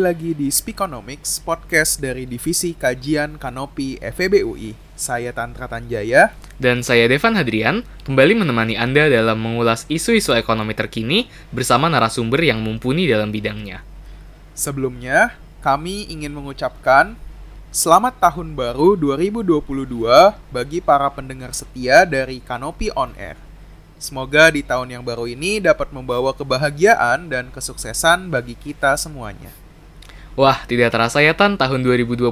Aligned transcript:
Kembali 0.00 0.16
lagi 0.16 0.32
di 0.32 0.48
Speakonomics, 0.48 1.44
podcast 1.44 2.00
dari 2.00 2.24
Divisi 2.24 2.72
Kajian 2.72 3.36
Kanopi 3.36 4.00
FEB 4.00 4.48
UI. 4.48 4.72
Saya 4.96 5.28
Tantra 5.28 5.68
Tanjaya. 5.68 6.32
Dan 6.56 6.80
saya 6.80 7.04
Devan 7.04 7.36
Hadrian, 7.36 7.84
kembali 8.08 8.40
menemani 8.40 8.80
Anda 8.80 9.12
dalam 9.12 9.44
mengulas 9.44 9.84
isu-isu 9.92 10.32
ekonomi 10.32 10.72
terkini 10.72 11.28
bersama 11.52 11.92
narasumber 11.92 12.40
yang 12.40 12.64
mumpuni 12.64 13.04
dalam 13.12 13.28
bidangnya. 13.28 13.84
Sebelumnya, 14.56 15.36
kami 15.60 16.08
ingin 16.08 16.32
mengucapkan 16.32 17.20
Selamat 17.68 18.16
Tahun 18.24 18.56
Baru 18.56 18.96
2022 18.96 19.60
bagi 20.48 20.80
para 20.80 21.12
pendengar 21.12 21.52
setia 21.52 22.08
dari 22.08 22.40
Kanopi 22.40 22.88
On 22.96 23.12
Air. 23.20 23.36
Semoga 24.00 24.48
di 24.48 24.64
tahun 24.64 24.96
yang 24.96 25.04
baru 25.04 25.28
ini 25.28 25.60
dapat 25.60 25.92
membawa 25.92 26.32
kebahagiaan 26.32 27.28
dan 27.28 27.52
kesuksesan 27.52 28.32
bagi 28.32 28.56
kita 28.56 28.96
semuanya. 28.96 29.59
Wah, 30.38 30.62
tidak 30.62 30.94
terasa 30.94 31.18
ya 31.18 31.34
Tan, 31.34 31.58
tahun 31.58 31.82
2021 31.82 32.30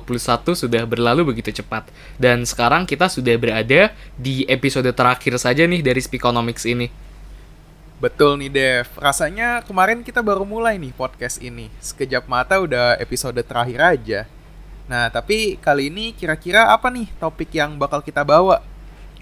sudah 0.55 0.83
berlalu 0.87 1.35
begitu 1.35 1.51
cepat. 1.51 1.91
Dan 2.15 2.47
sekarang 2.47 2.87
kita 2.87 3.11
sudah 3.11 3.35
berada 3.35 3.91
di 4.15 4.47
episode 4.47 4.87
terakhir 4.95 5.35
saja 5.37 5.67
nih 5.67 5.83
dari 5.83 5.99
Speakonomics 5.99 6.63
ini. 6.63 6.87
Betul 7.99 8.39
nih 8.39 8.51
Dev, 8.55 8.87
rasanya 8.95 9.67
kemarin 9.67 10.07
kita 10.07 10.23
baru 10.23 10.47
mulai 10.47 10.79
nih 10.79 10.95
podcast 10.95 11.43
ini. 11.43 11.67
Sekejap 11.83 12.31
mata 12.31 12.63
udah 12.63 12.95
episode 13.03 13.43
terakhir 13.43 13.83
aja. 13.83 14.21
Nah, 14.87 15.11
tapi 15.11 15.59
kali 15.59 15.91
ini 15.91 16.15
kira-kira 16.15 16.71
apa 16.71 16.95
nih 16.95 17.11
topik 17.19 17.51
yang 17.51 17.75
bakal 17.75 17.99
kita 17.99 18.23
bawa? 18.23 18.63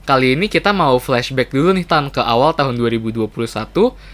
Kali 0.07 0.39
ini 0.39 0.47
kita 0.47 0.71
mau 0.71 1.01
flashback 1.01 1.51
dulu 1.51 1.75
nih 1.75 1.83
Tan 1.83 2.13
ke 2.13 2.23
awal 2.23 2.55
tahun 2.55 2.79
2021 2.79 3.27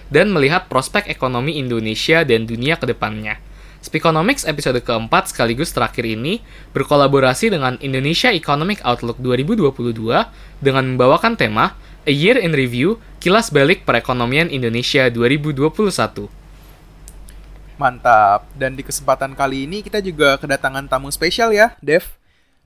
dan 0.09 0.33
melihat 0.33 0.71
prospek 0.71 1.11
ekonomi 1.11 1.59
Indonesia 1.59 2.25
dan 2.25 2.49
dunia 2.49 2.81
ke 2.81 2.89
depannya. 2.89 3.37
Speakonomics 3.83 4.47
episode 4.47 4.79
keempat 4.79 5.35
sekaligus 5.35 5.75
terakhir 5.75 6.07
ini 6.07 6.39
berkolaborasi 6.71 7.51
dengan 7.51 7.75
Indonesia 7.83 8.31
Economic 8.31 8.79
Outlook 8.87 9.19
2022 9.19 9.99
dengan 10.63 10.95
membawakan 10.95 11.35
tema 11.35 11.75
A 12.07 12.15
Year 12.15 12.39
in 12.39 12.55
Review, 12.55 13.03
kilas 13.19 13.51
balik 13.51 13.83
perekonomian 13.83 14.55
Indonesia 14.55 15.11
2021. 15.11 16.31
Mantap, 17.75 18.47
dan 18.55 18.79
di 18.79 18.87
kesempatan 18.87 19.35
kali 19.35 19.67
ini 19.67 19.83
kita 19.83 19.99
juga 19.99 20.39
kedatangan 20.39 20.87
tamu 20.87 21.11
spesial 21.11 21.51
ya, 21.51 21.75
Dev. 21.83 22.07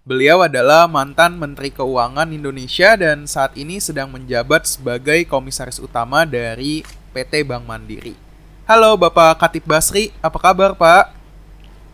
Beliau 0.04 0.44
adalah 0.44 0.84
mantan 0.84 1.40
Menteri 1.40 1.72
Keuangan 1.72 2.28
Indonesia 2.28 2.92
dan 2.92 3.24
saat 3.24 3.56
ini 3.56 3.80
sedang 3.80 4.12
menjabat 4.12 4.68
sebagai 4.68 5.24
komisaris 5.24 5.80
utama 5.80 6.28
dari 6.28 6.84
PT 7.16 7.48
Bank 7.48 7.64
Mandiri. 7.64 8.25
Halo 8.66 8.98
Bapak 8.98 9.38
Katib 9.38 9.62
Basri, 9.62 10.10
apa 10.18 10.42
kabar 10.42 10.74
Pak? 10.74 11.14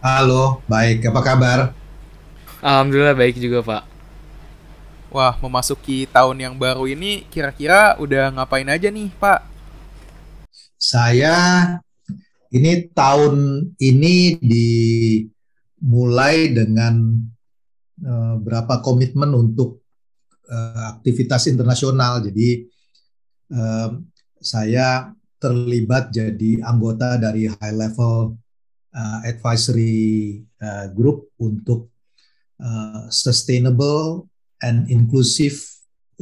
Halo, 0.01 0.65
baik. 0.65 1.05
Apa 1.05 1.21
kabar? 1.21 1.77
Alhamdulillah 2.65 3.13
baik 3.13 3.37
juga 3.37 3.61
Pak. 3.61 3.85
Wah, 5.13 5.37
memasuki 5.45 6.09
tahun 6.09 6.41
yang 6.41 6.57
baru 6.57 6.89
ini 6.89 7.29
kira-kira 7.29 8.01
udah 8.01 8.33
ngapain 8.33 8.65
aja 8.73 8.89
nih 8.89 9.13
Pak? 9.21 9.45
Saya 10.81 11.37
ini 12.49 12.89
tahun 12.89 13.69
ini 13.77 14.41
dimulai 15.77 16.57
dengan 16.57 17.21
uh, 18.01 18.41
berapa 18.41 18.81
komitmen 18.81 19.29
untuk 19.37 19.85
uh, 20.49 20.97
aktivitas 20.97 21.53
internasional. 21.53 22.25
Jadi 22.25 22.65
uh, 23.53 23.93
saya 24.41 25.13
terlibat 25.43 26.15
jadi 26.15 26.63
anggota 26.63 27.19
dari 27.19 27.51
high 27.51 27.75
level 27.75 28.39
uh, 28.95 29.19
advisory 29.27 30.39
uh, 30.63 30.87
group 30.95 31.35
untuk 31.43 31.91
uh, 32.63 33.11
sustainable 33.11 34.31
and 34.63 34.87
inclusive 34.87 35.59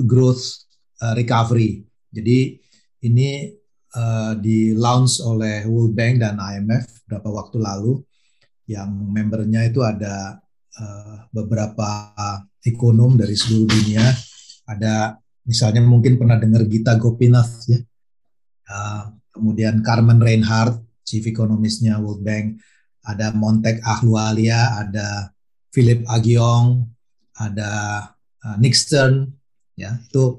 growth 0.09 0.65
uh, 1.05 1.13
recovery. 1.13 1.85
Jadi 2.09 2.57
ini 3.05 3.53
uh, 3.95 4.33
di 4.41 4.73
launch 4.73 5.21
oleh 5.21 5.69
World 5.69 5.93
Bank 5.93 6.25
dan 6.25 6.41
IMF 6.41 7.05
beberapa 7.05 7.29
waktu 7.45 7.61
lalu 7.61 8.01
yang 8.71 8.89
membernya 8.89 9.67
itu 9.67 9.83
ada 9.83 10.39
uh, 10.79 11.27
beberapa 11.35 12.15
ekonom 12.63 13.19
dari 13.19 13.35
seluruh 13.35 13.69
dunia. 13.69 14.05
Ada 14.71 15.19
misalnya 15.43 15.83
mungkin 15.83 16.17
pernah 16.17 16.39
dengar 16.39 16.65
Gita 16.71 16.95
Gopinath 16.97 17.67
ya. 17.67 17.81
Uh, 18.71 19.19
kemudian 19.35 19.83
Carmen 19.83 20.23
Reinhardt, 20.23 20.79
chief 21.03 21.27
ekonomisnya 21.27 21.99
World 21.99 22.23
Bank. 22.23 22.63
Ada 23.03 23.35
Montek 23.35 23.83
Ahluwalia, 23.83 24.79
ada 24.79 25.35
Philip 25.75 26.07
Agiong, 26.07 26.87
ada 27.35 28.05
uh, 28.47 28.57
Nick 28.63 28.79
Stern. 28.79 29.27
Ya, 29.75 29.99
itu 29.99 30.39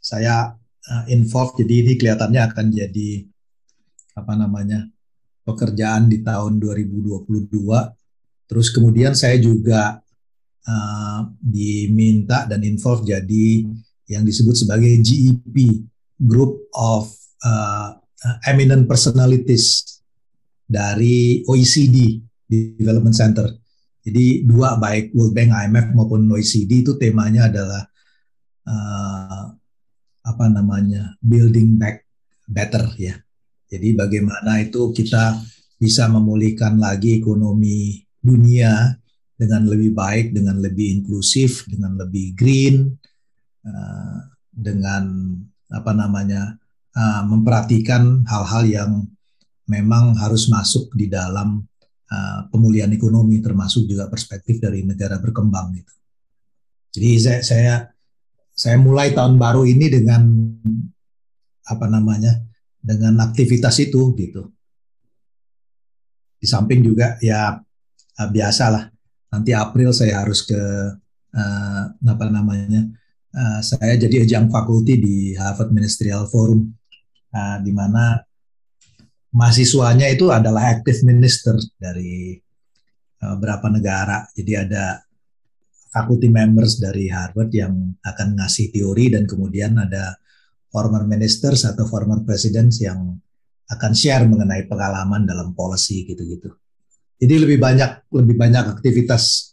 saya 0.00 0.56
uh, 0.88 1.04
involved. 1.12 1.60
Jadi 1.60 1.74
ini 1.84 1.92
kelihatannya 2.00 2.40
akan 2.48 2.66
jadi 2.72 3.10
apa 4.16 4.32
namanya 4.34 4.88
pekerjaan 5.44 6.08
di 6.08 6.24
tahun 6.24 6.56
2022 6.56 7.28
Terus 8.48 8.72
kemudian 8.72 9.12
saya 9.12 9.36
juga 9.36 10.00
uh, 10.64 11.20
diminta 11.36 12.48
dan 12.48 12.64
involve 12.64 13.04
jadi 13.04 13.68
yang 14.08 14.24
disebut 14.24 14.56
sebagai 14.56 14.88
GEP 15.04 15.84
Group 16.16 16.72
of 16.72 17.12
uh, 17.44 17.88
Eminent 18.46 18.90
Personalities 18.90 19.98
dari 20.66 21.42
OECD 21.46 22.18
Development 22.48 23.14
Center. 23.14 23.46
Jadi 24.02 24.42
dua 24.48 24.80
baik 24.80 25.12
World 25.12 25.34
Bank, 25.36 25.50
IMF 25.52 25.86
maupun 25.92 26.24
OECD 26.32 26.80
itu 26.84 26.96
temanya 26.96 27.52
adalah 27.52 27.82
uh, 28.64 29.44
apa 30.24 30.44
namanya 30.48 31.16
building 31.20 31.76
back 31.76 32.08
better 32.48 32.88
ya. 32.96 33.14
Jadi 33.68 33.92
bagaimana 33.92 34.64
itu 34.64 34.92
kita 34.96 35.36
bisa 35.76 36.08
memulihkan 36.08 36.80
lagi 36.80 37.20
ekonomi 37.20 38.00
dunia 38.16 38.96
dengan 39.38 39.68
lebih 39.68 39.92
baik, 39.94 40.32
dengan 40.34 40.58
lebih 40.58 41.00
inklusif, 41.00 41.68
dengan 41.68 41.94
lebih 42.00 42.32
green, 42.34 42.96
uh, 43.62 44.18
dengan 44.50 45.36
apa 45.68 45.92
namanya 45.92 46.56
uh, 46.98 47.22
memperhatikan 47.22 48.26
hal-hal 48.26 48.62
yang 48.66 48.90
memang 49.70 50.18
harus 50.18 50.50
masuk 50.50 50.90
di 50.98 51.06
dalam 51.06 51.62
uh, 52.10 52.40
pemulihan 52.50 52.90
ekonomi, 52.90 53.38
termasuk 53.38 53.86
juga 53.86 54.10
perspektif 54.10 54.58
dari 54.58 54.82
negara 54.82 55.22
berkembang 55.22 55.78
gitu. 55.78 55.94
Jadi 56.98 57.10
saya 57.22 57.40
saya 57.44 57.74
saya 58.58 58.76
mulai 58.80 59.14
tahun 59.14 59.38
baru 59.38 59.62
ini 59.62 59.86
dengan 59.86 60.26
apa 61.68 61.86
namanya 61.86 62.42
dengan 62.82 63.22
aktivitas 63.22 63.78
itu 63.78 64.16
gitu. 64.18 64.50
Di 66.38 66.46
samping 66.48 66.82
juga 66.82 67.14
ya 67.22 67.54
uh, 68.18 68.28
biasalah 68.28 68.90
nanti 69.28 69.52
April 69.52 69.92
saya 69.92 70.24
harus 70.24 70.42
ke 70.48 70.56
uh, 71.36 71.82
apa 71.92 72.26
namanya 72.32 72.88
uh, 73.36 73.60
saya 73.60 74.00
jadi 74.00 74.24
ajang 74.24 74.48
fakulti 74.48 74.96
di 74.96 75.16
Harvard 75.36 75.70
Ministerial 75.76 76.24
Forum 76.24 76.77
uh, 77.34 77.58
di 77.60 77.72
mana 77.72 78.20
mahasiswanya 79.34 80.08
itu 80.08 80.32
adalah 80.32 80.72
active 80.72 81.04
minister 81.04 81.56
dari 81.76 82.36
uh, 83.22 83.68
negara. 83.72 84.24
Jadi 84.32 84.52
ada 84.56 85.02
faculty 85.88 86.28
members 86.28 86.76
dari 86.78 87.08
Harvard 87.08 87.50
yang 87.52 87.72
akan 88.04 88.38
ngasih 88.38 88.70
teori 88.72 89.12
dan 89.12 89.24
kemudian 89.24 89.76
ada 89.80 90.16
former 90.68 91.08
ministers 91.08 91.64
atau 91.64 91.88
former 91.88 92.22
presidents 92.22 92.78
yang 92.84 93.16
akan 93.68 93.92
share 93.92 94.24
mengenai 94.24 94.64
pengalaman 94.68 95.28
dalam 95.28 95.52
policy 95.52 96.08
gitu-gitu. 96.08 96.52
Jadi 97.18 97.34
lebih 97.34 97.58
banyak 97.58 98.14
lebih 98.14 98.36
banyak 98.38 98.64
aktivitas 98.78 99.52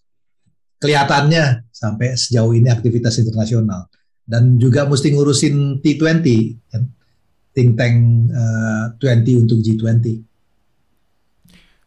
kelihatannya 0.80 1.66
sampai 1.74 2.13
sejauh 2.13 2.54
ini 2.54 2.69
aktivitas 2.69 3.19
internasional. 3.19 3.89
Dan 4.25 4.57
juga 4.57 4.89
mesti 4.89 5.13
ngurusin 5.13 5.86
T20 5.86 6.25
kan 6.72 6.81
think 7.56 7.80
tank 7.80 8.30
uh, 8.30 8.92
eh, 8.92 9.18
20 9.24 9.48
untuk 9.48 9.63
G20. 9.63 10.22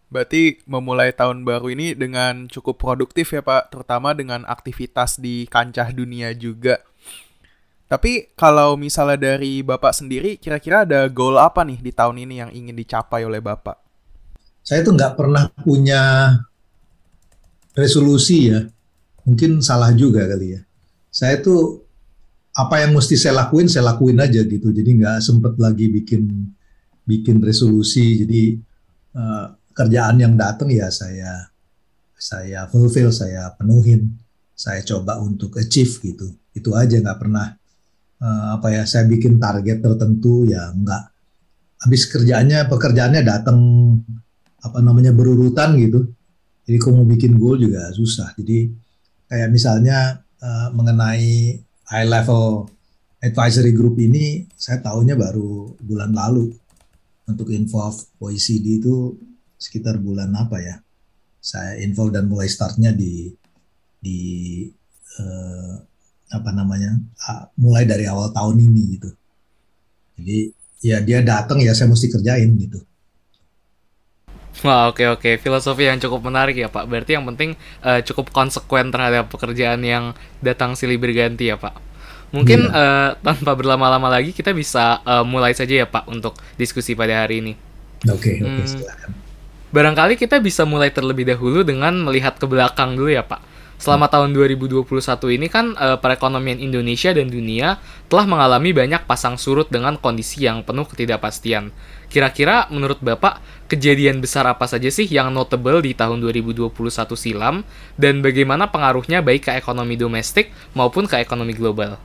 Berarti 0.08 0.64
memulai 0.64 1.12
tahun 1.12 1.44
baru 1.44 1.68
ini 1.68 1.92
dengan 1.92 2.48
cukup 2.48 2.80
produktif 2.80 3.36
ya 3.36 3.44
Pak, 3.44 3.76
terutama 3.76 4.16
dengan 4.16 4.48
aktivitas 4.48 5.20
di 5.20 5.44
kancah 5.44 5.92
dunia 5.92 6.32
juga. 6.32 6.80
Tapi 7.92 8.32
kalau 8.32 8.80
misalnya 8.80 9.36
dari 9.36 9.60
Bapak 9.60 9.92
sendiri, 9.92 10.40
kira-kira 10.40 10.88
ada 10.88 11.04
goal 11.12 11.36
apa 11.36 11.60
nih 11.60 11.80
di 11.84 11.92
tahun 11.92 12.24
ini 12.24 12.34
yang 12.40 12.50
ingin 12.52 12.72
dicapai 12.72 13.28
oleh 13.28 13.44
Bapak? 13.44 13.88
saya 14.68 14.84
tuh 14.84 14.92
nggak 15.00 15.16
pernah 15.16 15.48
punya 15.64 16.28
resolusi 17.72 18.52
ya. 18.52 18.68
Mungkin 19.24 19.64
salah 19.64 19.96
juga 19.96 20.28
kali 20.28 20.60
ya. 20.60 20.62
Saya 21.08 21.40
tuh 21.40 21.87
apa 22.58 22.82
yang 22.82 22.90
mesti 22.98 23.14
saya 23.14 23.46
lakuin 23.46 23.70
saya 23.70 23.94
lakuin 23.94 24.18
aja 24.18 24.42
gitu. 24.42 24.74
Jadi 24.74 24.98
nggak 24.98 25.22
sempet 25.22 25.54
lagi 25.62 25.86
bikin 25.86 26.26
bikin 27.06 27.38
resolusi. 27.38 28.26
Jadi 28.26 28.58
uh, 29.14 29.54
kerjaan 29.70 30.18
yang 30.18 30.34
datang 30.34 30.66
ya 30.74 30.90
saya 30.90 31.46
saya 32.18 32.66
fulfill, 32.66 33.14
saya 33.14 33.54
penuhin, 33.54 34.18
saya 34.58 34.82
coba 34.82 35.22
untuk 35.22 35.54
achieve 35.54 36.02
gitu. 36.02 36.34
Itu 36.50 36.74
aja 36.74 36.98
nggak 36.98 37.18
pernah 37.22 37.54
uh, 38.18 38.58
apa 38.58 38.74
ya 38.74 38.82
saya 38.90 39.06
bikin 39.06 39.38
target 39.38 39.78
tertentu 39.78 40.42
ya 40.50 40.74
nggak. 40.74 41.14
Habis 41.78 42.10
kerjaannya 42.10 42.66
pekerjaannya 42.66 43.22
datang 43.22 43.58
apa 44.58 44.82
namanya 44.82 45.14
berurutan 45.14 45.78
gitu. 45.78 46.10
Jadi 46.66 46.76
kalau 46.82 47.00
mau 47.00 47.08
bikin 47.08 47.38
goal 47.38 47.54
juga 47.54 47.94
susah. 47.94 48.34
Jadi 48.34 48.66
kayak 49.30 49.46
misalnya 49.54 50.26
uh, 50.42 50.74
mengenai 50.74 51.62
high 51.88 52.06
level 52.08 52.68
advisory 53.18 53.74
group 53.74 53.98
ini 53.98 54.46
saya 54.54 54.78
tahunya 54.84 55.18
baru 55.18 55.74
bulan 55.80 56.12
lalu. 56.14 56.54
Untuk 57.28 57.52
involve 57.52 58.08
OECD 58.24 58.80
itu 58.80 59.12
sekitar 59.60 60.00
bulan 60.00 60.32
apa 60.32 60.64
ya? 60.64 60.80
Saya 61.44 61.76
involve 61.84 62.16
dan 62.16 62.24
mulai 62.24 62.48
startnya 62.48 62.88
di 62.96 63.28
di 64.00 64.18
uh, 65.20 65.76
apa 66.32 66.50
namanya? 66.56 66.96
Mulai 67.60 67.84
dari 67.84 68.08
awal 68.08 68.32
tahun 68.32 68.64
ini 68.64 68.82
gitu. 68.96 69.10
Jadi 70.16 70.38
ya 70.88 71.04
dia 71.04 71.20
datang 71.20 71.60
ya 71.60 71.76
saya 71.76 71.90
mesti 71.92 72.08
kerjain 72.08 72.54
gitu 72.56 72.80
Wah 74.66 74.86
oke 74.90 75.02
okay, 75.02 75.06
oke 75.06 75.20
okay. 75.20 75.34
filosofi 75.38 75.86
yang 75.86 75.98
cukup 76.02 76.24
menarik 76.26 76.56
ya 76.58 76.70
Pak. 76.70 76.84
Berarti 76.88 77.14
yang 77.14 77.26
penting 77.28 77.54
uh, 77.82 78.00
cukup 78.02 78.30
konsekuen 78.34 78.90
terhadap 78.90 79.30
pekerjaan 79.30 79.82
yang 79.82 80.14
datang 80.42 80.74
silih 80.74 80.98
berganti 80.98 81.50
ya 81.50 81.56
Pak. 81.58 81.74
Mungkin 82.28 82.68
yeah. 82.68 83.16
uh, 83.16 83.24
tanpa 83.24 83.56
berlama-lama 83.56 84.12
lagi 84.12 84.36
kita 84.36 84.52
bisa 84.52 85.00
uh, 85.06 85.24
mulai 85.24 85.56
saja 85.56 85.84
ya 85.84 85.86
Pak 85.88 86.08
untuk 86.10 86.36
diskusi 86.60 86.92
pada 86.92 87.24
hari 87.24 87.40
ini. 87.40 87.52
Oke 88.06 88.36
okay, 88.38 88.44
oke 88.44 88.50
okay, 88.52 88.64
hmm, 88.64 88.68
silakan. 88.68 89.10
Barangkali 89.68 90.14
kita 90.16 90.40
bisa 90.40 90.64
mulai 90.64 90.88
terlebih 90.88 91.28
dahulu 91.28 91.60
dengan 91.60 91.92
melihat 92.00 92.40
ke 92.40 92.44
belakang 92.48 92.96
dulu 92.96 93.12
ya 93.12 93.24
Pak. 93.24 93.57
Selama 93.78 94.10
tahun 94.10 94.34
2021 94.34 94.82
ini 95.38 95.46
kan 95.46 95.70
e, 95.78 95.94
perekonomian 96.02 96.58
Indonesia 96.58 97.14
dan 97.14 97.30
dunia 97.30 97.78
telah 98.10 98.26
mengalami 98.26 98.74
banyak 98.74 99.06
pasang 99.06 99.38
surut 99.38 99.70
dengan 99.70 99.94
kondisi 99.94 100.42
yang 100.50 100.66
penuh 100.66 100.82
ketidakpastian. 100.82 101.70
Kira-kira 102.10 102.66
menurut 102.74 102.98
Bapak, 102.98 103.38
kejadian 103.70 104.18
besar 104.18 104.50
apa 104.50 104.66
saja 104.66 104.90
sih 104.90 105.06
yang 105.06 105.30
notable 105.30 105.78
di 105.78 105.94
tahun 105.94 106.18
2021 106.18 106.74
silam 107.14 107.62
dan 107.94 108.18
bagaimana 108.18 108.66
pengaruhnya 108.66 109.22
baik 109.22 109.46
ke 109.46 109.52
ekonomi 109.54 109.94
domestik 109.94 110.50
maupun 110.74 111.06
ke 111.06 111.22
ekonomi 111.22 111.54
global? 111.54 112.02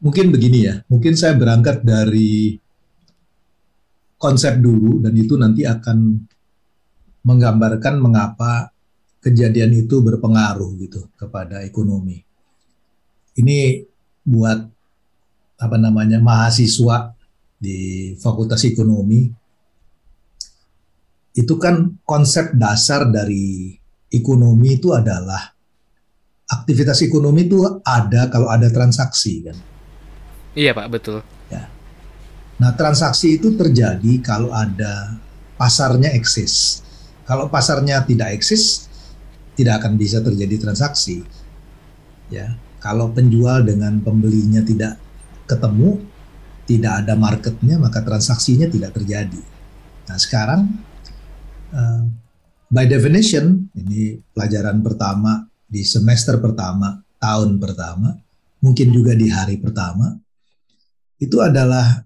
Mungkin 0.00 0.26
begini 0.28 0.68
ya, 0.68 0.74
mungkin 0.92 1.16
saya 1.16 1.32
berangkat 1.32 1.80
dari 1.80 2.60
konsep 4.20 4.60
dulu 4.60 5.00
dan 5.00 5.16
itu 5.16 5.32
nanti 5.40 5.64
akan 5.64 6.28
menggambarkan 7.24 8.00
mengapa 8.00 8.72
kejadian 9.20 9.76
itu 9.76 10.00
berpengaruh 10.00 10.70
gitu 10.80 11.08
kepada 11.16 11.60
ekonomi. 11.64 12.24
Ini 13.36 13.84
buat 14.24 14.58
apa 15.60 15.76
namanya 15.76 16.18
mahasiswa 16.20 17.12
di 17.60 18.12
Fakultas 18.16 18.64
Ekonomi 18.64 19.28
itu 21.36 21.54
kan 21.60 22.00
konsep 22.08 22.56
dasar 22.56 23.06
dari 23.12 23.76
ekonomi 24.10 24.80
itu 24.80 24.96
adalah 24.96 25.52
aktivitas 26.50 27.04
ekonomi 27.04 27.46
itu 27.46 27.62
ada 27.84 28.26
kalau 28.32 28.48
ada 28.50 28.66
transaksi 28.72 29.44
kan. 29.44 29.56
Iya 30.56 30.74
Pak, 30.74 30.88
betul. 30.90 31.20
Nah, 32.60 32.76
transaksi 32.76 33.40
itu 33.40 33.56
terjadi 33.56 34.20
kalau 34.20 34.52
ada 34.52 35.16
pasarnya 35.56 36.12
eksis. 36.12 36.84
Kalau 37.30 37.46
pasarnya 37.46 38.02
tidak 38.02 38.34
eksis, 38.34 38.90
tidak 39.54 39.78
akan 39.78 39.94
bisa 39.94 40.18
terjadi 40.18 40.66
transaksi. 40.66 41.22
Ya, 42.26 42.58
kalau 42.82 43.14
penjual 43.14 43.62
dengan 43.62 44.02
pembelinya 44.02 44.66
tidak 44.66 44.98
ketemu, 45.46 46.02
tidak 46.66 47.06
ada 47.06 47.14
marketnya, 47.14 47.78
maka 47.78 48.02
transaksinya 48.02 48.66
tidak 48.66 48.98
terjadi. 48.98 49.42
Nah, 50.10 50.18
sekarang 50.18 50.74
uh, 51.70 52.02
by 52.66 52.90
definition, 52.90 53.70
ini 53.78 54.18
pelajaran 54.34 54.82
pertama 54.82 55.46
di 55.70 55.86
semester 55.86 56.42
pertama, 56.42 56.98
tahun 57.22 57.62
pertama, 57.62 58.10
mungkin 58.58 58.90
juga 58.90 59.14
di 59.14 59.30
hari 59.30 59.54
pertama, 59.62 60.18
itu 61.22 61.38
adalah 61.38 62.02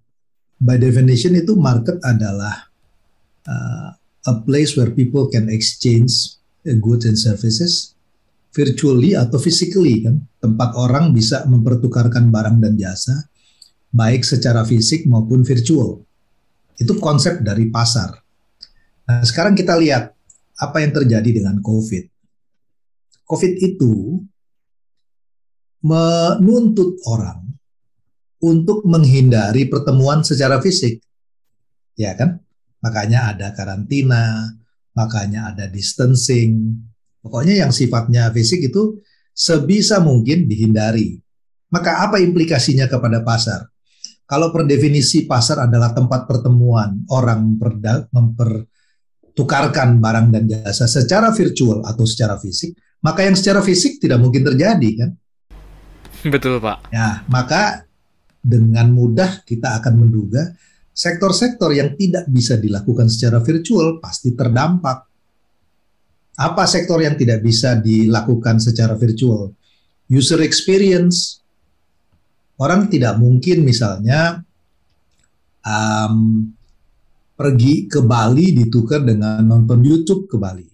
by 0.60 0.76
definition 0.76 1.32
itu 1.32 1.56
market 1.56 1.96
adalah 2.04 2.68
uh, 3.48 3.88
a 4.24 4.34
place 4.44 4.76
where 4.76 4.92
people 4.92 5.28
can 5.28 5.48
exchange 5.52 6.40
goods 6.80 7.04
and 7.04 7.16
services 7.16 7.92
virtually 8.54 9.12
atau 9.12 9.36
physically 9.36 10.04
kan 10.04 10.22
tempat 10.40 10.72
orang 10.78 11.12
bisa 11.12 11.44
mempertukarkan 11.44 12.30
barang 12.32 12.62
dan 12.62 12.78
jasa 12.78 13.28
baik 13.92 14.24
secara 14.24 14.64
fisik 14.64 15.04
maupun 15.04 15.44
virtual 15.44 16.02
itu 16.80 16.92
konsep 17.00 17.44
dari 17.44 17.68
pasar 17.68 18.16
nah 19.04 19.20
sekarang 19.20 19.52
kita 19.52 19.76
lihat 19.76 20.16
apa 20.56 20.76
yang 20.80 20.92
terjadi 20.94 21.42
dengan 21.42 21.60
covid 21.60 22.08
covid 23.28 23.52
itu 23.60 24.24
menuntut 25.84 26.96
orang 27.04 27.44
untuk 28.44 28.84
menghindari 28.84 29.64
pertemuan 29.64 30.20
secara 30.20 30.60
fisik. 30.60 31.00
Ya 31.96 32.12
kan? 32.12 32.43
Makanya 32.84 33.32
ada 33.32 33.56
karantina, 33.56 34.52
makanya 34.92 35.56
ada 35.56 35.64
distancing. 35.72 36.76
Pokoknya 37.24 37.64
yang 37.64 37.72
sifatnya 37.72 38.28
fisik 38.28 38.68
itu 38.68 39.00
sebisa 39.32 40.04
mungkin 40.04 40.44
dihindari. 40.44 41.16
Maka 41.72 42.04
apa 42.04 42.20
implikasinya 42.20 42.84
kepada 42.84 43.24
pasar? 43.24 43.64
Kalau 44.28 44.52
per 44.52 44.68
definisi 44.68 45.24
pasar 45.24 45.64
adalah 45.64 45.96
tempat 45.96 46.28
pertemuan 46.28 47.08
orang 47.12 47.56
mempertukarkan 48.12 50.00
barang 50.00 50.26
dan 50.32 50.44
jasa 50.48 50.84
secara 50.84 51.32
virtual 51.32 51.84
atau 51.84 52.04
secara 52.08 52.36
fisik, 52.40 52.76
maka 53.04 53.24
yang 53.24 53.36
secara 53.36 53.60
fisik 53.60 54.00
tidak 54.00 54.20
mungkin 54.20 54.44
terjadi 54.44 54.90
kan? 54.96 55.10
Betul, 56.24 56.56
Pak. 56.56 56.88
Ya, 56.88 57.20
maka 57.28 57.84
dengan 58.40 58.92
mudah 58.92 59.44
kita 59.44 59.80
akan 59.80 60.08
menduga 60.08 60.56
sektor-sektor 60.94 61.74
yang 61.74 61.98
tidak 61.98 62.30
bisa 62.30 62.54
dilakukan 62.54 63.10
secara 63.10 63.42
virtual 63.42 63.98
pasti 63.98 64.30
terdampak. 64.32 65.10
Apa 66.38 66.66
sektor 66.70 67.02
yang 67.02 67.18
tidak 67.18 67.42
bisa 67.42 67.74
dilakukan 67.78 68.62
secara 68.62 68.94
virtual? 68.94 69.50
User 70.06 70.38
experience. 70.46 71.42
Orang 72.54 72.86
tidak 72.86 73.18
mungkin 73.18 73.66
misalnya 73.66 74.38
um, 75.66 76.46
pergi 77.34 77.90
ke 77.90 77.98
Bali 77.98 78.54
ditukar 78.54 79.02
dengan 79.02 79.42
nonton 79.42 79.82
YouTube 79.82 80.30
ke 80.30 80.38
Bali. 80.38 80.70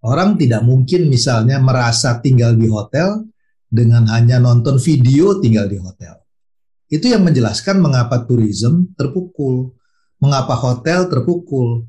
Orang 0.00 0.40
tidak 0.40 0.64
mungkin 0.64 1.12
misalnya 1.12 1.60
merasa 1.60 2.16
tinggal 2.24 2.56
di 2.56 2.64
hotel 2.72 3.28
dengan 3.68 4.08
hanya 4.08 4.40
nonton 4.40 4.80
video 4.80 5.36
tinggal 5.44 5.68
di 5.68 5.76
hotel. 5.76 6.19
Itu 6.90 7.06
yang 7.06 7.22
menjelaskan 7.22 7.78
mengapa 7.78 8.26
tourism 8.26 8.90
terpukul, 8.98 9.70
mengapa 10.18 10.58
hotel 10.58 11.06
terpukul. 11.06 11.86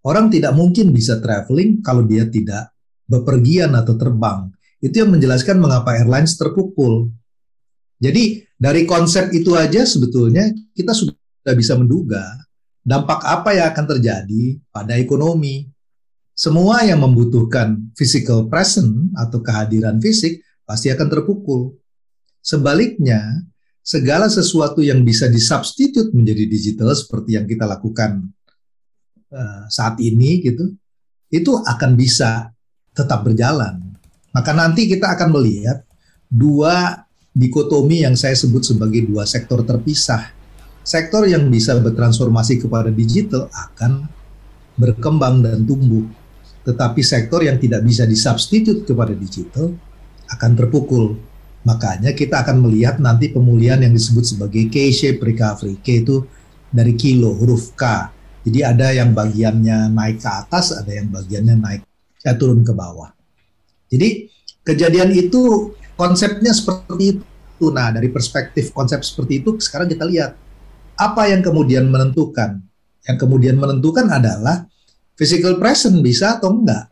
Orang 0.00 0.32
tidak 0.32 0.56
mungkin 0.56 0.88
bisa 0.88 1.20
traveling 1.20 1.84
kalau 1.84 2.08
dia 2.08 2.24
tidak 2.24 2.72
bepergian 3.04 3.76
atau 3.76 3.92
terbang. 4.00 4.48
Itu 4.80 5.04
yang 5.04 5.12
menjelaskan 5.12 5.60
mengapa 5.60 6.00
airlines 6.00 6.40
terpukul. 6.40 7.12
Jadi 8.00 8.40
dari 8.56 8.88
konsep 8.88 9.34
itu 9.36 9.52
aja 9.52 9.84
sebetulnya 9.84 10.48
kita 10.72 10.96
sudah 10.96 11.52
bisa 11.52 11.76
menduga 11.76 12.24
dampak 12.88 13.20
apa 13.26 13.52
yang 13.52 13.68
akan 13.74 13.84
terjadi 13.84 14.56
pada 14.72 14.96
ekonomi. 14.96 15.68
Semua 16.32 16.86
yang 16.86 17.02
membutuhkan 17.02 17.92
physical 17.98 18.46
present 18.46 19.10
atau 19.18 19.42
kehadiran 19.42 19.98
fisik 19.98 20.40
pasti 20.62 20.88
akan 20.88 21.10
terpukul. 21.10 21.74
Sebaliknya, 22.38 23.42
segala 23.88 24.28
sesuatu 24.28 24.84
yang 24.84 25.00
bisa 25.00 25.32
disubstitute 25.32 26.12
menjadi 26.12 26.44
digital 26.44 26.92
seperti 26.92 27.40
yang 27.40 27.48
kita 27.48 27.64
lakukan 27.64 28.28
uh, 29.32 29.64
saat 29.72 29.96
ini 30.04 30.44
gitu 30.44 30.76
itu 31.32 31.56
akan 31.56 31.96
bisa 31.96 32.52
tetap 32.92 33.24
berjalan. 33.24 33.80
Maka 34.36 34.52
nanti 34.52 34.84
kita 34.84 35.16
akan 35.16 35.40
melihat 35.40 35.88
dua 36.28 37.00
dikotomi 37.32 38.04
yang 38.04 38.12
saya 38.12 38.36
sebut 38.36 38.60
sebagai 38.60 39.08
dua 39.08 39.24
sektor 39.24 39.64
terpisah. 39.64 40.36
Sektor 40.84 41.24
yang 41.24 41.48
bisa 41.48 41.80
bertransformasi 41.80 42.60
kepada 42.60 42.92
digital 42.92 43.48
akan 43.48 44.04
berkembang 44.76 45.40
dan 45.40 45.64
tumbuh. 45.64 46.04
Tetapi 46.68 47.00
sektor 47.00 47.40
yang 47.40 47.56
tidak 47.56 47.80
bisa 47.88 48.04
disubstitute 48.04 48.84
kepada 48.84 49.16
digital 49.16 49.72
akan 50.28 50.50
terpukul 50.52 51.16
Makanya 51.66 52.14
kita 52.14 52.46
akan 52.46 52.62
melihat 52.62 53.02
nanti 53.02 53.34
pemulihan 53.34 53.82
yang 53.82 53.90
disebut 53.90 54.24
sebagai 54.24 54.70
K-shape 54.70 55.18
recovery. 55.18 55.80
K 55.82 56.06
itu 56.06 56.22
dari 56.70 56.94
kilo, 56.94 57.34
huruf 57.34 57.74
K. 57.74 58.12
Jadi 58.48 58.60
ada 58.64 58.94
yang 58.94 59.12
bagiannya 59.12 59.92
naik 59.92 60.22
ke 60.22 60.30
atas, 60.30 60.72
ada 60.72 60.88
yang 60.88 61.10
bagiannya 61.10 61.56
naik 61.58 61.82
ya, 62.24 62.32
turun 62.38 62.64
ke 62.64 62.72
bawah. 62.72 63.12
Jadi 63.88 64.30
kejadian 64.64 65.12
itu 65.12 65.74
konsepnya 65.98 66.54
seperti 66.54 67.18
itu. 67.18 67.66
Nah 67.68 67.90
dari 67.92 68.08
perspektif 68.08 68.70
konsep 68.70 69.02
seperti 69.02 69.42
itu 69.42 69.58
sekarang 69.58 69.90
kita 69.90 70.06
lihat 70.06 70.38
apa 70.96 71.28
yang 71.28 71.44
kemudian 71.44 71.88
menentukan. 71.90 72.62
Yang 73.04 73.16
kemudian 73.24 73.56
menentukan 73.56 74.08
adalah 74.08 74.68
physical 75.16 75.56
present 75.60 76.00
bisa 76.00 76.38
atau 76.38 76.54
enggak. 76.54 76.88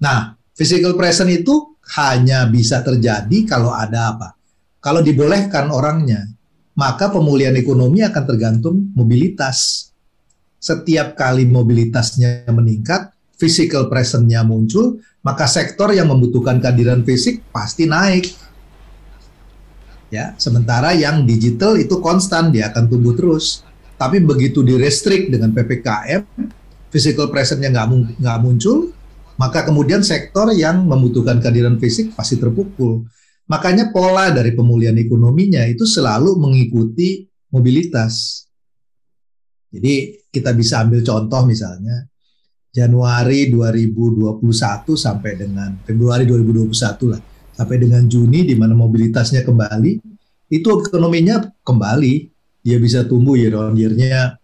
Nah 0.00 0.34
physical 0.56 0.96
present 0.98 1.30
itu 1.30 1.69
hanya 1.98 2.46
bisa 2.46 2.82
terjadi 2.84 3.46
kalau 3.48 3.74
ada 3.74 4.14
apa? 4.14 4.28
Kalau 4.78 5.02
dibolehkan 5.02 5.68
orangnya, 5.74 6.24
maka 6.78 7.10
pemulihan 7.10 7.52
ekonomi 7.58 8.00
akan 8.00 8.24
tergantung 8.24 8.76
mobilitas 8.94 9.90
setiap 10.60 11.16
kali 11.16 11.48
mobilitasnya 11.48 12.44
meningkat, 12.52 13.10
physical 13.40 13.88
presence-nya 13.88 14.44
muncul, 14.44 15.00
maka 15.24 15.48
sektor 15.48 15.88
yang 15.96 16.12
membutuhkan 16.12 16.60
kehadiran 16.60 17.00
fisik 17.00 17.40
pasti 17.48 17.88
naik. 17.88 18.28
Ya, 20.12 20.36
sementara 20.36 20.92
yang 20.92 21.24
digital 21.24 21.80
itu 21.80 21.96
konstan, 22.04 22.52
dia 22.52 22.68
akan 22.68 22.92
tumbuh 22.92 23.16
terus. 23.16 23.64
Tapi 23.96 24.20
begitu 24.20 24.60
direstrik 24.60 25.32
dengan 25.32 25.56
PPKM, 25.56 26.28
physical 26.92 27.32
presence-nya 27.32 27.72
nggak 27.72 28.20
nggak 28.20 28.38
muncul, 28.44 28.92
maka 29.40 29.64
kemudian 29.64 30.04
sektor 30.04 30.52
yang 30.52 30.84
membutuhkan 30.84 31.40
kehadiran 31.40 31.80
fisik 31.80 32.12
pasti 32.12 32.36
terpukul. 32.36 33.08
Makanya 33.48 33.88
pola 33.88 34.28
dari 34.28 34.52
pemulihan 34.52 34.92
ekonominya 35.00 35.64
itu 35.64 35.88
selalu 35.88 36.36
mengikuti 36.36 37.24
mobilitas. 37.48 38.44
Jadi 39.72 40.28
kita 40.28 40.52
bisa 40.52 40.84
ambil 40.84 41.00
contoh 41.00 41.48
misalnya 41.48 42.04
Januari 42.68 43.48
2021 43.48 44.44
sampai 44.94 45.32
dengan 45.40 45.74
Februari 45.88 46.28
2021 46.28 47.10
lah 47.10 47.20
sampai 47.56 47.76
dengan 47.80 48.06
Juni 48.06 48.46
di 48.46 48.54
mana 48.54 48.78
mobilitasnya 48.78 49.42
kembali 49.42 49.92
itu 50.54 50.68
ekonominya 50.70 51.50
kembali 51.66 52.14
dia 52.62 52.78
bisa 52.78 53.02
tumbuh 53.02 53.34
year 53.34 53.58
on 53.58 53.74
year-nya 53.74 54.38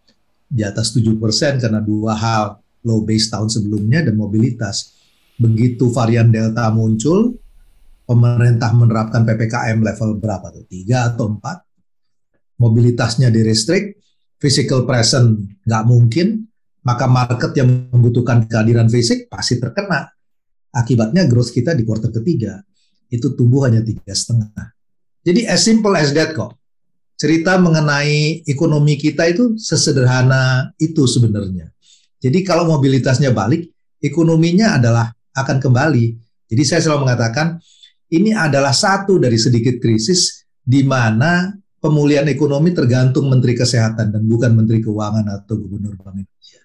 di 0.46 0.62
atas 0.66 0.90
7% 0.94 1.62
karena 1.62 1.78
dua 1.78 2.18
hal 2.18 2.58
low 2.86 3.02
base 3.02 3.26
tahun 3.26 3.50
sebelumnya 3.50 4.06
dan 4.06 4.14
mobilitas 4.14 4.94
begitu 5.36 5.90
varian 5.90 6.30
delta 6.30 6.70
muncul 6.70 7.34
pemerintah 8.06 8.70
menerapkan 8.72 9.26
PPKM 9.26 9.82
level 9.82 10.22
berapa 10.22 10.54
tuh 10.54 10.64
tiga 10.70 11.10
atau 11.10 11.34
empat 11.34 11.66
mobilitasnya 12.62 13.28
direstrik 13.28 13.98
physical 14.40 14.84
present 14.84 15.40
nggak 15.64 15.84
mungkin, 15.88 16.44
maka 16.84 17.08
market 17.08 17.52
yang 17.56 17.88
membutuhkan 17.90 18.46
kehadiran 18.46 18.88
fisik 18.88 19.26
pasti 19.26 19.58
terkena. 19.58 20.12
Akibatnya 20.76 21.24
growth 21.24 21.50
kita 21.50 21.72
di 21.72 21.88
kuartal 21.88 22.12
ketiga 22.12 22.60
itu 23.08 23.32
tumbuh 23.32 23.64
hanya 23.64 23.80
tiga 23.80 24.12
setengah. 24.12 24.76
Jadi 25.24 25.48
as 25.48 25.64
simple 25.64 25.96
as 25.96 26.12
that 26.12 26.36
kok. 26.36 26.54
Cerita 27.16 27.56
mengenai 27.56 28.44
ekonomi 28.44 29.00
kita 29.00 29.24
itu 29.24 29.56
sesederhana 29.56 30.68
itu 30.76 31.08
sebenarnya. 31.08 31.72
Jadi 32.16 32.42
kalau 32.42 32.64
mobilitasnya 32.66 33.30
balik, 33.32 33.68
ekonominya 34.00 34.76
adalah 34.76 35.12
akan 35.36 35.56
kembali. 35.60 36.06
Jadi 36.46 36.62
saya 36.62 36.80
selalu 36.80 37.08
mengatakan 37.08 37.60
ini 38.12 38.32
adalah 38.32 38.70
satu 38.70 39.18
dari 39.18 39.36
sedikit 39.36 39.76
krisis 39.82 40.46
di 40.62 40.86
mana 40.86 41.52
pemulihan 41.82 42.26
ekonomi 42.26 42.72
tergantung 42.72 43.28
Menteri 43.30 43.54
Kesehatan 43.54 44.14
dan 44.14 44.22
bukan 44.24 44.54
Menteri 44.54 44.82
Keuangan 44.82 45.26
atau 45.30 45.54
Gubernur 45.58 45.94
Bank 45.98 46.22
Indonesia. 46.22 46.62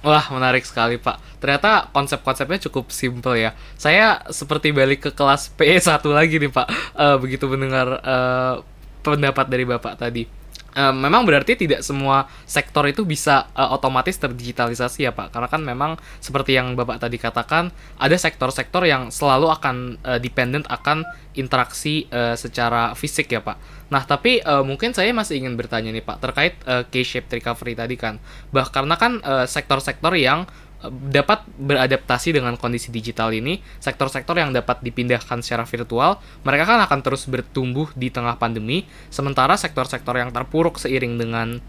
Wah, 0.00 0.24
menarik 0.32 0.64
sekali, 0.64 0.96
Pak. 0.96 1.40
Ternyata 1.40 1.92
konsep-konsepnya 1.92 2.58
cukup 2.68 2.88
simpel 2.88 3.36
ya. 3.36 3.52
Saya 3.76 4.24
seperti 4.32 4.72
balik 4.72 5.08
ke 5.08 5.10
kelas 5.12 5.52
PE1 5.56 6.00
lagi 6.08 6.40
nih, 6.40 6.52
Pak. 6.52 6.66
Uh, 6.96 7.16
begitu 7.20 7.44
mendengar 7.48 8.00
uh, 8.00 8.64
pendapat 9.04 9.46
dari 9.52 9.64
Bapak 9.68 10.00
tadi. 10.00 10.39
Uh, 10.70 10.94
memang 10.94 11.26
berarti 11.26 11.58
tidak 11.58 11.82
semua 11.82 12.30
sektor 12.46 12.86
itu 12.86 13.02
bisa 13.02 13.50
uh, 13.58 13.74
otomatis 13.74 14.14
terdigitalisasi 14.22 15.02
ya 15.02 15.10
Pak, 15.10 15.34
karena 15.34 15.48
kan 15.50 15.62
memang 15.66 15.98
seperti 16.22 16.54
yang 16.54 16.78
Bapak 16.78 17.02
tadi 17.02 17.18
katakan 17.18 17.74
ada 17.98 18.14
sektor-sektor 18.14 18.86
yang 18.86 19.10
selalu 19.10 19.50
akan 19.50 19.98
uh, 20.06 20.22
dependent 20.22 20.70
akan 20.70 21.02
interaksi 21.34 22.06
uh, 22.14 22.38
secara 22.38 22.94
fisik 22.94 23.34
ya 23.34 23.42
Pak. 23.42 23.58
Nah 23.90 24.06
tapi 24.06 24.38
uh, 24.46 24.62
mungkin 24.62 24.94
saya 24.94 25.10
masih 25.10 25.42
ingin 25.42 25.58
bertanya 25.58 25.90
nih 25.90 26.06
Pak 26.06 26.22
terkait 26.22 26.54
uh, 26.70 26.86
K-shaped 26.86 27.34
recovery 27.34 27.74
tadi 27.74 27.98
kan, 27.98 28.22
bah 28.54 28.70
karena 28.70 28.94
kan 28.94 29.18
sektor-sektor 29.50 30.14
uh, 30.14 30.22
yang 30.22 30.46
dapat 30.88 31.44
beradaptasi 31.60 32.32
dengan 32.32 32.56
kondisi 32.56 32.88
digital 32.88 33.36
ini, 33.36 33.60
sektor-sektor 33.82 34.32
yang 34.40 34.56
dapat 34.56 34.80
dipindahkan 34.80 35.44
secara 35.44 35.68
virtual, 35.68 36.16
mereka 36.40 36.64
kan 36.64 36.80
akan 36.80 37.00
terus 37.04 37.28
bertumbuh 37.28 37.92
di 37.92 38.08
tengah 38.08 38.40
pandemi, 38.40 38.88
sementara 39.12 39.60
sektor-sektor 39.60 40.16
yang 40.16 40.32
terpuruk 40.32 40.80
seiring 40.80 41.20
dengan 41.20 41.60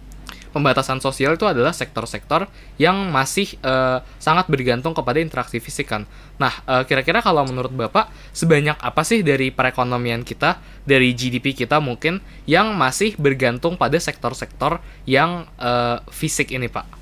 pembatasan 0.51 0.99
sosial 0.99 1.39
itu 1.39 1.47
adalah 1.47 1.71
sektor-sektor 1.71 2.47
yang 2.75 3.07
masih 3.09 3.55
uh, 3.63 4.03
sangat 4.19 4.51
bergantung 4.51 4.91
kepada 4.91 5.19
interaksi 5.23 5.63
fisik 5.63 5.91
kan. 5.91 6.03
Nah, 6.37 6.51
uh, 6.67 6.83
kira-kira 6.83 7.23
kalau 7.23 7.47
menurut 7.47 7.71
Bapak, 7.71 8.11
sebanyak 8.35 8.75
apa 8.79 9.01
sih 9.07 9.23
dari 9.23 9.49
perekonomian 9.49 10.27
kita, 10.27 10.59
dari 10.83 11.15
GDP 11.15 11.55
kita 11.55 11.79
mungkin, 11.79 12.19
yang 12.45 12.75
masih 12.75 13.15
bergantung 13.15 13.79
pada 13.79 13.95
sektor-sektor 13.97 14.83
yang 15.07 15.47
uh, 15.59 16.03
fisik 16.11 16.51
ini 16.51 16.67
Pak? 16.67 17.00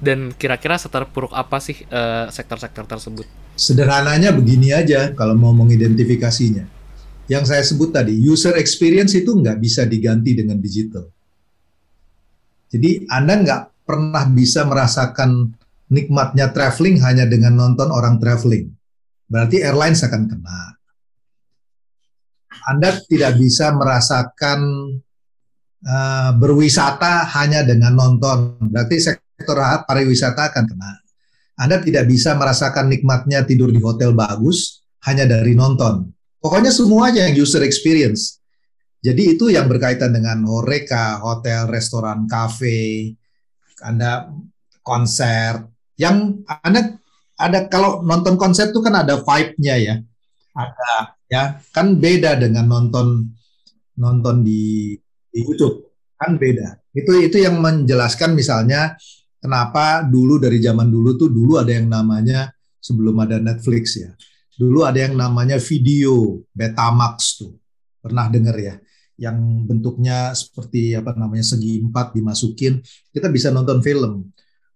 Dan 0.00 0.32
kira-kira 0.34 0.80
seterpuruk 0.80 1.30
apa 1.36 1.60
sih 1.60 1.76
eh, 1.86 2.26
sektor-sektor 2.32 2.88
tersebut? 2.88 3.28
Sederhananya 3.54 4.32
begini 4.32 4.72
aja 4.72 5.12
kalau 5.12 5.36
mau 5.36 5.52
mengidentifikasinya. 5.52 6.64
Yang 7.30 7.44
saya 7.46 7.62
sebut 7.62 7.94
tadi, 7.94 8.18
user 8.18 8.58
experience 8.58 9.14
itu 9.14 9.30
nggak 9.30 9.60
bisa 9.62 9.86
diganti 9.86 10.34
dengan 10.34 10.58
digital. 10.58 11.06
Jadi 12.72 13.06
Anda 13.06 13.38
nggak 13.38 13.86
pernah 13.86 14.26
bisa 14.26 14.66
merasakan 14.66 15.54
nikmatnya 15.90 16.50
traveling 16.50 16.98
hanya 17.02 17.26
dengan 17.26 17.54
nonton 17.54 17.90
orang 17.90 18.18
traveling. 18.18 18.70
Berarti 19.30 19.62
airlines 19.62 20.02
akan 20.02 20.22
kena. 20.26 20.58
Anda 22.66 22.98
tidak 23.06 23.38
bisa 23.38 23.74
merasakan 23.74 24.60
uh, 25.86 26.30
berwisata 26.34 27.26
hanya 27.38 27.62
dengan 27.62 27.94
nonton. 27.94 28.58
Berarti 28.70 28.96
sektor 28.98 29.29
pariwisata 29.86 30.52
akan 30.52 30.64
kena. 30.68 30.92
Anda 31.60 31.76
tidak 31.84 32.08
bisa 32.08 32.32
merasakan 32.40 32.88
nikmatnya 32.88 33.44
tidur 33.44 33.68
di 33.68 33.80
hotel 33.84 34.16
bagus 34.16 34.80
hanya 35.04 35.28
dari 35.28 35.52
nonton. 35.52 36.08
Pokoknya 36.40 36.72
semuanya 36.72 37.28
yang 37.28 37.36
user 37.36 37.60
experience. 37.60 38.40
Jadi 39.00 39.36
itu 39.36 39.52
yang 39.52 39.68
berkaitan 39.68 40.12
dengan 40.12 40.44
horeca, 40.44 41.20
hotel, 41.20 41.68
restoran, 41.68 42.24
kafe, 42.24 43.16
Anda 43.84 44.28
konser. 44.80 45.68
Yang 45.96 46.44
Anda 46.64 47.00
ada 47.36 47.68
kalau 47.68 48.04
nonton 48.04 48.36
konser 48.36 48.72
itu 48.72 48.80
kan 48.84 49.04
ada 49.04 49.20
vibe-nya 49.20 49.76
ya. 49.80 49.94
Ada 50.52 50.92
ya, 51.28 51.42
kan 51.72 51.96
beda 51.96 52.36
dengan 52.36 52.68
nonton 52.68 53.24
nonton 53.96 54.44
di, 54.44 54.96
di 55.32 55.38
YouTube. 55.44 55.92
Kan 56.20 56.36
beda. 56.36 56.80
Itu 56.92 57.16
itu 57.20 57.40
yang 57.40 57.60
menjelaskan 57.60 58.36
misalnya 58.36 59.00
kenapa 59.40 60.04
dulu 60.04 60.36
dari 60.36 60.60
zaman 60.60 60.86
dulu 60.86 61.16
tuh 61.16 61.32
dulu 61.32 61.58
ada 61.58 61.72
yang 61.72 61.88
namanya 61.88 62.52
sebelum 62.78 63.16
ada 63.20 63.40
Netflix 63.40 63.96
ya. 64.00 64.12
Dulu 64.60 64.84
ada 64.84 65.08
yang 65.08 65.16
namanya 65.16 65.56
video 65.56 66.44
Betamax 66.52 67.40
tuh. 67.40 67.56
Pernah 68.00 68.28
dengar 68.28 68.56
ya? 68.60 68.76
Yang 69.20 69.36
bentuknya 69.68 70.32
seperti 70.32 70.96
apa 70.96 71.16
namanya 71.16 71.44
segi 71.44 71.80
empat 71.80 72.16
dimasukin, 72.16 72.80
kita 73.12 73.28
bisa 73.28 73.52
nonton 73.52 73.80
film. 73.84 74.28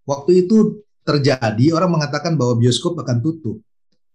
Waktu 0.05 0.45
itu 0.45 0.85
terjadi 1.05 1.73
orang 1.77 2.01
mengatakan 2.01 2.37
bahwa 2.37 2.57
bioskop 2.57 2.97
akan 3.01 3.21
tutup. 3.21 3.61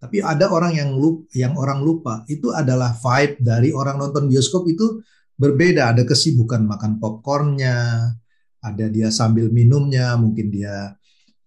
Tapi 0.00 0.24
ada 0.24 0.48
orang 0.48 0.74
yang 0.74 0.90
lupa, 0.96 1.28
yang 1.36 1.54
orang 1.54 1.84
lupa 1.84 2.24
itu 2.26 2.50
adalah 2.50 2.96
vibe 2.96 3.42
dari 3.42 3.70
orang 3.70 4.00
nonton 4.00 4.26
bioskop 4.26 4.66
itu 4.66 5.02
berbeda. 5.38 5.92
Ada 5.94 6.02
kesibukan 6.08 6.66
makan 6.66 6.98
popcornnya, 6.98 8.10
ada 8.60 8.86
dia 8.92 9.08
sambil 9.08 9.48
minumnya, 9.48 10.16
mungkin 10.20 10.52
dia 10.52 10.94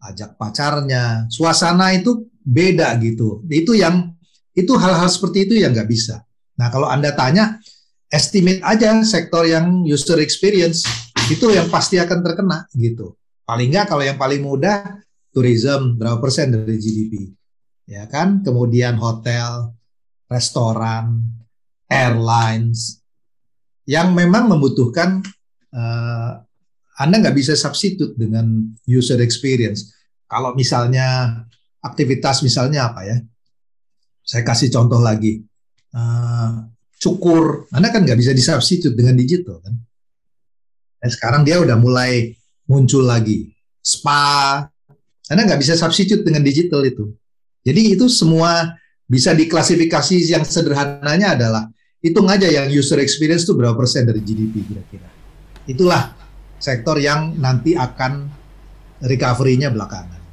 ajak 0.03 0.35
pacarnya, 0.35 1.29
suasana 1.29 1.93
itu 1.95 2.27
beda 2.43 2.91
gitu. 2.99 3.45
Itu 3.47 3.77
yang 3.77 4.11
itu 4.53 4.73
hal-hal 4.75 5.07
seperti 5.09 5.49
itu 5.49 5.53
yang 5.61 5.71
nggak 5.73 5.89
bisa. 5.89 6.25
Nah 6.59 6.69
kalau 6.69 6.89
anda 6.89 7.13
tanya, 7.13 7.57
estimate 8.11 8.61
aja 8.61 9.01
sektor 9.01 9.45
yang 9.47 9.81
user 9.85 10.21
experience 10.21 10.85
itu 11.31 11.49
yang 11.49 11.71
pasti 11.71 11.97
akan 11.97 12.19
terkena 12.21 12.67
gitu. 12.75 13.17
Paling 13.47 13.73
nggak 13.73 13.87
kalau 13.89 14.03
yang 14.03 14.19
paling 14.19 14.43
mudah 14.43 15.01
tourism 15.33 15.97
berapa 15.97 16.21
persen 16.21 16.53
dari 16.53 16.77
GDP, 16.77 17.33
ya 17.89 18.05
kan? 18.05 18.45
Kemudian 18.45 18.95
hotel, 19.01 19.73
restoran, 20.29 21.25
airlines 21.89 23.01
yang 23.83 24.15
memang 24.15 24.47
membutuhkan 24.47 25.19
uh, 25.75 26.39
Anda 26.99 27.21
nggak 27.21 27.35
bisa 27.37 27.57
substitute 27.57 28.13
dengan 28.13 28.73
user 28.85 29.17
experience. 29.21 29.93
Kalau 30.29 30.53
misalnya 30.53 31.41
aktivitas 31.81 32.45
misalnya 32.45 32.93
apa 32.93 33.01
ya? 33.05 33.17
Saya 34.23 34.45
kasih 34.45 34.69
contoh 34.69 35.01
lagi. 35.01 35.41
Uh, 35.93 36.69
cukur, 37.01 37.67
Anda 37.73 37.89
kan 37.89 38.05
nggak 38.05 38.17
bisa 38.17 38.31
disubstitute 38.31 38.95
dengan 38.95 39.17
digital 39.17 39.59
kan. 39.59 39.73
Dan 41.03 41.09
sekarang 41.11 41.41
dia 41.43 41.59
udah 41.59 41.75
mulai 41.75 42.31
muncul 42.69 43.03
lagi. 43.03 43.51
Spa, 43.83 44.63
Anda 45.27 45.41
nggak 45.43 45.59
bisa 45.59 45.75
substitute 45.75 46.23
dengan 46.23 46.45
digital 46.45 46.79
itu. 46.87 47.11
Jadi 47.63 47.99
itu 47.99 48.07
semua 48.07 48.79
bisa 49.03 49.35
diklasifikasi 49.35 50.15
yang 50.31 50.47
sederhananya 50.47 51.35
adalah 51.35 51.63
hitung 51.99 52.27
aja 52.31 52.47
yang 52.47 52.71
user 52.71 52.99
experience 53.03 53.43
itu 53.43 53.55
berapa 53.55 53.75
persen 53.75 54.07
dari 54.07 54.23
GDP 54.23 54.63
kira-kira. 54.63 55.07
Itulah 55.67 56.22
sektor 56.63 56.95
yang 56.95 57.35
nanti 57.35 57.75
akan 57.75 58.31
recovery-nya 59.03 59.67
belakangan. 59.67 60.23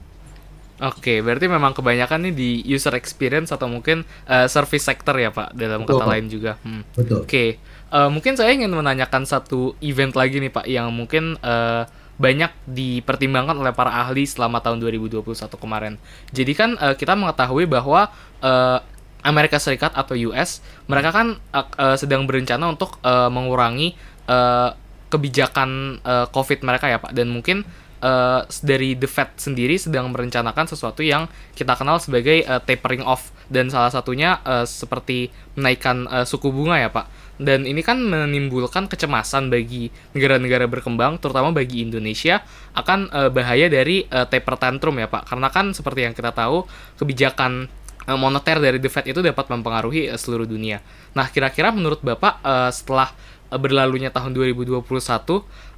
Oke, 0.81 1.21
berarti 1.21 1.45
memang 1.45 1.77
kebanyakan 1.77 2.31
nih 2.31 2.35
di 2.35 2.51
user 2.65 2.97
experience 2.97 3.53
atau 3.53 3.69
mungkin 3.69 4.01
uh, 4.25 4.49
service 4.49 4.89
sector 4.89 5.13
ya 5.21 5.29
Pak, 5.29 5.53
dalam 5.53 5.85
Betul. 5.85 6.01
kata 6.01 6.05
lain 6.09 6.27
juga. 6.33 6.57
Hmm. 6.65 6.87
Betul. 6.97 7.29
Oke, 7.29 7.61
uh, 7.93 8.09
mungkin 8.09 8.33
saya 8.39 8.57
ingin 8.57 8.73
menanyakan 8.73 9.29
satu 9.29 9.77
event 9.85 10.17
lagi 10.17 10.41
nih 10.41 10.49
Pak, 10.49 10.65
yang 10.65 10.89
mungkin 10.89 11.37
uh, 11.45 11.85
banyak 12.17 12.49
dipertimbangkan 12.65 13.61
oleh 13.61 13.77
para 13.77 13.93
ahli 13.93 14.25
selama 14.25 14.65
tahun 14.65 14.81
2021 14.81 15.21
kemarin. 15.61 16.01
Jadi 16.33 16.53
kan 16.57 16.71
uh, 16.81 16.97
kita 16.97 17.13
mengetahui 17.13 17.69
bahwa 17.69 18.09
uh, 18.41 18.81
Amerika 19.21 19.61
Serikat 19.61 19.93
atau 19.93 20.17
US, 20.33 20.65
mereka 20.89 21.13
kan 21.13 21.37
uh, 21.53 21.69
uh, 21.77 21.97
sedang 22.01 22.25
berencana 22.25 22.73
untuk 22.73 22.97
uh, 23.05 23.29
mengurangi 23.29 23.93
uh, 24.33 24.73
kebijakan 25.11 26.01
uh, 26.07 26.27
COVID 26.31 26.63
mereka 26.63 26.87
ya 26.87 27.03
Pak, 27.03 27.11
dan 27.13 27.35
mungkin 27.35 27.67
uh, 28.01 28.47
dari 28.63 28.95
The 28.95 29.11
Fed 29.11 29.37
sendiri 29.37 29.75
sedang 29.77 30.15
merencanakan 30.15 30.71
sesuatu 30.71 31.03
yang 31.03 31.27
kita 31.59 31.75
kenal 31.75 31.99
sebagai 31.99 32.47
uh, 32.47 32.63
tapering 32.63 33.03
off 33.03 33.35
dan 33.51 33.67
salah 33.67 33.91
satunya 33.91 34.39
uh, 34.47 34.63
seperti 34.63 35.35
menaikkan 35.59 36.07
uh, 36.07 36.23
suku 36.23 36.55
bunga 36.55 36.79
ya 36.79 36.95
Pak. 36.95 37.35
Dan 37.41 37.65
ini 37.65 37.81
kan 37.81 37.97
menimbulkan 37.97 38.85
kecemasan 38.85 39.49
bagi 39.49 39.89
negara-negara 40.13 40.69
berkembang, 40.69 41.17
terutama 41.19 41.51
bagi 41.57 41.81
Indonesia, 41.81 42.45
akan 42.77 43.09
uh, 43.11 43.31
bahaya 43.33 43.67
dari 43.73 44.05
uh, 44.13 44.29
taper 44.29 44.61
tantrum 44.61 45.01
ya 45.01 45.09
Pak. 45.09 45.25
Karena 45.25 45.49
kan 45.49 45.73
seperti 45.73 46.05
yang 46.05 46.13
kita 46.13 46.37
tahu, 46.37 46.69
kebijakan 47.01 47.67
moneter 48.11 48.61
dari 48.61 48.77
The 48.77 48.93
Fed 48.93 49.09
itu 49.09 49.25
dapat 49.25 49.49
mempengaruhi 49.49 50.13
uh, 50.13 50.21
seluruh 50.21 50.45
dunia. 50.45 50.85
Nah, 51.17 51.33
kira-kira 51.33 51.73
menurut 51.73 52.05
Bapak 52.05 52.45
setelah 52.77 53.11
berlalunya 53.59 54.15
tahun 54.15 54.31
2021, 54.37 54.87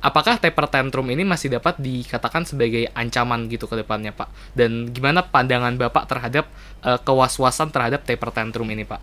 apakah 0.04 0.36
taper 0.36 0.66
tantrum 0.68 1.08
ini 1.08 1.24
masih 1.24 1.48
dapat 1.56 1.80
dikatakan 1.80 2.44
sebagai 2.44 2.90
ancaman 2.92 3.48
gitu 3.48 3.64
ke 3.64 3.80
depannya, 3.80 4.12
Pak? 4.12 4.28
Dan 4.52 4.92
gimana 4.92 5.24
pandangan 5.24 5.72
Bapak 5.80 6.04
terhadap 6.10 6.50
uh, 6.84 7.00
kewaswasan 7.00 7.72
terhadap 7.72 8.04
taper 8.04 8.28
tantrum 8.28 8.68
ini, 8.68 8.84
Pak? 8.84 9.00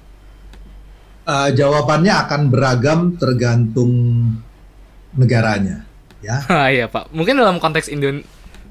Uh, 1.26 1.50
jawabannya 1.54 2.14
akan 2.14 2.42
beragam 2.54 3.00
tergantung 3.18 3.92
negaranya, 5.18 5.90
ya. 6.22 6.46
iya, 6.76 6.86
Pak. 6.86 7.10
Mungkin 7.10 7.42
dalam 7.42 7.58
konteks 7.58 7.90
Indon 7.90 8.22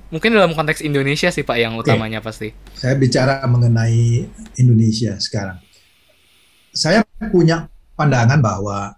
Mungkin 0.08 0.32
dalam 0.32 0.56
konteks 0.56 0.80
Indonesia 0.80 1.28
sih 1.28 1.44
Pak 1.44 1.58
yang 1.60 1.76
utamanya 1.76 2.24
pasti. 2.24 2.48
Saya 2.72 2.96
bicara 2.96 3.44
mengenai 3.44 4.24
Indonesia 4.56 5.20
sekarang. 5.20 5.60
Saya 6.72 7.04
punya 7.28 7.68
pandangan 7.92 8.40
bahwa 8.40 8.96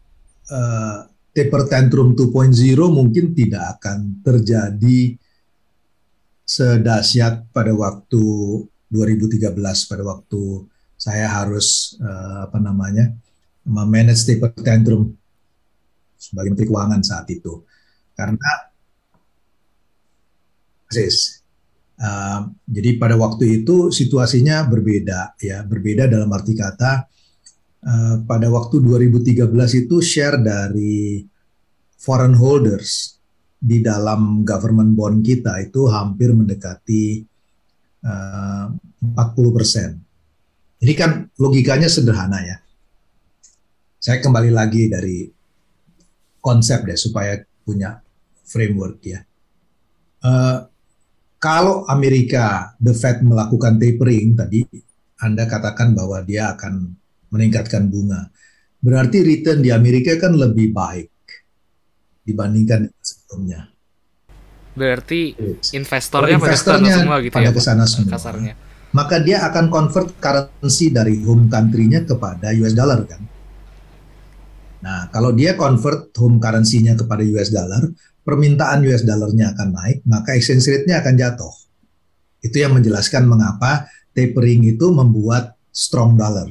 uh, 0.50 1.06
taper 1.30 1.62
tantrum 1.70 2.12
2.0 2.18 2.52
mungkin 2.90 3.32
tidak 3.32 3.78
akan 3.78 4.20
terjadi 4.26 5.14
sedahsyat 6.42 7.54
pada 7.54 7.70
waktu 7.70 8.22
2013 8.90 9.54
pada 9.86 10.02
waktu 10.02 10.42
saya 10.98 11.30
harus 11.30 11.96
uh, 12.02 12.50
apa 12.50 12.58
namanya 12.58 13.14
memanage 13.62 14.26
taper 14.26 14.50
tantrum 14.58 15.14
sebagai 16.18 16.52
menteri 16.52 16.68
keuangan 16.68 17.00
saat 17.00 17.30
itu. 17.30 17.64
Karena 18.12 18.50
uh, 22.02 22.40
jadi 22.66 22.98
pada 22.98 23.14
waktu 23.14 23.62
itu 23.62 23.94
situasinya 23.94 24.66
berbeda 24.66 25.38
ya 25.38 25.62
berbeda 25.62 26.10
dalam 26.10 26.28
arti 26.34 26.58
kata 26.58 27.06
Eh, 27.80 28.16
pada 28.28 28.44
waktu 28.52 28.84
2013 28.84 29.48
itu 29.88 30.04
share 30.04 30.36
dari 30.36 31.24
foreign 31.96 32.36
holders 32.36 33.16
di 33.56 33.80
dalam 33.80 34.44
government 34.44 34.92
bond 34.92 35.24
kita 35.24 35.56
itu 35.64 35.88
hampir 35.88 36.32
mendekati 36.32 37.24
uh, 38.04 38.72
40 38.72 39.56
persen. 39.56 40.00
Ini 40.80 40.92
kan 40.96 41.28
logikanya 41.36 41.88
sederhana 41.88 42.40
ya. 42.40 42.56
Saya 44.00 44.24
kembali 44.24 44.48
lagi 44.48 44.88
dari 44.88 45.28
konsep 46.40 46.88
deh 46.88 46.96
supaya 46.96 47.36
punya 47.64 48.00
framework 48.48 49.00
ya. 49.04 49.20
Uh, 50.24 50.64
kalau 51.36 51.84
Amerika 51.88 52.76
the 52.80 52.92
Fed 52.96 53.20
melakukan 53.20 53.76
tapering 53.76 54.36
tadi 54.36 54.64
Anda 55.20 55.44
katakan 55.44 55.92
bahwa 55.92 56.24
dia 56.24 56.56
akan 56.56 56.99
meningkatkan 57.30 57.88
bunga. 57.88 58.30
Berarti 58.80 59.22
return 59.24 59.60
di 59.64 59.70
Amerika 59.70 60.16
kan 60.18 60.34
lebih 60.34 60.74
baik 60.74 61.10
dibandingkan 62.24 62.90
sebelumnya. 63.00 63.70
Berarti 64.70 65.34
investornya, 65.74 66.38
investornya 66.38 66.94
pada 66.94 67.00
semua 67.02 67.16
gitu 67.20 67.34
pada 67.34 67.50
ya, 67.50 67.52
ke 67.52 67.62
sana 67.62 67.84
semua. 67.84 68.16
Kasarnya. 68.16 68.54
Maka 68.90 69.22
dia 69.22 69.46
akan 69.46 69.70
convert 69.70 70.18
currency 70.18 70.90
dari 70.90 71.22
home 71.22 71.46
country-nya 71.46 72.02
kepada 72.06 72.50
US 72.58 72.74
dollar 72.74 73.06
kan. 73.06 73.22
Nah, 74.80 75.12
kalau 75.12 75.36
dia 75.36 75.54
convert 75.54 76.10
home 76.16 76.40
currency-nya 76.40 76.96
kepada 76.96 77.20
US 77.36 77.52
dollar, 77.52 77.84
permintaan 78.24 78.80
US 78.88 79.04
dollar-nya 79.04 79.52
akan 79.52 79.68
naik, 79.76 79.98
maka 80.08 80.34
exchange 80.34 80.64
rate-nya 80.66 81.04
akan 81.04 81.14
jatuh. 81.20 81.54
Itu 82.40 82.56
yang 82.64 82.72
menjelaskan 82.72 83.28
mengapa 83.28 83.86
tapering 84.16 84.64
itu 84.64 84.88
membuat 84.90 85.60
strong 85.70 86.16
dollar. 86.16 86.48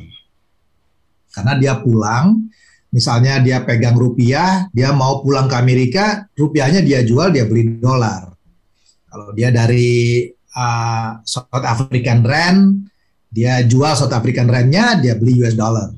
Karena 1.29 1.53
dia 1.57 1.77
pulang, 1.77 2.49
misalnya 2.89 3.37
dia 3.41 3.61
pegang 3.61 3.95
rupiah, 3.97 4.65
dia 4.73 4.89
mau 4.93 5.21
pulang 5.21 5.45
ke 5.45 5.55
Amerika, 5.55 6.25
rupiahnya 6.33 6.81
dia 6.81 7.05
jual, 7.05 7.29
dia 7.29 7.45
beli 7.45 7.77
dolar. 7.77 8.33
Kalau 9.09 9.33
dia 9.33 9.49
dari 9.49 10.25
uh, 10.53 11.21
South 11.25 11.65
African 11.65 12.21
Rand, 12.25 12.89
dia 13.29 13.61
jual 13.65 13.93
South 13.93 14.13
African 14.13 14.49
Rand-nya, 14.49 14.97
dia 14.97 15.13
beli 15.17 15.41
US 15.45 15.53
dollar. 15.53 15.93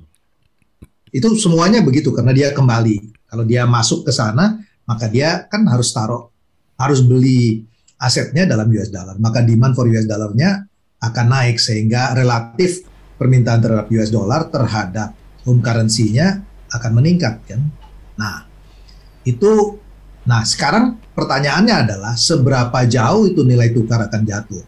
Itu 1.12 1.36
semuanya 1.36 1.84
begitu 1.84 2.12
karena 2.16 2.32
dia 2.32 2.56
kembali. 2.56 3.28
Kalau 3.28 3.44
dia 3.48 3.64
masuk 3.64 4.08
ke 4.08 4.12
sana, 4.12 4.60
maka 4.88 5.08
dia 5.08 5.48
kan 5.48 5.64
harus 5.68 5.92
taruh, 5.96 6.32
harus 6.76 7.00
beli 7.04 7.64
asetnya 8.00 8.48
dalam 8.48 8.68
US 8.72 8.92
dollar. 8.92 9.16
Maka 9.20 9.44
demand 9.44 9.76
for 9.76 9.88
US 9.88 10.08
dollarnya 10.08 10.68
akan 11.04 11.26
naik 11.32 11.58
sehingga 11.60 12.16
relatif 12.16 12.84
permintaan 13.16 13.60
terhadap 13.64 13.88
US 13.92 14.12
dollar 14.12 14.48
terhadap 14.52 15.21
home 15.46 15.62
currency-nya 15.62 16.42
akan 16.72 16.92
meningkat 16.98 17.42
kan. 17.46 17.62
Nah, 18.18 18.46
itu 19.26 19.78
nah 20.22 20.46
sekarang 20.46 21.02
pertanyaannya 21.18 21.76
adalah 21.90 22.14
seberapa 22.14 22.86
jauh 22.86 23.26
itu 23.26 23.42
nilai 23.42 23.74
tukar 23.74 24.06
akan 24.06 24.22
jatuh. 24.24 24.64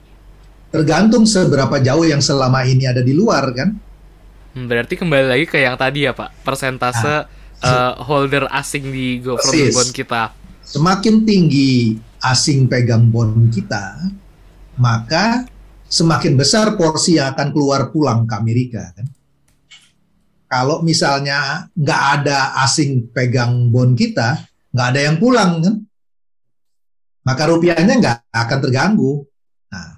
Tergantung 0.74 1.30
seberapa 1.30 1.78
jauh 1.78 2.02
yang 2.02 2.22
selama 2.22 2.66
ini 2.66 2.90
ada 2.90 3.06
di 3.06 3.14
luar 3.14 3.54
kan. 3.54 3.70
Hmm, 4.54 4.66
berarti 4.66 4.98
kembali 4.98 5.26
lagi 5.30 5.46
ke 5.46 5.62
yang 5.62 5.78
tadi 5.78 6.06
ya 6.10 6.14
Pak, 6.14 6.46
persentase 6.46 7.26
nah, 7.26 7.26
uh, 7.62 7.94
holder 8.02 8.50
asing 8.50 8.90
di 8.90 9.22
government 9.22 9.74
bond 9.74 9.92
kita. 9.94 10.34
Semakin 10.66 11.26
tinggi 11.26 11.98
asing 12.22 12.66
pegang 12.66 13.10
bond 13.14 13.54
kita, 13.54 14.10
maka 14.78 15.46
semakin 15.86 16.34
besar 16.34 16.74
porsi 16.74 17.22
yang 17.22 17.38
akan 17.38 17.54
keluar 17.54 17.94
pulang 17.94 18.26
ke 18.26 18.34
Amerika 18.34 18.82
kan 18.98 19.06
kalau 20.54 20.86
misalnya 20.86 21.66
nggak 21.74 22.02
ada 22.22 22.62
asing 22.62 23.10
pegang 23.10 23.74
bond 23.74 23.98
kita, 23.98 24.38
nggak 24.70 24.88
ada 24.94 25.02
yang 25.02 25.18
pulang 25.18 25.66
kan, 25.66 25.82
maka 27.26 27.50
rupiahnya 27.50 27.98
nggak 27.98 28.18
akan 28.30 28.60
terganggu. 28.62 29.26
Nah, 29.74 29.98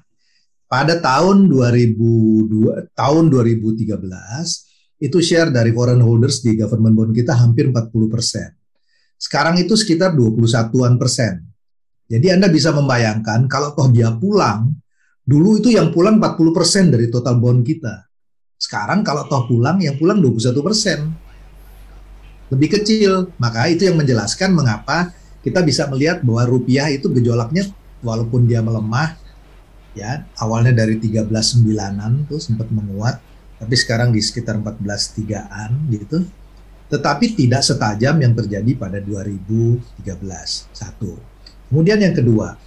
pada 0.72 0.96
tahun 1.04 1.52
2002, 1.52 2.96
tahun 2.96 3.24
2013 3.28 4.00
itu 5.04 5.18
share 5.20 5.52
dari 5.52 5.76
foreign 5.76 6.00
holders 6.00 6.40
di 6.40 6.56
government 6.56 6.96
bond 6.96 7.12
kita 7.12 7.36
hampir 7.36 7.68
40 7.68 7.92
persen. 8.08 8.56
Sekarang 9.20 9.60
itu 9.60 9.76
sekitar 9.76 10.16
21-an 10.16 10.96
persen. 10.96 11.44
Jadi 12.08 12.32
Anda 12.32 12.48
bisa 12.48 12.72
membayangkan 12.72 13.52
kalau 13.52 13.76
toh 13.76 13.92
dia 13.92 14.16
pulang, 14.16 14.72
dulu 15.20 15.60
itu 15.60 15.76
yang 15.76 15.92
pulang 15.92 16.16
40 16.16 16.56
persen 16.56 16.88
dari 16.96 17.12
total 17.12 17.44
bond 17.44 17.60
kita. 17.68 18.08
Sekarang 18.56 19.04
kalau 19.04 19.28
toh 19.28 19.46
pulang, 19.48 19.80
yang 19.84 20.00
pulang 20.00 20.20
21 20.24 20.66
persen. 20.66 21.00
Lebih 22.50 22.80
kecil. 22.80 23.32
Maka 23.42 23.68
itu 23.68 23.88
yang 23.90 24.00
menjelaskan 24.00 24.56
mengapa 24.56 25.12
kita 25.46 25.62
bisa 25.62 25.86
melihat 25.86 26.26
bahwa 26.26 26.58
rupiah 26.58 26.90
itu 26.90 27.06
gejolaknya 27.14 27.70
walaupun 28.02 28.50
dia 28.50 28.66
melemah 28.66 29.14
ya 29.94 30.26
awalnya 30.42 30.74
dari 30.74 30.98
13 30.98 31.30
sembilanan 31.30 32.26
tuh 32.26 32.42
sempat 32.42 32.68
menguat 32.74 33.22
tapi 33.62 33.76
sekarang 33.78 34.10
di 34.10 34.20
sekitar 34.20 34.58
14 34.58 35.16
tigaan 35.16 35.72
gitu 35.94 36.26
tetapi 36.90 37.38
tidak 37.38 37.62
setajam 37.62 38.18
yang 38.18 38.34
terjadi 38.34 38.72
pada 38.74 38.98
2013 38.98 40.02
satu 40.76 41.16
kemudian 41.72 42.02
yang 42.02 42.18
kedua 42.18 42.58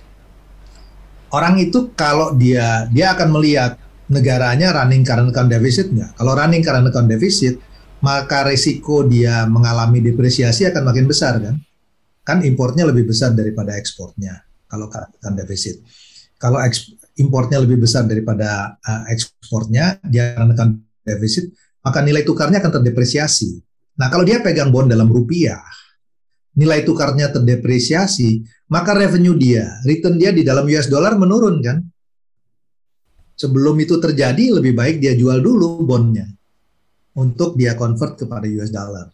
orang 1.34 1.60
itu 1.60 1.92
kalau 1.92 2.32
dia 2.32 2.88
dia 2.88 3.12
akan 3.12 3.28
melihat 3.34 3.76
negaranya 4.08 4.72
running 4.72 5.04
current 5.04 5.30
account 5.32 5.50
deficit 5.52 5.92
nggak 5.92 6.16
kalau 6.16 6.32
running 6.36 6.64
current 6.64 6.88
account 6.88 7.08
deficit 7.08 7.60
maka 7.98 8.46
resiko 8.46 9.02
dia 9.04 9.44
mengalami 9.44 10.00
depresiasi 10.00 10.68
akan 10.70 10.82
makin 10.86 11.04
besar 11.04 11.40
kan 11.42 11.56
kan 12.24 12.38
importnya 12.44 12.88
lebih 12.88 13.08
besar 13.08 13.32
daripada 13.36 13.76
ekspornya 13.76 14.44
kalau 14.68 14.88
current 14.88 15.12
account 15.16 15.36
deficit 15.36 15.80
kalau 16.38 16.62
importnya 17.18 17.58
lebih 17.58 17.82
besar 17.82 18.06
daripada 18.06 18.78
uh, 18.78 19.02
ekspornya, 19.10 19.98
dia 20.06 20.38
akan 20.38 20.78
defisit, 21.02 21.50
maka 21.82 21.98
nilai 21.98 22.22
tukarnya 22.22 22.62
akan 22.62 22.78
terdepresiasi. 22.80 23.58
Nah, 23.98 24.06
kalau 24.06 24.22
dia 24.22 24.38
pegang 24.38 24.70
bond 24.70 24.86
dalam 24.86 25.10
rupiah, 25.10 25.58
nilai 26.54 26.86
tukarnya 26.86 27.34
terdepresiasi, 27.34 28.46
maka 28.70 28.94
revenue 28.94 29.34
dia, 29.34 29.66
return 29.82 30.14
dia 30.14 30.30
di 30.30 30.46
dalam 30.46 30.62
US 30.70 30.86
dollar 30.86 31.18
menurun 31.18 31.58
kan? 31.58 31.82
Sebelum 33.38 33.78
itu 33.78 34.02
terjadi, 34.02 34.58
lebih 34.58 34.74
baik 34.74 34.98
dia 34.98 35.14
jual 35.14 35.38
dulu 35.38 35.86
bondnya 35.86 36.26
untuk 37.14 37.54
dia 37.54 37.78
convert 37.78 38.18
kepada 38.18 38.50
US 38.50 38.74
dollar. 38.74 39.06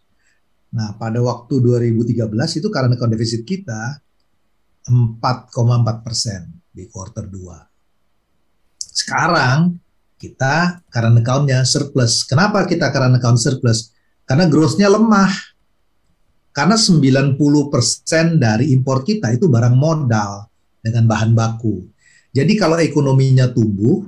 Nah, 0.74 0.96
pada 0.96 1.20
waktu 1.20 1.60
2013 1.60 2.32
itu 2.58 2.72
karena 2.72 2.96
account 2.96 3.12
defisit 3.12 3.44
kita 3.44 4.00
4,4 4.88 6.00
persen 6.00 6.50
di 6.72 6.88
quarter 6.88 7.28
2. 7.28 7.68
Sekarang 8.80 9.76
kita 10.16 10.80
current 10.88 11.20
account-nya 11.20 11.62
surplus. 11.68 12.24
Kenapa 12.24 12.64
kita 12.64 12.88
current 12.88 13.20
account 13.20 13.36
surplus? 13.36 13.92
Karena 14.24 14.48
growth-nya 14.48 14.88
lemah. 14.88 15.30
Karena 16.54 16.78
90% 16.78 18.38
dari 18.38 18.70
impor 18.72 19.02
kita 19.02 19.34
itu 19.34 19.50
barang 19.50 19.74
modal 19.74 20.46
dengan 20.78 21.04
bahan 21.10 21.34
baku. 21.34 21.82
Jadi 22.30 22.54
kalau 22.54 22.78
ekonominya 22.78 23.50
tumbuh, 23.50 24.06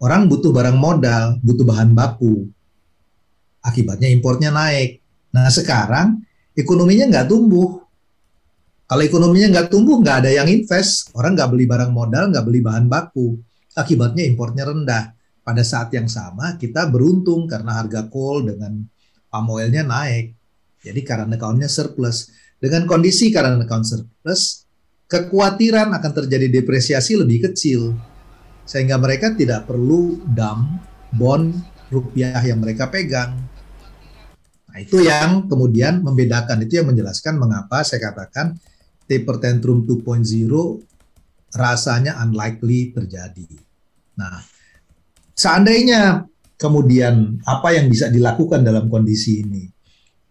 orang 0.00 0.26
butuh 0.26 0.50
barang 0.50 0.76
modal, 0.80 1.36
butuh 1.44 1.64
bahan 1.68 1.92
baku. 1.92 2.48
Akibatnya 3.60 4.08
impornya 4.08 4.48
naik. 4.50 5.04
Nah 5.36 5.52
sekarang 5.52 6.24
ekonominya 6.56 7.06
nggak 7.12 7.28
tumbuh. 7.28 7.84
Kalau 8.90 9.02
ekonominya 9.06 9.48
nggak 9.54 9.68
tumbuh, 9.70 10.02
nggak 10.02 10.26
ada 10.26 10.30
yang 10.34 10.48
invest. 10.50 11.14
Orang 11.14 11.38
nggak 11.38 11.52
beli 11.52 11.68
barang 11.68 11.92
modal, 11.94 12.32
nggak 12.32 12.42
beli 12.42 12.60
bahan 12.64 12.90
baku 12.90 13.38
akibatnya 13.74 14.26
importnya 14.26 14.66
rendah. 14.66 15.04
Pada 15.40 15.64
saat 15.64 15.90
yang 15.96 16.06
sama 16.06 16.54
kita 16.60 16.86
beruntung 16.86 17.48
karena 17.48 17.80
harga 17.80 18.06
coal 18.06 18.44
dengan 18.44 18.86
palm 19.32 19.48
oilnya 19.50 19.82
naik. 19.82 20.36
Jadi 20.84 21.00
karena 21.00 21.32
account 21.34 21.64
surplus. 21.66 22.30
Dengan 22.60 22.84
kondisi 22.84 23.32
karena 23.32 23.56
account 23.56 23.88
surplus, 23.88 24.68
kekhawatiran 25.08 25.96
akan 25.96 26.12
terjadi 26.12 26.60
depresiasi 26.60 27.16
lebih 27.16 27.50
kecil. 27.50 27.96
Sehingga 28.64 28.96
mereka 29.00 29.34
tidak 29.34 29.66
perlu 29.66 30.22
dam 30.30 30.78
bond 31.14 31.54
rupiah 31.90 32.38
yang 32.42 32.62
mereka 32.62 32.86
pegang. 32.86 33.34
Nah, 34.70 34.78
itu 34.78 35.02
yang 35.02 35.50
kemudian 35.50 35.98
membedakan, 36.00 36.62
itu 36.62 36.78
yang 36.78 36.86
menjelaskan 36.86 37.34
mengapa 37.34 37.82
saya 37.82 37.98
katakan 38.06 38.54
taper 39.10 39.42
tantrum 39.42 39.82
2.0 39.82 40.22
rasanya 41.50 42.22
unlikely 42.22 42.94
terjadi. 42.94 43.50
Nah, 44.14 44.38
seandainya 45.34 46.30
kemudian 46.54 47.42
apa 47.42 47.74
yang 47.74 47.90
bisa 47.90 48.06
dilakukan 48.06 48.62
dalam 48.62 48.86
kondisi 48.86 49.42
ini? 49.42 49.66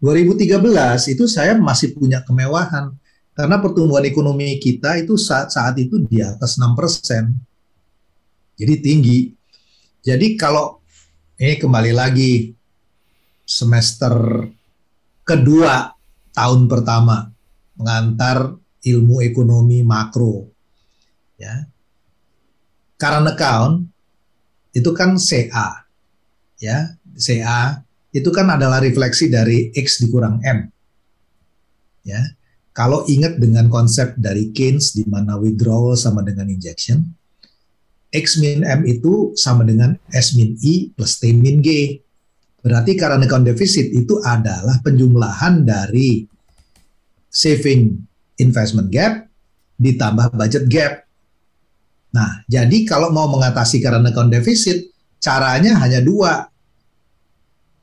2013 0.00 1.12
itu 1.12 1.28
saya 1.28 1.52
masih 1.60 1.92
punya 1.92 2.24
kemewahan 2.24 2.96
karena 3.36 3.60
pertumbuhan 3.60 4.08
ekonomi 4.08 4.56
kita 4.56 4.96
itu 4.96 5.20
saat 5.20 5.52
saat 5.52 5.76
itu 5.76 6.00
di 6.08 6.24
atas 6.24 6.56
6 6.56 6.72
persen. 6.72 7.36
Jadi 8.60 8.74
tinggi. 8.84 9.18
Jadi 10.04 10.36
kalau 10.36 10.84
ini 11.40 11.56
kembali 11.56 11.96
lagi 11.96 12.52
semester 13.48 14.44
kedua 15.24 15.88
tahun 16.36 16.68
pertama 16.68 17.32
mengantar 17.80 18.52
ilmu 18.84 19.24
ekonomi 19.24 19.80
makro 19.80 20.52
ya. 21.40 21.64
Current 23.00 23.32
account 23.32 23.74
itu 24.76 24.92
kan 24.92 25.16
CA 25.16 25.88
ya. 26.60 27.00
CA 27.16 27.80
itu 28.12 28.28
kan 28.28 28.52
adalah 28.52 28.84
refleksi 28.84 29.32
dari 29.32 29.72
X 29.72 30.04
dikurang 30.04 30.44
M 30.44 30.68
ya. 32.04 32.20
Kalau 32.76 33.08
ingat 33.08 33.40
dengan 33.40 33.72
konsep 33.72 34.20
dari 34.20 34.52
Keynes 34.52 34.92
di 34.92 35.08
mana 35.08 35.40
withdrawal 35.40 35.96
sama 35.96 36.20
dengan 36.20 36.52
injection 36.52 37.19
X 38.10 38.42
min 38.42 38.66
M 38.66 38.82
itu 38.86 39.34
sama 39.38 39.62
dengan 39.62 39.94
S 40.10 40.34
min 40.34 40.58
I 40.60 40.90
plus 40.90 41.22
T 41.22 41.30
min 41.30 41.62
G 41.62 41.98
berarti 42.60 42.92
current 42.98 43.24
account 43.24 43.46
deficit 43.46 43.88
itu 43.88 44.20
adalah 44.20 44.82
penjumlahan 44.84 45.64
dari 45.64 46.26
saving 47.30 47.96
investment 48.42 48.90
gap 48.92 49.24
ditambah 49.80 50.34
budget 50.36 50.68
gap 50.68 51.08
Nah, 52.10 52.42
jadi 52.50 52.82
kalau 52.86 53.14
mau 53.14 53.30
mengatasi 53.30 53.78
current 53.78 54.06
account 54.10 54.34
deficit, 54.34 54.82
caranya 55.22 55.78
hanya 55.78 56.02
dua. 56.02 56.46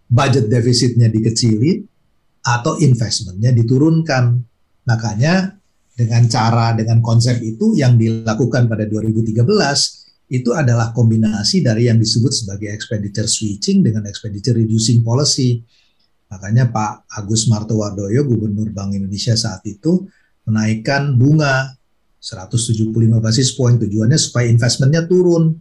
Budget 0.08 0.48
defisitnya 0.48 1.12
dikecilin 1.12 1.84
atau 2.44 2.80
investmentnya 2.80 3.52
diturunkan. 3.52 4.40
Makanya 4.88 5.52
dengan 5.92 6.24
cara, 6.32 6.72
dengan 6.76 7.04
konsep 7.04 7.44
itu 7.44 7.76
yang 7.76 8.00
dilakukan 8.00 8.72
pada 8.72 8.88
2013, 8.88 9.44
itu 10.28 10.52
adalah 10.52 10.92
kombinasi 10.92 11.63
dari 11.63 11.88
yang 11.88 11.96
disebut 11.96 12.32
sebagai 12.32 12.68
expenditure 12.72 13.28
switching 13.28 13.80
dengan 13.80 14.04
expenditure 14.08 14.56
reducing 14.60 15.00
policy. 15.00 15.63
Makanya 16.28 16.68
Pak 16.68 17.08
Agus 17.16 17.48
Martowardoyo, 17.48 18.28
Gubernur 18.28 18.76
Bank 18.76 18.92
Indonesia 18.92 19.32
saat 19.40 19.63
itu, 19.63 20.04
menaikkan 20.44 21.16
bunga 21.16 21.76
175 22.20 22.92
basis 23.24 23.56
point 23.56 23.80
tujuannya 23.80 24.20
supaya 24.20 24.52
investmentnya 24.52 25.08
turun 25.08 25.56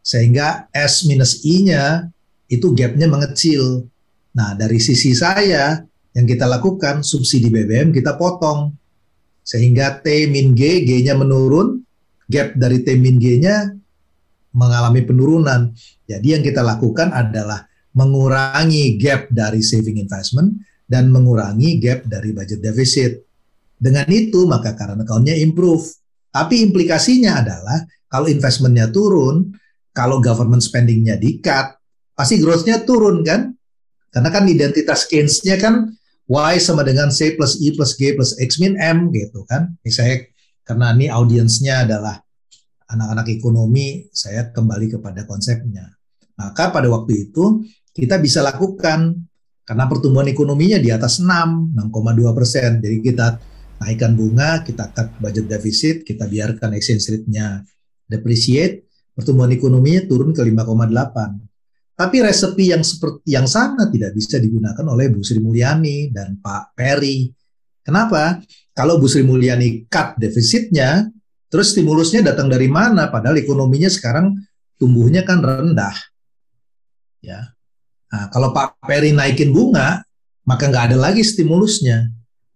sehingga 0.00 0.70
S 0.70 1.04
minus 1.10 1.42
I-nya 1.42 2.06
itu 2.46 2.70
gapnya 2.74 3.10
mengecil. 3.10 3.86
Nah 4.34 4.54
dari 4.54 4.78
sisi 4.78 5.14
saya 5.14 5.82
yang 6.14 6.26
kita 6.26 6.46
lakukan 6.46 7.02
subsidi 7.02 7.50
BBM 7.50 7.94
kita 7.94 8.14
potong 8.14 8.74
sehingga 9.42 9.98
T 9.98 10.30
min 10.30 10.54
G 10.54 10.86
G-nya 10.86 11.18
menurun, 11.18 11.82
gap 12.30 12.54
dari 12.54 12.86
T 12.86 12.94
min 12.94 13.18
G-nya 13.18 13.74
mengalami 14.54 15.02
penurunan. 15.02 15.74
Jadi 16.06 16.38
yang 16.38 16.42
kita 16.46 16.62
lakukan 16.62 17.10
adalah 17.10 17.66
mengurangi 17.98 18.94
gap 18.98 19.26
dari 19.30 19.62
saving 19.62 19.98
investment 19.98 20.54
dan 20.86 21.10
mengurangi 21.10 21.82
gap 21.82 22.06
dari 22.06 22.30
budget 22.30 22.62
deficit. 22.62 23.18
Dengan 23.74 24.06
itu 24.10 24.46
maka 24.46 24.78
current 24.78 25.02
account-nya 25.02 25.34
improve. 25.38 25.82
Tapi 26.30 26.62
implikasinya 26.62 27.42
adalah 27.42 27.82
kalau 28.06 28.30
investmentnya 28.30 28.90
turun, 28.90 29.50
kalau 29.90 30.22
government 30.22 30.62
spending-nya 30.62 31.18
di-cut, 31.18 31.74
pasti 32.14 32.38
growth-nya 32.38 32.86
turun 32.86 33.26
kan? 33.26 33.50
Karena 34.10 34.30
kan 34.30 34.46
identitas 34.46 35.06
Keynes-nya 35.06 35.58
kan 35.58 35.90
Y 36.30 36.54
sama 36.62 36.86
dengan 36.86 37.10
C 37.10 37.34
plus 37.34 37.58
I 37.58 37.74
plus 37.74 37.98
G 37.98 38.14
plus 38.14 38.38
X 38.38 38.62
min 38.62 38.78
M 38.78 39.10
gitu 39.10 39.42
kan. 39.46 39.74
Ini 39.82 39.90
saya 39.90 40.14
karena 40.70 40.94
ini 40.94 41.10
audiensnya 41.10 41.82
adalah 41.82 42.14
anak-anak 42.94 43.26
ekonomi, 43.34 44.06
saya 44.14 44.54
kembali 44.54 44.94
kepada 44.94 45.26
konsepnya. 45.26 45.90
Maka 46.38 46.70
pada 46.70 46.86
waktu 46.86 47.26
itu 47.26 47.66
kita 47.90 48.22
bisa 48.22 48.38
lakukan 48.38 49.18
karena 49.66 49.90
pertumbuhan 49.90 50.30
ekonominya 50.30 50.78
di 50.78 50.94
atas 50.94 51.18
6, 51.18 51.74
6,2 51.74 52.38
persen. 52.38 52.78
Jadi 52.78 53.02
kita 53.02 53.34
naikkan 53.82 54.14
bunga, 54.14 54.62
kita 54.62 54.94
cut 54.94 55.10
budget 55.18 55.50
defisit, 55.50 56.06
kita 56.06 56.30
biarkan 56.30 56.70
exchange 56.78 57.18
rate-nya 57.18 57.66
depreciate, 58.06 58.86
pertumbuhan 59.10 59.50
ekonominya 59.50 60.06
turun 60.06 60.30
ke 60.30 60.38
5,8. 60.38 61.98
Tapi 61.98 62.16
resepi 62.22 62.70
yang 62.70 62.86
seperti 62.86 63.26
yang 63.26 63.50
sama 63.50 63.90
tidak 63.90 64.14
bisa 64.14 64.38
digunakan 64.38 64.86
oleh 64.86 65.10
Bu 65.10 65.18
Sri 65.26 65.42
Mulyani 65.42 66.14
dan 66.14 66.38
Pak 66.38 66.78
Perry. 66.78 67.26
Kenapa? 67.82 68.38
Kalau 68.74 68.96
Bu 69.02 69.10
Sri 69.10 69.26
Mulyani 69.26 69.90
cut 69.90 70.16
defisitnya, 70.16 71.10
terus 71.50 71.74
stimulusnya 71.74 72.22
datang 72.22 72.46
dari 72.46 72.70
mana? 72.70 73.10
Padahal 73.10 73.38
ekonominya 73.40 73.90
sekarang 73.90 74.38
tumbuhnya 74.78 75.26
kan 75.26 75.42
rendah. 75.42 75.96
Ya. 77.20 77.52
Nah, 78.10 78.26
kalau 78.32 78.50
Pak 78.50 78.82
Perry 78.82 79.14
naikin 79.14 79.52
bunga, 79.52 80.02
maka 80.46 80.70
nggak 80.70 80.94
ada 80.94 80.98
lagi 80.98 81.22
stimulusnya 81.22 82.10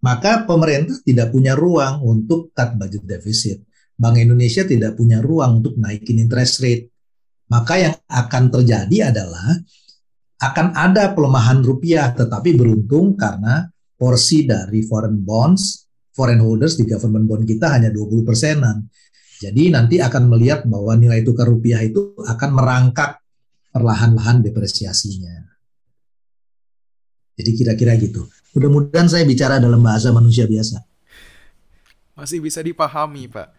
maka 0.05 0.45
pemerintah 0.45 1.01
tidak 1.01 1.33
punya 1.33 1.57
ruang 1.57 2.05
untuk 2.05 2.53
cut 2.53 2.77
budget 2.77 3.01
deficit. 3.09 3.57
Bank 3.97 4.21
Indonesia 4.21 4.61
tidak 4.61 4.93
punya 4.93 5.17
ruang 5.17 5.65
untuk 5.65 5.81
naikin 5.81 6.21
interest 6.21 6.61
rate. 6.61 6.93
Maka 7.49 7.73
yang 7.81 7.95
akan 8.05 8.53
terjadi 8.53 9.09
adalah 9.09 9.57
akan 10.45 10.77
ada 10.77 11.09
pelemahan 11.17 11.65
rupiah, 11.65 12.13
tetapi 12.13 12.53
beruntung 12.53 13.17
karena 13.17 13.65
porsi 13.97 14.45
dari 14.45 14.85
foreign 14.85 15.25
bonds, 15.25 15.84
foreign 16.15 16.39
holders 16.39 16.79
di 16.79 16.87
government 16.87 17.27
bond 17.27 17.43
kita 17.43 17.75
hanya 17.75 17.91
20 17.91 18.23
persenan. 18.23 18.87
Jadi 19.35 19.67
nanti 19.67 19.99
akan 19.99 20.31
melihat 20.31 20.63
bahwa 20.63 20.95
nilai 20.95 21.19
tukar 21.27 21.51
rupiah 21.51 21.83
itu 21.83 22.15
akan 22.23 22.49
merangkak 22.55 23.19
perlahan-lahan 23.75 24.39
depresiasinya. 24.39 25.43
Jadi 27.35 27.51
kira-kira 27.51 27.99
gitu. 27.99 28.23
Mudah-mudahan 28.55 29.11
saya 29.11 29.27
bicara 29.27 29.59
dalam 29.59 29.83
bahasa 29.83 30.15
manusia 30.15 30.47
biasa. 30.47 30.79
Masih 32.15 32.39
bisa 32.39 32.63
dipahami, 32.63 33.27
Pak. 33.27 33.51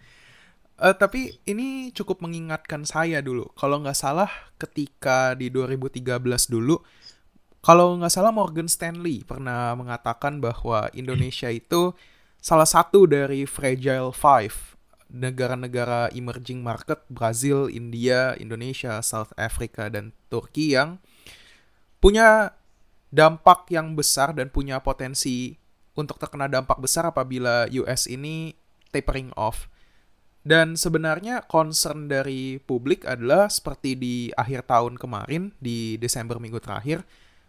Uh, 0.80 0.96
tapi 0.96 1.36
ini 1.44 1.92
cukup 1.92 2.24
mengingatkan 2.24 2.88
saya 2.88 3.20
dulu. 3.20 3.52
Kalau 3.52 3.84
nggak 3.84 3.96
salah, 3.96 4.32
ketika 4.56 5.36
di 5.36 5.52
2013 5.52 6.24
dulu, 6.48 6.80
kalau 7.60 8.00
nggak 8.00 8.12
salah 8.12 8.32
Morgan 8.32 8.68
Stanley 8.68 9.24
pernah 9.28 9.76
mengatakan 9.76 10.40
bahwa 10.40 10.88
Indonesia 10.96 11.52
itu 11.52 11.92
salah 12.40 12.68
satu 12.68 13.08
dari 13.08 13.44
fragile 13.44 14.14
five 14.14 14.76
negara-negara 15.06 16.10
emerging 16.12 16.60
market 16.62 17.02
Brazil, 17.06 17.70
India, 17.70 18.34
Indonesia, 18.36 18.98
South 19.02 19.30
Africa, 19.38 19.86
dan 19.86 20.10
Turki 20.26 20.74
yang 20.74 20.98
punya 22.02 22.54
dampak 23.14 23.70
yang 23.70 23.94
besar 23.94 24.34
dan 24.34 24.50
punya 24.50 24.82
potensi 24.82 25.56
untuk 25.96 26.20
terkena 26.20 26.50
dampak 26.50 26.76
besar 26.82 27.08
apabila 27.08 27.70
US 27.72 28.10
ini 28.10 28.52
tapering 28.92 29.32
off. 29.38 29.70
Dan 30.46 30.78
sebenarnya 30.78 31.42
concern 31.42 32.06
dari 32.06 32.62
publik 32.62 33.02
adalah 33.02 33.50
seperti 33.50 33.98
di 33.98 34.16
akhir 34.30 34.70
tahun 34.70 34.94
kemarin, 34.94 35.50
di 35.58 35.98
Desember 35.98 36.38
minggu 36.38 36.62
terakhir, 36.62 37.02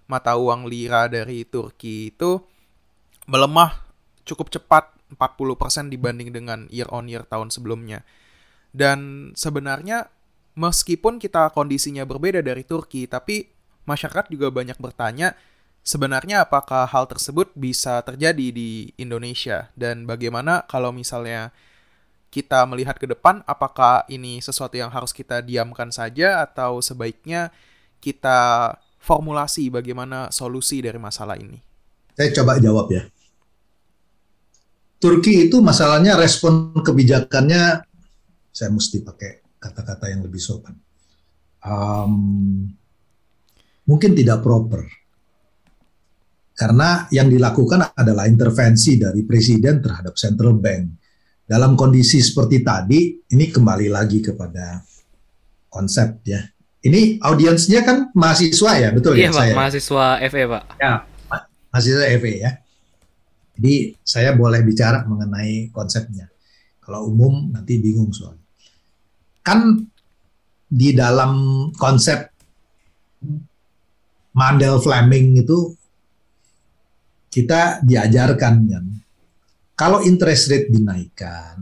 mata 0.09 0.33
uang 0.33 0.65
lira 0.65 1.05
dari 1.05 1.45
Turki 1.45 2.09
itu 2.09 2.41
melemah 3.29 3.86
cukup 4.27 4.51
cepat 4.51 4.91
40% 5.15 5.87
dibanding 5.87 6.35
dengan 6.35 6.67
year 6.67 6.91
on 6.91 7.07
year 7.07 7.23
tahun 7.23 7.47
sebelumnya. 7.47 8.03
Dan 8.75 9.31
sebenarnya 9.33 10.11
meskipun 10.59 11.17
kita 11.17 11.55
kondisinya 11.55 12.03
berbeda 12.03 12.43
dari 12.43 12.67
Turki, 12.67 13.07
tapi 13.07 13.47
masyarakat 13.87 14.27
juga 14.27 14.51
banyak 14.51 14.75
bertanya 14.77 15.33
sebenarnya 15.87 16.43
apakah 16.43 16.83
hal 16.83 17.07
tersebut 17.07 17.55
bisa 17.55 18.03
terjadi 18.03 18.51
di 18.51 18.91
Indonesia 18.99 19.71
dan 19.79 20.03
bagaimana 20.03 20.67
kalau 20.67 20.91
misalnya 20.91 21.55
kita 22.27 22.67
melihat 22.67 22.99
ke 22.99 23.07
depan 23.07 23.39
apakah 23.47 24.03
ini 24.11 24.43
sesuatu 24.43 24.75
yang 24.75 24.91
harus 24.91 25.15
kita 25.15 25.39
diamkan 25.39 25.87
saja 25.95 26.43
atau 26.43 26.83
sebaiknya 26.83 27.55
kita 28.03 28.75
formulasi 28.99 29.71
bagaimana 29.71 30.27
solusi 30.35 30.83
dari 30.83 30.99
masalah 30.99 31.39
ini. 31.39 31.63
Saya 32.19 32.35
coba 32.35 32.59
jawab 32.59 32.91
ya. 32.91 33.07
Turki 34.97 35.45
itu 35.45 35.61
masalahnya 35.61 36.17
respon 36.17 36.73
kebijakannya 36.81 37.85
saya 38.49 38.69
mesti 38.73 39.05
pakai 39.05 39.61
kata-kata 39.61 40.09
yang 40.09 40.25
lebih 40.25 40.41
sopan. 40.41 40.73
Um, 41.61 42.65
mungkin 43.85 44.17
tidak 44.17 44.41
proper 44.41 44.81
karena 46.57 47.05
yang 47.13 47.29
dilakukan 47.29 47.93
adalah 47.93 48.25
intervensi 48.25 48.97
dari 48.97 49.21
presiden 49.21 49.77
terhadap 49.77 50.17
central 50.17 50.57
bank. 50.57 50.89
Dalam 51.45 51.77
kondisi 51.77 52.17
seperti 52.17 52.65
tadi, 52.65 53.13
ini 53.29 53.45
kembali 53.53 53.87
lagi 53.93 54.25
kepada 54.25 54.81
konsep 55.69 56.25
ya. 56.25 56.41
Ini 56.81 57.21
audiensnya 57.21 57.85
kan 57.85 58.09
mahasiswa 58.17 58.71
ya, 58.73 58.89
betul 58.89 59.13
iya, 59.13 59.29
ya? 59.29 59.29
Iya 59.29 59.37
Pak, 59.37 59.45
mahasiswa 59.53 60.05
FE 60.33 60.43
Pak. 60.49 60.63
Ya, 60.81 60.93
mahasiswa 61.69 62.05
FE 62.17 62.33
ya. 62.41 62.51
Jadi 63.57 63.97
saya 64.05 64.37
boleh 64.37 64.61
bicara 64.61 65.01
mengenai 65.09 65.73
konsepnya. 65.73 66.29
Kalau 66.77 67.09
umum 67.09 67.49
nanti 67.49 67.81
bingung 67.81 68.13
soalnya. 68.13 68.45
Kan 69.41 69.81
di 70.67 70.93
dalam 70.93 71.33
konsep 71.73 72.29
Mandel 74.37 74.77
Fleming 74.77 75.41
itu 75.41 75.73
kita 77.33 77.81
diajarkan 77.81 78.55
kan 78.69 78.85
kalau 79.73 80.03
interest 80.05 80.51
rate 80.51 80.69
dinaikkan 80.69 81.57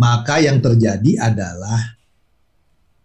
maka 0.00 0.40
yang 0.40 0.64
terjadi 0.64 1.20
adalah 1.20 2.00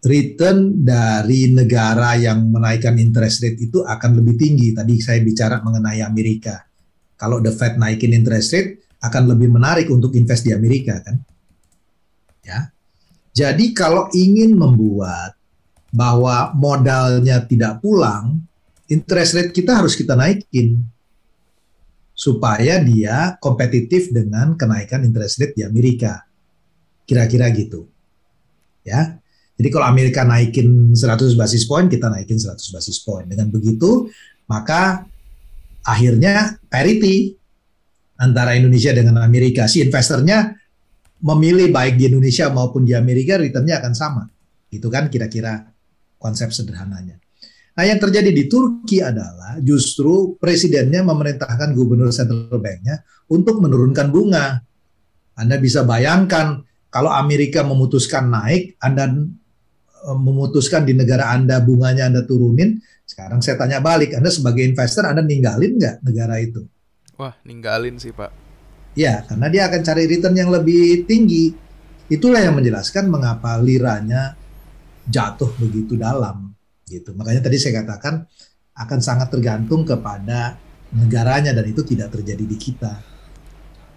return 0.05 0.85
dari 0.85 1.49
negara 1.49 2.13
yang 2.15 2.53
menaikkan 2.53 2.95
interest 3.01 3.41
rate 3.41 3.59
itu 3.59 3.81
akan 3.81 4.21
lebih 4.21 4.37
tinggi. 4.37 4.71
Tadi 4.71 5.01
saya 5.01 5.19
bicara 5.19 5.59
mengenai 5.65 5.99
Amerika. 6.05 6.61
Kalau 7.15 7.39
the 7.39 7.51
Fed 7.51 7.79
naikin 7.79 8.11
interest 8.11 8.51
rate 8.51 8.83
akan 8.99 9.31
lebih 9.31 9.51
menarik 9.51 9.87
untuk 9.87 10.15
invest 10.15 10.43
di 10.43 10.51
Amerika 10.51 10.99
kan. 10.99 11.15
Ya. 12.43 12.69
Jadi 13.35 13.75
kalau 13.75 14.07
ingin 14.15 14.55
membuat 14.55 15.35
bahwa 15.91 16.51
modalnya 16.55 17.43
tidak 17.43 17.79
pulang, 17.79 18.43
interest 18.91 19.31
rate 19.35 19.51
kita 19.55 19.79
harus 19.83 19.95
kita 19.95 20.15
naikin 20.15 20.83
supaya 22.15 22.79
dia 22.79 23.35
kompetitif 23.43 24.11
dengan 24.11 24.55
kenaikan 24.55 25.03
interest 25.03 25.39
rate 25.39 25.55
di 25.59 25.63
Amerika. 25.67 26.23
Kira-kira 27.03 27.51
gitu. 27.51 27.87
Ya. 28.83 29.19
Jadi 29.55 29.67
kalau 29.71 29.87
Amerika 29.87 30.27
naikin 30.27 30.91
100 30.95 31.35
basis 31.39 31.63
point, 31.63 31.87
kita 31.87 32.11
naikin 32.11 32.35
100 32.35 32.75
basis 32.75 32.99
point. 33.03 33.27
Dengan 33.27 33.47
begitu, 33.47 34.11
maka 34.51 35.07
akhirnya 35.85 36.57
parity 36.67 37.37
antara 38.17 38.57
Indonesia 38.57 38.91
dengan 38.91 39.21
Amerika. 39.21 39.69
Si 39.69 39.85
investornya 39.85 40.51
memilih 41.21 41.71
baik 41.71 41.95
di 41.95 42.11
Indonesia 42.11 42.49
maupun 42.51 42.83
di 42.83 42.97
Amerika, 42.97 43.37
returnnya 43.39 43.79
akan 43.79 43.93
sama. 43.93 44.23
Itu 44.73 44.91
kan 44.91 45.07
kira-kira 45.07 45.69
konsep 46.19 46.51
sederhananya. 46.51 47.21
Nah, 47.75 47.83
yang 47.83 47.99
terjadi 47.99 48.31
di 48.31 48.47
Turki 48.47 49.03
adalah 49.03 49.59
justru 49.59 50.39
presidennya 50.39 51.03
memerintahkan 51.03 51.75
gubernur 51.75 52.09
central 52.15 52.55
banknya 52.57 53.03
untuk 53.27 53.59
menurunkan 53.59 54.07
bunga. 54.15 54.63
Anda 55.35 55.59
bisa 55.59 55.83
bayangkan 55.83 56.63
kalau 56.87 57.11
Amerika 57.11 57.67
memutuskan 57.67 58.31
naik, 58.31 58.79
Anda 58.79 59.11
memutuskan 60.13 60.85
di 60.85 60.93
negara 60.93 61.33
Anda 61.33 61.57
bunganya 61.63 62.05
Anda 62.11 62.21
turunin. 62.21 62.77
Sekarang 63.05 63.41
saya 63.41 63.57
tanya 63.57 63.81
balik, 63.81 64.13
Anda 64.13 64.29
sebagai 64.29 64.61
investor 64.61 65.09
Anda 65.09 65.25
ninggalin 65.25 65.81
nggak 65.81 65.95
negara 66.05 66.37
itu? 66.37 66.61
Wah, 67.17 67.33
ninggalin 67.47 67.97
sih 67.97 68.13
Pak. 68.13 68.29
Ya, 68.95 69.25
karena 69.27 69.47
dia 69.49 69.67
akan 69.67 69.81
cari 69.81 70.03
return 70.07 70.35
yang 70.35 70.51
lebih 70.53 71.03
tinggi. 71.09 71.51
Itulah 72.05 72.39
yang 72.39 72.55
menjelaskan 72.55 73.09
mengapa 73.09 73.57
liranya 73.57 74.37
jatuh 75.09 75.51
begitu 75.57 75.97
dalam 75.97 76.53
gitu. 76.85 77.13
Makanya 77.17 77.41
tadi 77.45 77.57
saya 77.57 77.81
katakan 77.81 78.25
akan 78.75 78.99
sangat 78.99 79.33
tergantung 79.33 79.87
kepada 79.87 80.59
negaranya 80.93 81.51
dan 81.55 81.65
itu 81.65 81.81
tidak 81.81 82.13
terjadi 82.13 82.45
di 82.45 82.57
kita. 82.59 82.93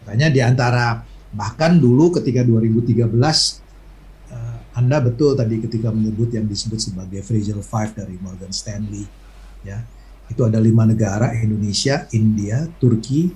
Makanya 0.04 0.28
di 0.32 0.40
antara 0.40 1.04
bahkan 1.34 1.76
dulu 1.76 2.16
ketika 2.16 2.40
2013 2.40 3.04
uh, 3.04 3.67
Anda 4.78 5.02
betul 5.02 5.34
tadi 5.34 5.58
ketika 5.58 5.90
menyebut 5.90 6.30
yang 6.30 6.46
disebut 6.46 6.78
sebagai 6.78 7.26
Fragile 7.26 7.66
Five 7.66 7.98
dari 7.98 8.14
Morgan 8.22 8.54
Stanley 8.54 9.02
ya. 9.66 9.82
Itu 10.30 10.46
ada 10.46 10.62
lima 10.62 10.86
negara 10.86 11.34
Indonesia, 11.34 12.06
India, 12.14 12.62
Turki, 12.78 13.32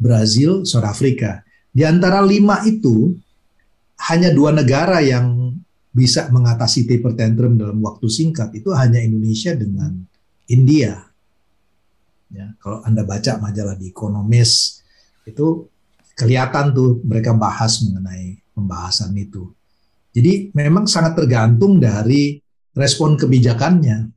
Brazil, 0.00 0.64
South 0.64 0.88
Africa. 0.88 1.44
Di 1.68 1.84
antara 1.84 2.24
lima 2.24 2.64
itu 2.64 3.12
hanya 4.08 4.32
dua 4.32 4.56
negara 4.56 5.04
yang 5.04 5.52
bisa 5.90 6.30
mengatasi 6.30 6.86
taper 6.86 7.18
tantrum 7.18 7.58
dalam 7.58 7.82
waktu 7.82 8.06
singkat 8.06 8.54
itu 8.56 8.70
hanya 8.72 9.02
Indonesia 9.02 9.52
dengan 9.52 10.00
India. 10.48 10.96
Ya, 12.30 12.54
kalau 12.62 12.80
Anda 12.86 13.02
baca 13.02 13.42
majalah 13.42 13.74
di 13.74 13.90
Economist 13.90 14.86
itu 15.26 15.66
kelihatan 16.14 16.70
tuh 16.72 17.02
mereka 17.02 17.34
bahas 17.34 17.82
mengenai 17.82 18.38
pembahasan 18.54 19.12
itu. 19.18 19.50
Jadi 20.10 20.50
memang 20.54 20.90
sangat 20.90 21.14
tergantung 21.14 21.78
dari 21.78 22.38
respon 22.74 23.14
kebijakannya. 23.14 24.10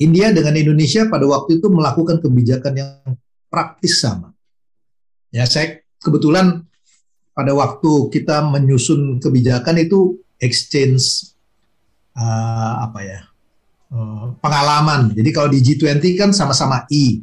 India 0.00 0.34
dengan 0.34 0.56
Indonesia 0.56 1.06
pada 1.08 1.24
waktu 1.28 1.60
itu 1.62 1.68
melakukan 1.70 2.18
kebijakan 2.20 2.74
yang 2.74 2.90
praktis 3.48 4.02
sama. 4.02 4.32
Ya, 5.32 5.48
saya 5.48 5.80
kebetulan 6.02 6.66
pada 7.32 7.52
waktu 7.56 8.12
kita 8.12 8.44
menyusun 8.44 9.20
kebijakan 9.22 9.80
itu 9.80 10.20
exchange 10.36 11.32
uh, 12.18 12.84
apa 12.84 13.00
ya 13.00 13.20
uh, 13.92 14.36
pengalaman. 14.40 15.16
Jadi 15.16 15.30
kalau 15.32 15.48
di 15.48 15.60
G20 15.64 16.04
kan 16.18 16.30
sama-sama 16.36 16.84
I. 16.92 17.20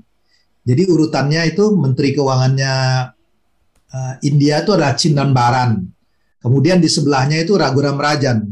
Jadi 0.66 0.86
urutannya 0.86 1.50
itu 1.50 1.74
Menteri 1.74 2.14
Keuangannya 2.14 2.74
uh, 3.90 4.14
India 4.22 4.62
itu 4.62 4.72
ada 4.78 4.94
Baran. 5.34 5.99
Kemudian 6.40 6.80
di 6.80 6.88
sebelahnya 6.88 7.44
itu 7.44 7.56
Raghuram 7.60 8.00
Rajan, 8.00 8.48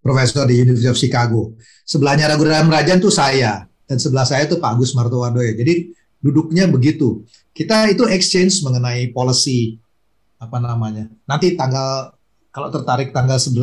profesor 0.00 0.48
di 0.48 0.64
University 0.64 0.88
of 0.88 0.96
Chicago. 0.96 1.52
Sebelahnya 1.84 2.32
Raghuram 2.32 2.72
Rajan 2.72 3.00
itu 3.00 3.12
saya, 3.12 3.68
dan 3.88 3.96
sebelah 3.96 4.24
saya 4.24 4.48
itu 4.48 4.56
Pak 4.60 4.76
Agus 4.76 4.96
Martowardoyo. 4.96 5.52
Jadi 5.56 5.92
duduknya 6.20 6.68
begitu. 6.68 7.24
Kita 7.52 7.88
itu 7.88 8.04
exchange 8.08 8.60
mengenai 8.64 9.12
policy 9.12 9.80
apa 10.38 10.56
namanya. 10.60 11.08
Nanti 11.24 11.56
tanggal 11.56 12.12
kalau 12.52 12.68
tertarik 12.68 13.12
tanggal 13.12 13.40
11 13.40 13.56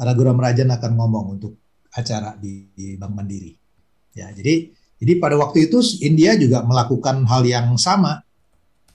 Raghuram 0.00 0.38
Rajan 0.38 0.70
akan 0.72 0.92
ngomong 0.96 1.26
untuk 1.38 1.58
acara 1.92 2.38
di, 2.38 2.70
di 2.72 2.94
Bank 2.94 3.12
Mandiri. 3.12 3.52
Ya, 4.14 4.30
jadi 4.30 4.70
jadi 5.02 5.12
pada 5.18 5.34
waktu 5.38 5.66
itu 5.66 5.82
India 6.00 6.38
juga 6.38 6.62
melakukan 6.62 7.26
hal 7.26 7.42
yang 7.42 7.74
sama. 7.74 8.22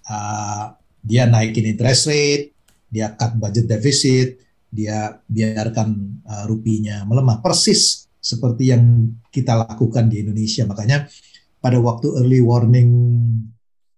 Uh, 0.05 0.71
dia 1.05 1.29
naikin 1.29 1.65
interest 1.69 2.09
rate, 2.09 2.54
dia 2.95 3.11
cut 3.19 3.35
budget 3.35 3.67
deficit, 3.67 4.39
dia 4.71 5.19
biarkan 5.27 5.89
uh, 6.23 6.43
rupiahnya 6.47 7.03
melemah 7.03 7.43
persis 7.43 8.07
seperti 8.23 8.71
yang 8.71 9.11
kita 9.27 9.59
lakukan 9.67 10.07
di 10.07 10.23
Indonesia. 10.23 10.63
Makanya 10.63 11.11
pada 11.59 11.75
waktu 11.83 12.15
early 12.15 12.39
warning 12.39 12.91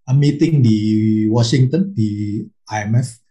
a 0.09 0.13
meeting 0.17 0.65
di 0.65 0.79
Washington 1.29 1.93
di 1.93 2.41
IMF 2.65 3.21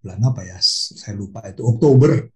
bulan 0.00 0.20
apa 0.30 0.40
ya? 0.46 0.58
Saya 0.62 1.18
lupa 1.18 1.42
itu 1.50 1.66
Oktober. 1.66 2.30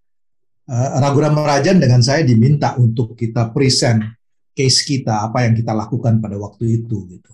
Uh, 0.64 0.96
Raghuram 0.96 1.36
Rajan 1.36 1.76
dengan 1.76 2.00
saya 2.00 2.24
diminta 2.24 2.72
untuk 2.80 3.12
kita 3.12 3.52
present 3.52 4.00
case 4.56 4.80
kita 4.86 5.28
apa 5.28 5.44
yang 5.44 5.52
kita 5.52 5.76
lakukan 5.76 6.24
pada 6.24 6.40
waktu 6.40 6.80
itu 6.80 7.04
gitu. 7.10 7.32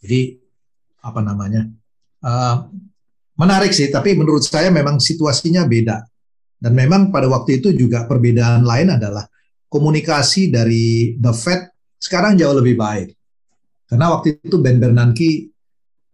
Jadi 0.00 0.40
apa 1.04 1.20
namanya? 1.20 1.68
Uh, 2.24 2.72
menarik 3.38 3.74
sih, 3.74 3.90
tapi 3.90 4.14
menurut 4.14 4.42
saya 4.42 4.70
memang 4.70 4.98
situasinya 5.02 5.66
beda. 5.66 6.02
Dan 6.58 6.72
memang 6.72 7.12
pada 7.12 7.28
waktu 7.28 7.60
itu 7.60 7.76
juga 7.76 8.08
perbedaan 8.08 8.64
lain 8.64 8.96
adalah 8.96 9.28
komunikasi 9.68 10.54
dari 10.54 11.12
The 11.18 11.32
Fed 11.34 11.60
sekarang 11.98 12.38
jauh 12.38 12.56
lebih 12.56 12.78
baik. 12.78 13.08
Karena 13.84 14.14
waktu 14.14 14.40
itu 14.40 14.56
Ben 14.62 14.80
Bernanke 14.80 15.50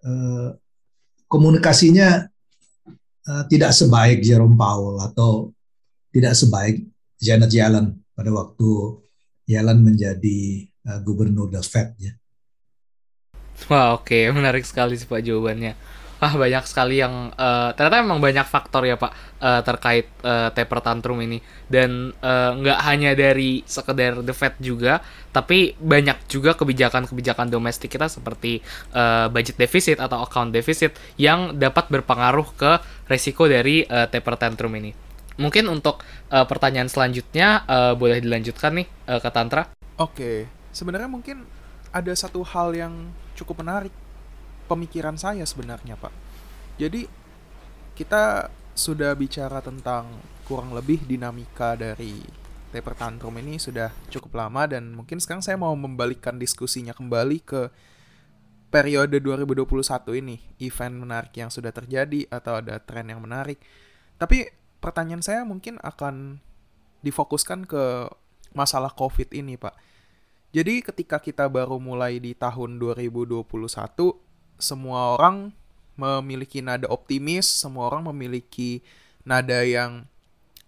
eh, 0.02 0.48
komunikasinya 1.30 2.08
eh, 3.26 3.44
tidak 3.46 3.72
sebaik 3.76 4.24
Jerome 4.24 4.58
Powell 4.58 4.98
atau 5.04 5.54
tidak 6.10 6.34
sebaik 6.34 6.82
Janet 7.20 7.52
Yellen 7.54 8.00
pada 8.16 8.30
waktu 8.34 8.70
Yellen 9.46 9.86
menjadi 9.86 10.66
eh, 10.66 10.98
gubernur 11.06 11.46
The 11.52 11.62
Fed 11.62 11.88
ya. 12.00 12.12
Wah 13.68 13.92
oke 13.92 14.08
okay. 14.08 14.32
menarik 14.32 14.64
sekali 14.64 14.96
sih 14.96 15.06
Pak 15.06 15.20
jawabannya. 15.20 15.99
Wah 16.20 16.36
banyak 16.36 16.68
sekali 16.68 17.00
yang 17.00 17.32
uh, 17.32 17.72
ternyata 17.72 18.04
memang 18.04 18.20
banyak 18.20 18.44
faktor 18.44 18.84
ya 18.84 19.00
Pak 19.00 19.40
uh, 19.40 19.60
terkait 19.64 20.12
uh, 20.20 20.52
taper 20.52 20.84
tantrum 20.84 21.16
ini 21.24 21.40
dan 21.64 22.12
nggak 22.20 22.78
uh, 22.78 22.84
hanya 22.84 23.16
dari 23.16 23.64
sekedar 23.64 24.20
the 24.20 24.36
Fed 24.36 24.60
juga 24.60 25.00
tapi 25.32 25.72
banyak 25.80 26.28
juga 26.28 26.52
kebijakan-kebijakan 26.58 27.48
domestik 27.48 27.96
kita 27.96 28.10
seperti 28.10 28.60
uh, 28.92 29.32
budget 29.32 29.56
deficit 29.56 29.96
atau 30.02 30.20
account 30.20 30.52
deficit 30.52 30.92
yang 31.16 31.56
dapat 31.56 31.88
berpengaruh 31.88 32.48
ke 32.52 32.72
resiko 33.08 33.48
dari 33.48 33.86
uh, 33.86 34.10
taper 34.10 34.36
tantrum 34.36 34.74
ini. 34.76 34.92
Mungkin 35.40 35.72
untuk 35.72 36.04
uh, 36.28 36.44
pertanyaan 36.44 36.92
selanjutnya 36.92 37.64
uh, 37.64 37.92
boleh 37.96 38.20
dilanjutkan 38.20 38.76
nih 38.76 38.86
uh, 39.08 39.22
ke 39.22 39.30
Tantra. 39.32 39.72
Oke, 39.96 40.50
sebenarnya 40.74 41.08
mungkin 41.08 41.48
ada 41.94 42.12
satu 42.12 42.44
hal 42.44 42.76
yang 42.76 43.08
cukup 43.38 43.64
menarik 43.64 43.94
pemikiran 44.70 45.18
saya 45.18 45.42
sebenarnya 45.42 45.98
Pak. 45.98 46.14
Jadi 46.78 47.10
kita 47.98 48.46
sudah 48.78 49.12
bicara 49.18 49.58
tentang 49.58 50.06
kurang 50.46 50.70
lebih 50.70 51.02
dinamika 51.02 51.74
dari 51.74 52.22
taper 52.70 52.94
tantrum 52.94 53.34
ini 53.42 53.58
sudah 53.58 53.90
cukup 54.14 54.38
lama 54.38 54.62
dan 54.70 54.94
mungkin 54.94 55.18
sekarang 55.18 55.42
saya 55.42 55.58
mau 55.58 55.74
membalikkan 55.74 56.38
diskusinya 56.38 56.94
kembali 56.94 57.42
ke 57.42 57.66
periode 58.70 59.18
2021 59.18 59.66
ini, 60.22 60.38
event 60.62 60.94
menarik 60.94 61.34
yang 61.34 61.50
sudah 61.50 61.74
terjadi 61.74 62.30
atau 62.30 62.62
ada 62.62 62.78
tren 62.78 63.10
yang 63.10 63.18
menarik. 63.18 63.58
Tapi 64.14 64.46
pertanyaan 64.78 65.26
saya 65.26 65.42
mungkin 65.42 65.82
akan 65.82 66.38
difokuskan 67.02 67.66
ke 67.66 68.06
masalah 68.54 68.94
COVID 68.94 69.34
ini, 69.34 69.58
Pak. 69.58 69.74
Jadi 70.54 70.82
ketika 70.82 71.18
kita 71.18 71.50
baru 71.50 71.82
mulai 71.82 72.22
di 72.22 72.34
tahun 72.34 72.78
2021, 72.78 73.42
semua 74.60 75.16
orang 75.18 75.50
memiliki 76.00 76.64
nada 76.64 76.88
optimis, 76.88 77.44
semua 77.44 77.92
orang 77.92 78.08
memiliki 78.12 78.80
nada 79.24 79.60
yang 79.66 80.08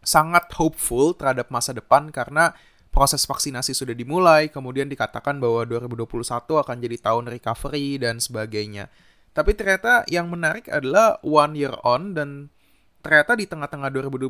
sangat 0.03 0.51
hopeful 0.59 1.15
terhadap 1.15 1.49
masa 1.49 1.73
depan 1.73 2.11
karena 2.11 2.53
proses 2.93 3.25
vaksinasi 3.25 3.73
sudah 3.73 3.97
dimulai, 3.97 4.53
kemudian 4.53 4.91
dikatakan 4.91 5.41
bahwa 5.41 5.65
2021 5.65 6.61
akan 6.61 6.77
jadi 6.77 6.97
tahun 7.01 7.25
recovery 7.33 7.97
dan 7.97 8.21
sebagainya. 8.21 8.93
Tapi 9.33 9.57
ternyata 9.57 10.05
yang 10.13 10.29
menarik 10.29 10.69
adalah 10.69 11.17
one 11.25 11.57
year 11.57 11.73
on 11.89 12.13
dan 12.13 12.53
ternyata 13.01 13.33
di 13.33 13.49
tengah-tengah 13.49 13.89
2021 13.89 14.29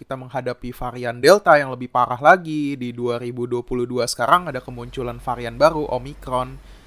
kita 0.00 0.16
menghadapi 0.16 0.72
varian 0.72 1.20
Delta 1.20 1.60
yang 1.60 1.68
lebih 1.68 1.92
parah 1.92 2.16
lagi. 2.16 2.72
Di 2.80 2.96
2022 2.96 3.60
sekarang 4.08 4.48
ada 4.48 4.64
kemunculan 4.64 5.20
varian 5.20 5.60
baru 5.60 5.84
Omicron 5.92 6.79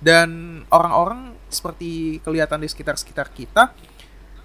dan 0.00 0.62
orang-orang 0.72 1.36
seperti 1.52 2.18
kelihatan 2.24 2.64
di 2.64 2.68
sekitar-sekitar 2.68 3.28
kita 3.36 3.76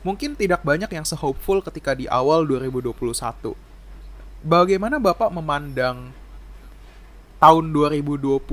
mungkin 0.05 0.37
tidak 0.37 0.61
banyak 0.61 0.91
yang 0.91 1.07
sehopeful 1.07 1.63
ketika 1.65 1.97
di 1.97 2.05
awal 2.05 2.45
2021. 2.45 3.55
Bagaimana 4.45 5.01
Bapak 5.01 5.33
memandang 5.33 6.13
tahun 7.41 7.65
2021 7.73 8.45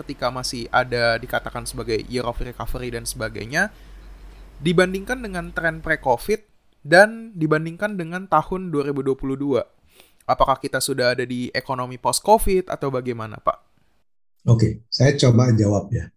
ketika 0.00 0.26
masih 0.32 0.66
ada 0.72 1.20
dikatakan 1.20 1.68
sebagai 1.68 2.00
year 2.08 2.24
of 2.24 2.40
recovery 2.40 2.88
dan 2.94 3.04
sebagainya 3.04 3.68
dibandingkan 4.60 5.20
dengan 5.20 5.52
tren 5.52 5.84
pre-COVID 5.84 6.40
dan 6.80 7.36
dibandingkan 7.36 8.00
dengan 8.00 8.24
tahun 8.24 8.72
2022? 8.72 9.60
Apakah 10.24 10.56
kita 10.62 10.78
sudah 10.78 11.12
ada 11.18 11.26
di 11.26 11.50
ekonomi 11.50 11.98
post-COVID 11.98 12.70
atau 12.70 12.88
bagaimana, 12.88 13.42
Pak? 13.42 13.69
Oke, 14.48 14.88
saya 14.88 15.12
coba 15.20 15.52
jawab 15.52 15.92
ya. 15.92 16.08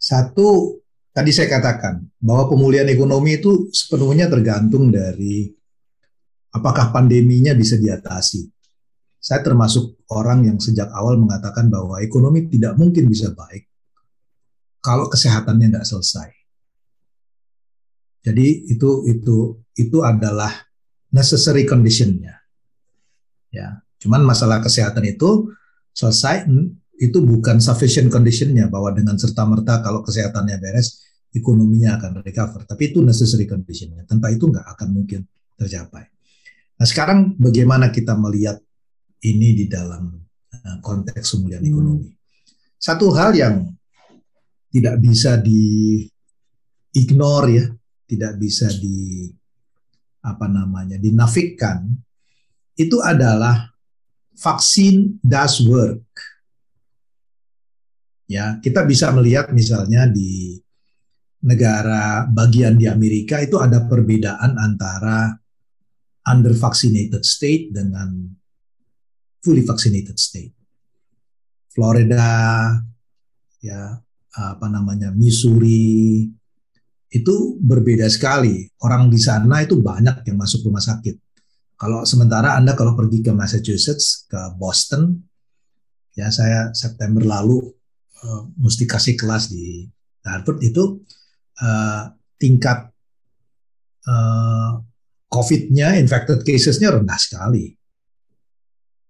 Satu, 0.00 0.80
tadi 1.12 1.30
saya 1.30 1.52
katakan 1.52 2.00
bahwa 2.16 2.48
pemulihan 2.48 2.88
ekonomi 2.88 3.36
itu 3.36 3.68
sepenuhnya 3.68 4.32
tergantung 4.32 4.88
dari 4.88 5.52
apakah 6.52 6.92
pandeminya 6.92 7.52
bisa 7.52 7.76
diatasi. 7.76 8.48
Saya 9.22 9.44
termasuk 9.44 10.02
orang 10.10 10.48
yang 10.48 10.58
sejak 10.58 10.90
awal 10.90 11.14
mengatakan 11.20 11.70
bahwa 11.70 12.02
ekonomi 12.02 12.50
tidak 12.50 12.74
mungkin 12.74 13.06
bisa 13.06 13.30
baik 13.30 13.70
kalau 14.82 15.06
kesehatannya 15.06 15.70
nggak 15.70 15.86
selesai. 15.86 16.30
Jadi 18.22 18.70
itu 18.70 19.06
itu 19.06 19.62
itu 19.78 19.98
adalah 20.02 20.50
necessary 21.14 21.62
conditionnya. 21.62 22.42
Ya, 23.54 23.84
cuman 24.02 24.26
masalah 24.26 24.58
kesehatan 24.58 25.06
itu 25.06 25.54
selesai 25.94 26.50
itu 26.98 27.18
bukan 27.24 27.58
sufficient 27.58 28.12
conditionnya 28.12 28.68
bahwa 28.68 28.92
dengan 28.92 29.16
serta 29.16 29.42
merta 29.48 29.80
kalau 29.80 30.04
kesehatannya 30.04 30.56
beres 30.60 31.02
ekonominya 31.32 31.96
akan 31.96 32.20
recover. 32.20 32.68
Tapi 32.68 32.92
itu 32.92 33.00
necessary 33.00 33.48
conditionnya. 33.48 34.04
Tanpa 34.04 34.28
itu 34.28 34.48
nggak 34.48 34.66
akan 34.76 34.88
mungkin 34.92 35.24
tercapai. 35.56 36.04
Nah 36.76 36.86
sekarang 36.86 37.40
bagaimana 37.40 37.88
kita 37.88 38.12
melihat 38.18 38.60
ini 39.24 39.54
di 39.56 39.66
dalam 39.70 40.12
uh, 40.52 40.78
konteks 40.84 41.38
pemulihan 41.38 41.64
hmm. 41.64 41.72
ekonomi? 41.72 42.08
Satu 42.76 43.14
hal 43.14 43.32
yang 43.32 43.70
tidak 44.72 44.96
bisa 44.98 45.36
di 45.38 46.02
ignore 46.92 47.48
ya 47.52 47.66
tidak 48.08 48.36
bisa 48.36 48.68
di 48.72 49.28
apa 50.22 50.46
namanya 50.48 50.96
dinafikan 51.00 51.88
itu 52.76 53.00
adalah 53.04 53.68
vaksin 54.36 55.20
does 55.20 55.60
work 55.64 56.00
Ya, 58.32 58.56
kita 58.64 58.88
bisa 58.88 59.12
melihat 59.12 59.52
misalnya 59.52 60.08
di 60.08 60.56
negara 61.44 62.24
bagian 62.32 62.80
di 62.80 62.88
Amerika 62.88 63.44
itu 63.44 63.60
ada 63.60 63.84
perbedaan 63.84 64.56
antara 64.56 65.36
under 66.32 66.56
vaccinated 66.56 67.28
state 67.28 67.76
dengan 67.76 68.08
fully 69.44 69.60
vaccinated 69.60 70.16
state. 70.16 70.56
Florida, 71.68 72.72
ya 73.60 74.00
apa 74.32 74.66
namanya 74.72 75.12
Missouri 75.12 76.24
itu 77.12 77.36
berbeda 77.60 78.08
sekali. 78.08 78.64
Orang 78.80 79.12
di 79.12 79.20
sana 79.20 79.60
itu 79.60 79.76
banyak 79.76 80.24
yang 80.24 80.40
masuk 80.40 80.72
rumah 80.72 80.80
sakit. 80.80 81.20
Kalau 81.76 82.08
sementara 82.08 82.56
Anda 82.56 82.72
kalau 82.72 82.96
pergi 82.96 83.20
ke 83.20 83.34
Massachusetts, 83.36 84.24
ke 84.24 84.40
Boston, 84.56 85.20
ya 86.16 86.32
saya 86.32 86.72
September 86.72 87.20
lalu 87.20 87.81
uh, 88.22 88.42
mesti 88.58 88.86
kasih 88.86 89.14
kelas 89.18 89.50
di 89.50 89.86
Harvard 90.22 90.62
itu 90.62 91.02
uh, 91.62 92.02
tingkat 92.38 92.90
uh, 94.06 94.78
COVID-nya, 95.32 95.96
infected 95.96 96.44
cases-nya 96.44 96.92
rendah 96.92 97.18
sekali. 97.18 97.72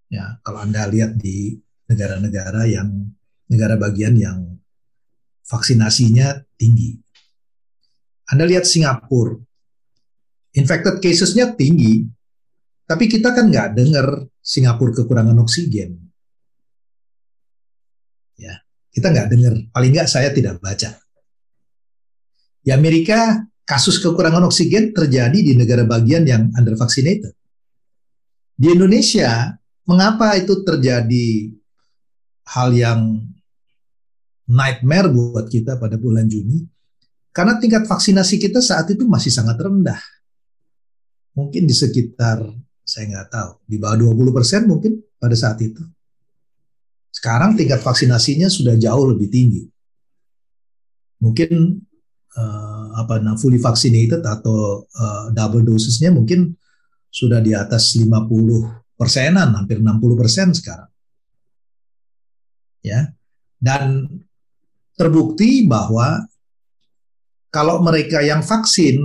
Ya, 0.07 0.39
kalau 0.45 0.63
Anda 0.63 0.87
lihat 0.87 1.17
di 1.19 1.57
negara-negara 1.89 2.63
yang 2.69 3.11
negara 3.49 3.75
bagian 3.75 4.15
yang 4.15 4.39
vaksinasinya 5.43 6.47
tinggi. 6.55 6.95
Anda 8.31 8.47
lihat 8.47 8.63
Singapura, 8.63 9.35
infected 10.55 11.03
cases-nya 11.03 11.51
tinggi, 11.53 12.07
tapi 12.87 13.11
kita 13.11 13.35
kan 13.35 13.51
nggak 13.51 13.75
dengar 13.75 14.07
Singapura 14.39 14.95
kekurangan 14.95 15.37
oksigen. 15.43 15.99
Kita 18.93 19.09
nggak 19.09 19.27
dengar. 19.33 19.53
Paling 19.73 19.91
nggak 19.97 20.09
saya 20.09 20.29
tidak 20.29 20.61
baca. 20.61 20.93
Di 22.63 22.69
Amerika 22.69 23.41
kasus 23.65 23.97
kekurangan 23.99 24.45
oksigen 24.45 24.93
terjadi 24.93 25.35
di 25.35 25.57
negara 25.57 25.83
bagian 25.83 26.23
yang 26.23 26.53
under 26.53 26.77
vaccinated. 26.77 27.33
Di 28.53 28.69
Indonesia, 28.71 29.57
mengapa 29.89 30.37
itu 30.37 30.61
terjadi 30.61 31.51
hal 32.53 32.69
yang 32.71 33.17
nightmare 34.45 35.09
buat 35.09 35.49
kita 35.49 35.81
pada 35.81 35.97
bulan 35.97 36.29
Juni? 36.29 36.61
Karena 37.33 37.57
tingkat 37.57 37.89
vaksinasi 37.89 38.37
kita 38.37 38.61
saat 38.61 38.93
itu 38.93 39.09
masih 39.09 39.33
sangat 39.33 39.57
rendah. 39.57 39.97
Mungkin 41.33 41.65
di 41.65 41.73
sekitar, 41.73 42.45
saya 42.85 43.09
nggak 43.09 43.27
tahu, 43.33 43.51
di 43.65 43.81
bawah 43.81 44.13
20 44.13 44.37
persen 44.37 44.61
mungkin 44.69 45.01
pada 45.17 45.33
saat 45.33 45.57
itu. 45.65 45.81
Sekarang 47.13 47.53
tingkat 47.53 47.85
vaksinasinya 47.85 48.49
sudah 48.49 48.73
jauh 48.73 49.05
lebih 49.13 49.29
tinggi. 49.29 49.63
Mungkin 51.21 51.77
uh, 52.33 52.85
apa 52.97 53.21
nah 53.21 53.37
fully 53.37 53.61
vaccinated 53.61 54.25
atau 54.25 54.81
uh, 54.89 55.29
double 55.29 55.61
dosisnya 55.61 56.09
mungkin 56.09 56.57
sudah 57.13 57.37
di 57.45 57.53
atas 57.53 57.93
50 57.93 58.09
persenan, 58.97 59.53
hampir 59.53 59.77
60 59.77 60.19
persen 60.19 60.49
sekarang. 60.57 60.89
Ya, 62.83 63.13
dan 63.61 64.09
terbukti 64.97 65.63
bahwa 65.69 66.25
kalau 67.53 67.79
mereka 67.85 68.19
yang 68.25 68.41
vaksin 68.41 68.99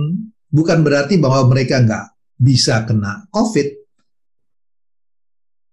bukan 0.49 0.81
berarti 0.81 1.21
bahwa 1.21 1.47
mereka 1.47 1.79
nggak 1.79 2.05
bisa 2.35 2.83
kena 2.83 3.29
COVID, 3.31 3.67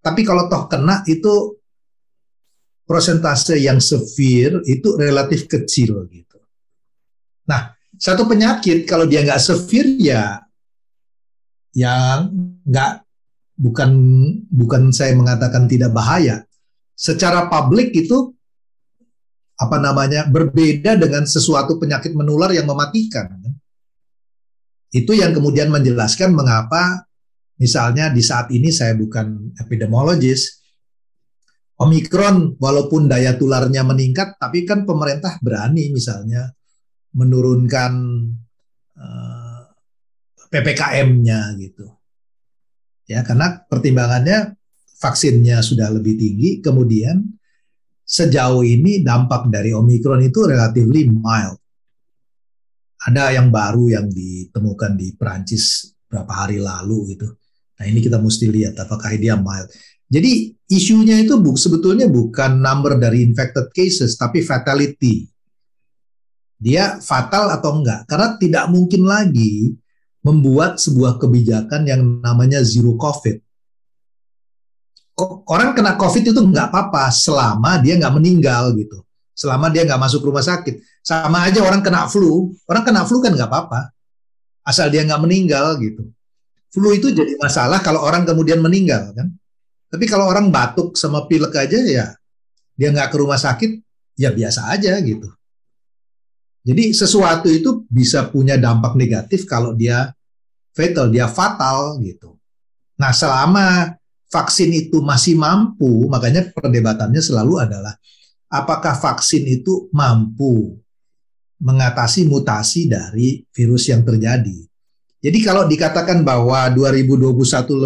tapi 0.05 0.23
kalau 0.23 0.47
toh 0.47 0.71
kena 0.71 1.03
itu 1.11 1.59
prosentase 2.87 3.59
yang 3.59 3.83
severe 3.83 4.63
itu 4.65 4.95
relatif 4.95 5.51
kecil 5.51 6.07
gitu. 6.07 6.39
Nah, 7.51 7.75
satu 7.99 8.25
penyakit 8.31 8.87
kalau 8.87 9.05
dia 9.05 9.27
nggak 9.27 9.43
severe 9.43 9.99
ya 9.99 10.39
yang 11.75 12.31
nggak 12.63 13.05
bukan 13.59 13.91
bukan 14.49 14.95
saya 14.95 15.13
mengatakan 15.19 15.67
tidak 15.67 15.91
bahaya. 15.93 16.47
Secara 16.97 17.51
publik 17.53 17.93
itu 17.93 18.33
apa 19.57 19.77
namanya 19.81 20.29
berbeda 20.29 20.97
dengan 20.97 21.25
sesuatu 21.25 21.77
penyakit 21.77 22.13
menular 22.17 22.53
yang 22.53 22.69
mematikan. 22.69 23.37
Itu 24.93 25.13
yang 25.13 25.37
kemudian 25.37 25.69
menjelaskan 25.69 26.33
mengapa 26.33 27.05
misalnya 27.61 28.13
di 28.13 28.25
saat 28.25 28.49
ini 28.53 28.73
saya 28.73 28.97
bukan 28.97 29.53
epidemiologis, 29.61 30.56
Omikron 31.77 32.57
walaupun 32.57 33.05
daya 33.05 33.37
tularnya 33.37 33.85
meningkat, 33.85 34.41
tapi 34.41 34.65
kan 34.65 34.89
pemerintah 34.89 35.37
berani 35.45 35.93
misalnya 35.93 36.49
menurunkan 37.13 37.93
uh, 38.97 39.61
eh, 40.41 40.49
ppkm-nya 40.49 41.53
gitu. 41.61 41.85
Ya, 43.07 43.21
karena 43.23 43.61
pertimbangannya 43.69 44.57
vaksinnya 44.97 45.61
sudah 45.61 45.93
lebih 45.93 46.17
tinggi, 46.17 46.65
kemudian 46.65 47.23
sejauh 48.07 48.65
ini 48.65 49.05
dampak 49.05 49.53
dari 49.53 49.77
Omikron 49.77 50.25
itu 50.25 50.49
relatif 50.49 50.89
mild. 50.89 51.61
Ada 53.07 53.37
yang 53.37 53.53
baru 53.53 53.93
yang 53.93 54.07
ditemukan 54.09 54.97
di 54.97 55.13
Prancis 55.15 55.93
beberapa 56.09 56.33
hari 56.47 56.57
lalu 56.57 57.15
gitu. 57.15 57.29
Nah 57.77 57.85
ini 57.85 58.01
kita 58.01 58.17
mesti 58.17 58.49
lihat 58.49 58.75
apakah 58.81 59.13
dia 59.15 59.37
mild. 59.37 59.69
Jadi 60.07 60.55
isunya 60.71 61.19
itu 61.19 61.35
bu, 61.43 61.59
sebetulnya 61.59 62.07
bukan 62.07 62.63
number 62.63 62.95
dari 62.95 63.27
infected 63.27 63.75
cases, 63.75 64.15
tapi 64.15 64.39
fatality. 64.39 65.27
Dia 66.57 67.03
fatal 67.03 67.51
atau 67.53 67.83
enggak? 67.83 68.07
Karena 68.07 68.39
tidak 68.39 68.65
mungkin 68.71 69.03
lagi 69.05 69.75
membuat 70.23 70.79
sebuah 70.79 71.19
kebijakan 71.19 71.87
yang 71.91 72.01
namanya 72.23 72.63
zero 72.63 72.95
covid. 72.95 73.43
Orang 75.47 75.75
kena 75.75 75.99
covid 75.99 76.23
itu 76.23 76.41
enggak 76.41 76.71
apa-apa 76.71 77.11
selama 77.11 77.83
dia 77.83 77.99
enggak 77.99 78.15
meninggal 78.15 78.73
gitu. 78.79 79.03
Selama 79.37 79.69
dia 79.69 79.85
enggak 79.85 80.01
masuk 80.01 80.23
rumah 80.23 80.43
sakit. 80.43 80.81
Sama 81.03 81.45
aja 81.45 81.61
orang 81.67 81.83
kena 81.83 82.09
flu. 82.09 82.55
Orang 82.65 82.87
kena 82.87 83.05
flu 83.05 83.21
kan 83.21 83.35
enggak 83.35 83.51
apa-apa. 83.53 83.91
Asal 84.65 84.89
dia 84.89 85.03
enggak 85.03 85.21
meninggal 85.21 85.77
gitu. 85.83 86.09
Flu 86.73 86.95
itu 86.95 87.11
jadi 87.13 87.37
masalah 87.43 87.83
kalau 87.83 88.01
orang 88.07 88.25
kemudian 88.25 88.63
meninggal 88.63 89.13
kan 89.13 89.35
tapi 89.89 90.05
kalau 90.11 90.27
orang 90.31 90.51
batuk 90.51 90.95
sama 90.99 91.25
pilek 91.27 91.55
aja 91.55 91.79
ya 91.83 92.07
dia 92.77 92.89
nggak 92.93 93.11
ke 93.13 93.17
rumah 93.17 93.39
sakit 93.41 93.81
ya 94.19 94.33
biasa 94.33 94.73
aja 94.73 94.99
gitu 95.01 95.29
jadi 96.67 96.91
sesuatu 96.91 97.47
itu 97.47 97.87
bisa 97.87 98.27
punya 98.27 98.59
dampak 98.59 98.99
negatif 98.99 99.47
kalau 99.47 99.71
dia 99.71 100.11
fatal, 100.75 101.07
dia 101.15 101.31
fatal 101.31 102.03
gitu. 102.03 102.35
Nah, 102.99 103.15
selama 103.15 103.95
vaksin 104.27 104.75
itu 104.75 104.99
masih 104.99 105.39
mampu, 105.39 106.11
makanya 106.11 106.51
perdebatannya 106.51 107.23
selalu 107.23 107.63
adalah 107.63 107.95
apakah 108.51 108.99
vaksin 108.99 109.47
itu 109.47 109.87
mampu 109.95 110.75
mengatasi 111.63 112.27
mutasi 112.27 112.91
dari 112.91 113.47
virus 113.55 113.87
yang 113.87 114.03
terjadi. 114.03 114.59
Jadi 115.23 115.39
kalau 115.47 115.71
dikatakan 115.71 116.27
bahwa 116.27 116.67
2021 116.75 117.31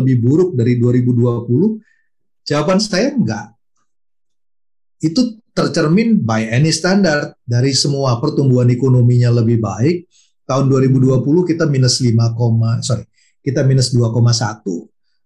lebih 0.03 0.16
buruk 0.24 0.51
dari 0.57 0.80
2020, 0.80 1.78
jawaban 2.51 2.82
saya 2.82 3.14
enggak. 3.14 3.55
Itu 4.98 5.38
tercermin 5.55 6.18
by 6.26 6.51
any 6.51 6.74
standard 6.74 7.38
dari 7.46 7.70
semua 7.70 8.18
pertumbuhan 8.18 8.66
ekonominya 8.74 9.30
lebih 9.30 9.62
baik. 9.62 10.11
Tahun 10.51 10.66
2020 10.66 11.22
kita 11.46 11.70
minus 11.70 12.03
5, 12.03 12.34
sorry, 12.82 13.07
kita 13.38 13.62
minus 13.62 13.94
2,1. 13.94 14.66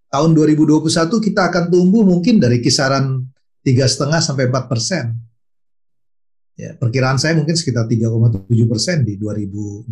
Tahun 0.05 0.29
2021 0.37 0.85
kita 1.17 1.41
akan 1.49 1.63
tumbuh 1.73 2.05
mungkin 2.05 2.37
dari 2.37 2.61
kisaran 2.61 3.25
tiga 3.65 3.89
setengah 3.89 4.21
sampai 4.21 4.45
4 4.53 4.69
persen. 4.69 5.17
Ya, 6.55 6.77
perkiraan 6.77 7.19
saya 7.19 7.35
mungkin 7.35 7.57
sekitar 7.57 7.89
3,7 7.89 8.47
persen 8.69 9.03
di 9.03 9.17
2021. 9.17 9.89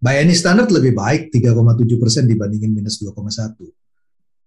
By 0.00 0.18
any 0.18 0.34
standard 0.34 0.72
lebih 0.72 0.96
baik 0.96 1.30
3,7 1.30 2.02
persen 2.02 2.24
dibandingin 2.26 2.72
minus 2.72 2.98
2,1. 2.98 3.85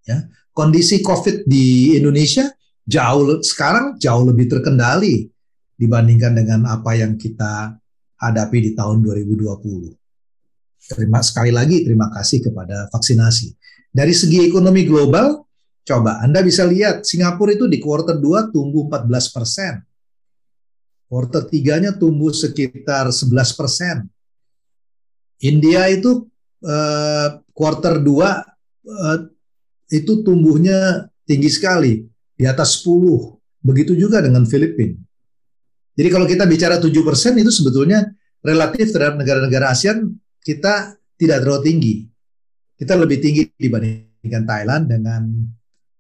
Ya, 0.10 0.26
kondisi 0.58 1.06
COVID 1.06 1.46
di 1.46 1.94
Indonesia 1.94 2.50
jauh 2.82 3.46
sekarang 3.46 4.02
jauh 4.02 4.26
lebih 4.26 4.50
terkendali 4.50 5.30
dibandingkan 5.78 6.34
dengan 6.34 6.66
apa 6.66 6.98
yang 6.98 7.14
kita 7.14 7.78
hadapi 8.18 8.58
di 8.58 8.72
tahun 8.74 9.06
2020. 9.06 9.94
Terima 10.90 11.22
sekali 11.22 11.54
lagi 11.54 11.86
terima 11.86 12.10
kasih 12.10 12.42
kepada 12.42 12.90
vaksinasi. 12.90 13.54
Dari 13.94 14.10
segi 14.10 14.50
ekonomi 14.50 14.90
global, 14.90 15.46
coba 15.86 16.26
Anda 16.26 16.42
bisa 16.42 16.66
lihat 16.66 17.06
Singapura 17.06 17.54
itu 17.54 17.70
di 17.70 17.78
kuartal 17.78 18.18
2 18.18 18.50
tumbuh 18.50 18.90
14 18.90 19.30
persen. 19.30 19.74
Kuartal 21.06 21.46
3-nya 21.46 21.94
tumbuh 21.94 22.34
sekitar 22.34 23.14
11 23.14 23.30
persen. 23.54 24.10
India 25.46 25.86
itu 25.94 26.26
eh, 26.66 27.28
2 27.38 27.46
eh, 27.54 29.20
itu 29.90 30.22
tumbuhnya 30.22 31.10
tinggi 31.26 31.50
sekali 31.50 32.06
di 32.38 32.46
atas 32.46 32.82
10. 32.86 33.38
Begitu 33.60 33.94
juga 33.98 34.24
dengan 34.24 34.48
Filipina. 34.48 34.96
Jadi 36.00 36.08
kalau 36.08 36.24
kita 36.24 36.48
bicara 36.48 36.80
7% 36.80 36.90
itu 37.44 37.52
sebetulnya 37.52 38.08
relatif 38.40 38.96
terhadap 38.96 39.20
negara-negara 39.20 39.76
ASEAN 39.76 40.16
kita 40.40 40.96
tidak 41.20 41.44
terlalu 41.44 41.62
tinggi. 41.68 41.96
Kita 42.80 42.96
lebih 42.96 43.20
tinggi 43.20 43.44
dibandingkan 43.52 44.48
Thailand 44.48 44.84
dengan 44.88 45.22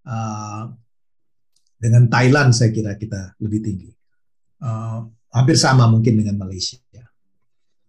uh, 0.07 0.63
dengan 1.75 2.07
Thailand 2.07 2.55
saya 2.55 2.71
kira 2.71 2.95
kita 2.95 3.35
lebih 3.43 3.59
tinggi. 3.59 3.91
Uh, 4.63 5.03
hampir 5.35 5.59
sama 5.59 5.91
mungkin 5.91 6.15
dengan 6.15 6.39
Malaysia. 6.39 6.79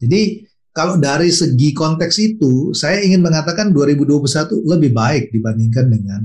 Jadi 0.01 0.49
kalau 0.71 0.97
dari 1.03 1.35
segi 1.35 1.75
konteks 1.75 2.17
itu 2.23 2.71
saya 2.71 3.03
ingin 3.03 3.21
mengatakan 3.21 3.75
2021 3.75 4.71
lebih 4.71 4.91
baik 4.95 5.35
dibandingkan 5.35 5.91
dengan 5.91 6.21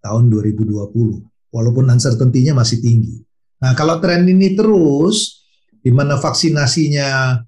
tahun 0.00 0.32
2020 0.32 1.52
walaupun 1.52 1.84
uncertainty-nya 1.92 2.56
masih 2.56 2.80
tinggi. 2.80 3.20
Nah, 3.62 3.72
kalau 3.78 4.02
tren 4.02 4.26
ini 4.26 4.58
terus, 4.58 5.46
di 5.78 5.92
mana 5.94 6.18
vaksinasinya 6.18 7.38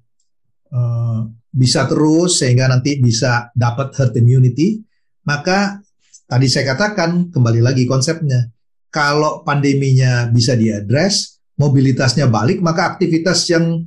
uh, 0.70 1.20
bisa 1.50 1.88
terus 1.88 2.38
sehingga 2.40 2.70
nanti 2.70 3.00
bisa 3.02 3.50
dapat 3.56 3.96
herd 3.96 4.14
immunity, 4.20 4.80
maka 5.26 5.80
tadi 6.28 6.46
saya 6.46 6.76
katakan 6.76 7.32
kembali 7.34 7.60
lagi 7.64 7.88
konsepnya, 7.88 8.46
kalau 8.92 9.42
pandeminya 9.42 10.30
bisa 10.30 10.54
diadres, 10.54 11.42
mobilitasnya 11.58 12.28
balik, 12.28 12.62
maka 12.62 12.94
aktivitas 12.94 13.44
yang 13.50 13.84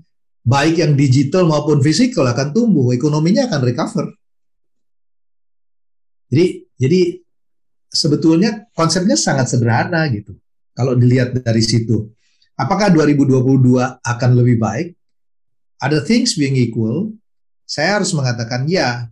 baik 0.50 0.82
yang 0.82 0.98
digital 0.98 1.46
maupun 1.46 1.78
fisikal 1.86 2.26
akan 2.26 2.50
tumbuh, 2.50 2.90
ekonominya 2.90 3.46
akan 3.46 3.62
recover. 3.62 4.06
Jadi, 6.30 6.66
jadi 6.78 7.02
sebetulnya 7.94 8.66
konsepnya 8.74 9.14
sangat 9.14 9.54
sederhana 9.54 10.10
gitu. 10.10 10.34
Kalau 10.74 10.98
dilihat 10.98 11.38
dari 11.38 11.62
situ, 11.62 12.10
apakah 12.58 12.90
2022 12.90 14.02
akan 14.02 14.32
lebih 14.34 14.58
baik? 14.58 14.88
Ada 15.80 16.02
things 16.02 16.34
being 16.34 16.58
equal, 16.58 17.14
saya 17.70 18.02
harus 18.02 18.10
mengatakan 18.18 18.66
ya, 18.66 19.06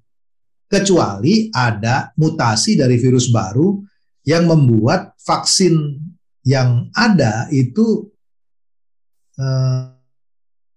kecuali 0.67 1.47
ada 1.53 2.11
mutasi 2.19 2.75
dari 2.75 2.97
virus 2.99 3.29
baru 3.31 3.79
yang 4.27 4.49
membuat 4.49 5.15
vaksin 5.23 6.01
yang 6.43 6.91
ada 6.91 7.47
itu 7.51 8.11
uh, 9.39 9.95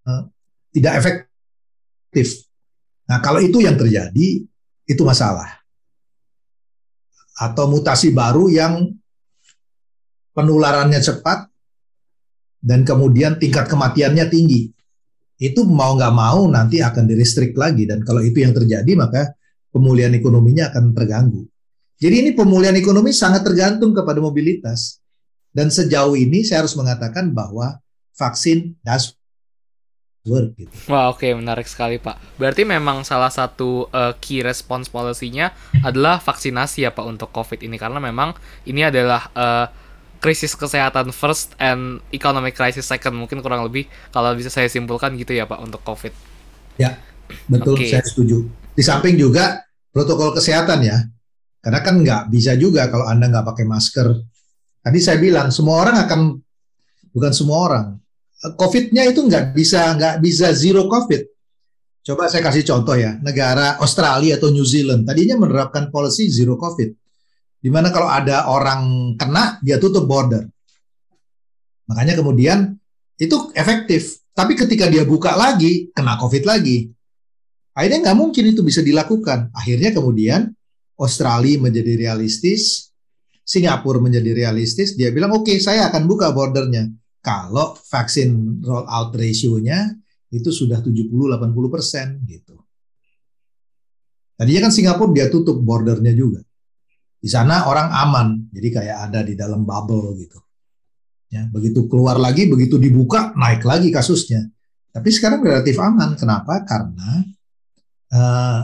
uh, 0.06 0.24
tidak 0.70 0.92
efektif. 1.02 2.46
Nah, 3.10 3.18
kalau 3.18 3.42
itu 3.42 3.58
yang 3.62 3.74
terjadi, 3.74 4.46
itu 4.86 5.02
masalah. 5.02 5.62
Atau 7.38 7.66
mutasi 7.70 8.14
baru 8.14 8.46
yang 8.50 8.94
penularannya 10.34 11.02
cepat 11.02 11.50
dan 12.60 12.84
kemudian 12.86 13.40
tingkat 13.40 13.66
kematiannya 13.66 14.26
tinggi. 14.30 14.70
Itu 15.40 15.64
mau 15.64 15.96
nggak 15.96 16.14
mau 16.14 16.44
nanti 16.46 16.84
akan 16.84 17.08
direstrik 17.08 17.56
lagi. 17.56 17.88
Dan 17.88 18.04
kalau 18.04 18.20
itu 18.20 18.44
yang 18.44 18.52
terjadi, 18.52 18.92
maka 18.92 19.32
pemulihan 19.72 20.12
ekonominya 20.12 20.68
akan 20.68 20.92
terganggu. 20.92 21.48
Jadi 22.00 22.14
ini 22.24 22.30
pemulihan 22.36 22.76
ekonomi 22.76 23.12
sangat 23.12 23.44
tergantung 23.44 23.96
kepada 23.96 24.20
mobilitas. 24.20 25.00
Dan 25.50 25.72
sejauh 25.72 26.14
ini 26.14 26.44
saya 26.46 26.62
harus 26.62 26.76
mengatakan 26.76 27.32
bahwa 27.32 27.80
vaksin 28.14 28.76
does 28.84 29.16
work 30.28 30.52
gitu. 30.56 30.72
Wah 30.92 31.08
oke 31.08 31.24
okay, 31.24 31.32
menarik 31.32 31.64
sekali 31.64 31.96
Pak. 31.96 32.36
Berarti 32.36 32.68
memang 32.68 33.02
salah 33.06 33.32
satu 33.32 33.88
uh, 33.88 34.12
key 34.20 34.44
response 34.44 34.92
policy-nya 34.92 35.56
adalah 35.80 36.20
vaksinasi 36.20 36.84
ya 36.84 36.90
Pak 36.92 37.06
untuk 37.08 37.32
COVID 37.32 37.64
ini 37.64 37.80
karena 37.80 37.96
memang 38.02 38.36
ini 38.68 38.84
adalah 38.84 39.32
uh, 39.32 39.66
krisis 40.20 40.52
kesehatan 40.52 41.16
first 41.16 41.56
and 41.56 42.04
economic 42.12 42.52
crisis 42.52 42.84
second 42.84 43.16
mungkin 43.16 43.40
kurang 43.40 43.64
lebih 43.64 43.88
kalau 44.12 44.36
bisa 44.36 44.52
saya 44.52 44.68
simpulkan 44.68 45.16
gitu 45.16 45.32
ya 45.32 45.48
Pak 45.48 45.60
untuk 45.64 45.80
COVID. 45.80 46.12
Ya 46.76 47.00
betul 47.48 47.80
okay. 47.80 47.88
saya 47.88 48.04
setuju. 48.04 48.44
Di 48.76 48.84
samping 48.84 49.16
juga 49.16 49.64
protokol 49.90 50.36
kesehatan 50.36 50.84
ya 50.84 51.00
karena 51.60 51.80
kan 51.80 52.00
nggak 52.00 52.22
bisa 52.32 52.56
juga 52.56 52.88
kalau 52.92 53.08
Anda 53.08 53.32
nggak 53.32 53.46
pakai 53.56 53.64
masker. 53.64 54.08
Tadi 54.80 54.98
saya 55.00 55.20
bilang 55.20 55.52
semua 55.52 55.84
orang 55.84 55.96
akan 56.04 56.20
bukan 57.12 57.32
semua 57.32 57.58
orang. 57.68 57.86
COVID-nya 58.40 59.04
itu 59.04 59.20
nggak 59.20 59.52
bisa 59.52 59.92
nggak 59.96 60.14
bisa 60.24 60.56
zero 60.56 60.88
COVID. 60.88 61.28
Coba 62.00 62.32
saya 62.32 62.40
kasih 62.40 62.64
contoh 62.64 62.96
ya, 62.96 63.20
negara 63.20 63.76
Australia 63.76 64.40
atau 64.40 64.48
New 64.48 64.64
Zealand 64.64 65.04
tadinya 65.04 65.36
menerapkan 65.36 65.92
policy 65.92 66.32
zero 66.32 66.56
COVID, 66.56 66.88
di 67.60 67.68
mana 67.68 67.92
kalau 67.92 68.08
ada 68.08 68.48
orang 68.48 69.12
kena 69.20 69.60
dia 69.60 69.76
tutup 69.76 70.08
border. 70.08 70.48
Makanya 71.92 72.16
kemudian 72.16 72.72
itu 73.20 73.52
efektif. 73.52 74.24
Tapi 74.32 74.56
ketika 74.56 74.88
dia 74.88 75.04
buka 75.04 75.36
lagi, 75.36 75.92
kena 75.92 76.16
COVID 76.16 76.48
lagi. 76.48 76.88
Akhirnya 77.76 78.08
nggak 78.08 78.16
mungkin 78.16 78.56
itu 78.56 78.64
bisa 78.64 78.80
dilakukan. 78.80 79.52
Akhirnya 79.52 79.92
kemudian 79.92 80.48
Australia 80.96 81.60
menjadi 81.60 82.00
realistis, 82.00 82.88
Singapura 83.44 84.00
menjadi 84.00 84.32
realistis, 84.32 84.96
dia 84.96 85.12
bilang 85.12 85.36
oke 85.36 85.52
okay, 85.52 85.56
saya 85.60 85.92
akan 85.92 86.08
buka 86.08 86.32
bordernya. 86.32 86.88
Kalau 87.20 87.76
vaksin 87.76 88.60
roll 88.64 88.88
out 88.88 89.12
ratio-nya 89.12 89.92
itu 90.32 90.48
sudah 90.48 90.80
70-80 90.80 91.74
persen 91.74 92.06
gitu. 92.24 92.56
Tadinya 94.40 94.68
kan 94.68 94.72
Singapura 94.72 95.12
dia 95.12 95.26
tutup 95.28 95.60
bordernya 95.60 96.16
juga. 96.16 96.40
Di 97.20 97.28
sana 97.28 97.68
orang 97.68 97.92
aman, 97.92 98.48
jadi 98.48 98.68
kayak 98.80 98.96
ada 99.12 99.20
di 99.20 99.36
dalam 99.36 99.68
bubble 99.68 100.16
gitu. 100.16 100.40
Ya, 101.28 101.44
begitu 101.52 101.84
keluar 101.86 102.16
lagi, 102.16 102.48
begitu 102.48 102.80
dibuka 102.80 103.36
naik 103.36 103.62
lagi 103.68 103.92
kasusnya. 103.92 104.48
Tapi 104.90 105.08
sekarang 105.12 105.44
relatif 105.44 105.76
aman. 105.76 106.16
Kenapa? 106.16 106.64
Karena 106.64 107.20
uh, 108.16 108.60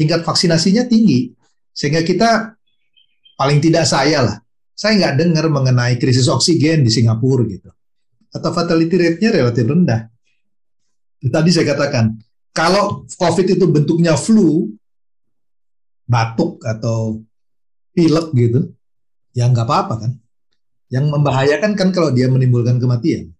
tingkat 0.00 0.24
vaksinasinya 0.24 0.88
tinggi. 0.88 1.30
Sehingga 1.70 2.02
kita 2.02 2.58
paling 3.38 3.62
tidak 3.62 3.86
saya 3.86 4.24
lah, 4.24 4.36
saya 4.74 4.98
nggak 4.98 5.14
dengar 5.14 5.46
mengenai 5.46 5.94
krisis 6.00 6.26
oksigen 6.26 6.82
di 6.82 6.90
Singapura 6.90 7.46
gitu. 7.46 7.70
Atau 8.34 8.50
fatality 8.52 8.94
rate-nya 8.96 9.30
relatif 9.32 9.64
rendah. 9.64 10.08
Tadi 11.18 11.50
saya 11.50 11.74
katakan, 11.74 12.14
kalau 12.54 13.08
COVID 13.18 13.46
itu 13.58 13.64
bentuknya 13.66 14.14
flu, 14.14 14.70
batuk 16.06 16.62
atau 16.62 17.22
pilek 17.92 18.30
gitu, 18.38 18.60
ya 19.34 19.50
nggak 19.50 19.66
apa-apa 19.66 19.94
kan. 20.06 20.12
Yang 20.88 21.04
membahayakan 21.12 21.72
kan 21.74 21.88
kalau 21.92 22.14
dia 22.14 22.30
menimbulkan 22.30 22.80
kematian. 22.80 23.34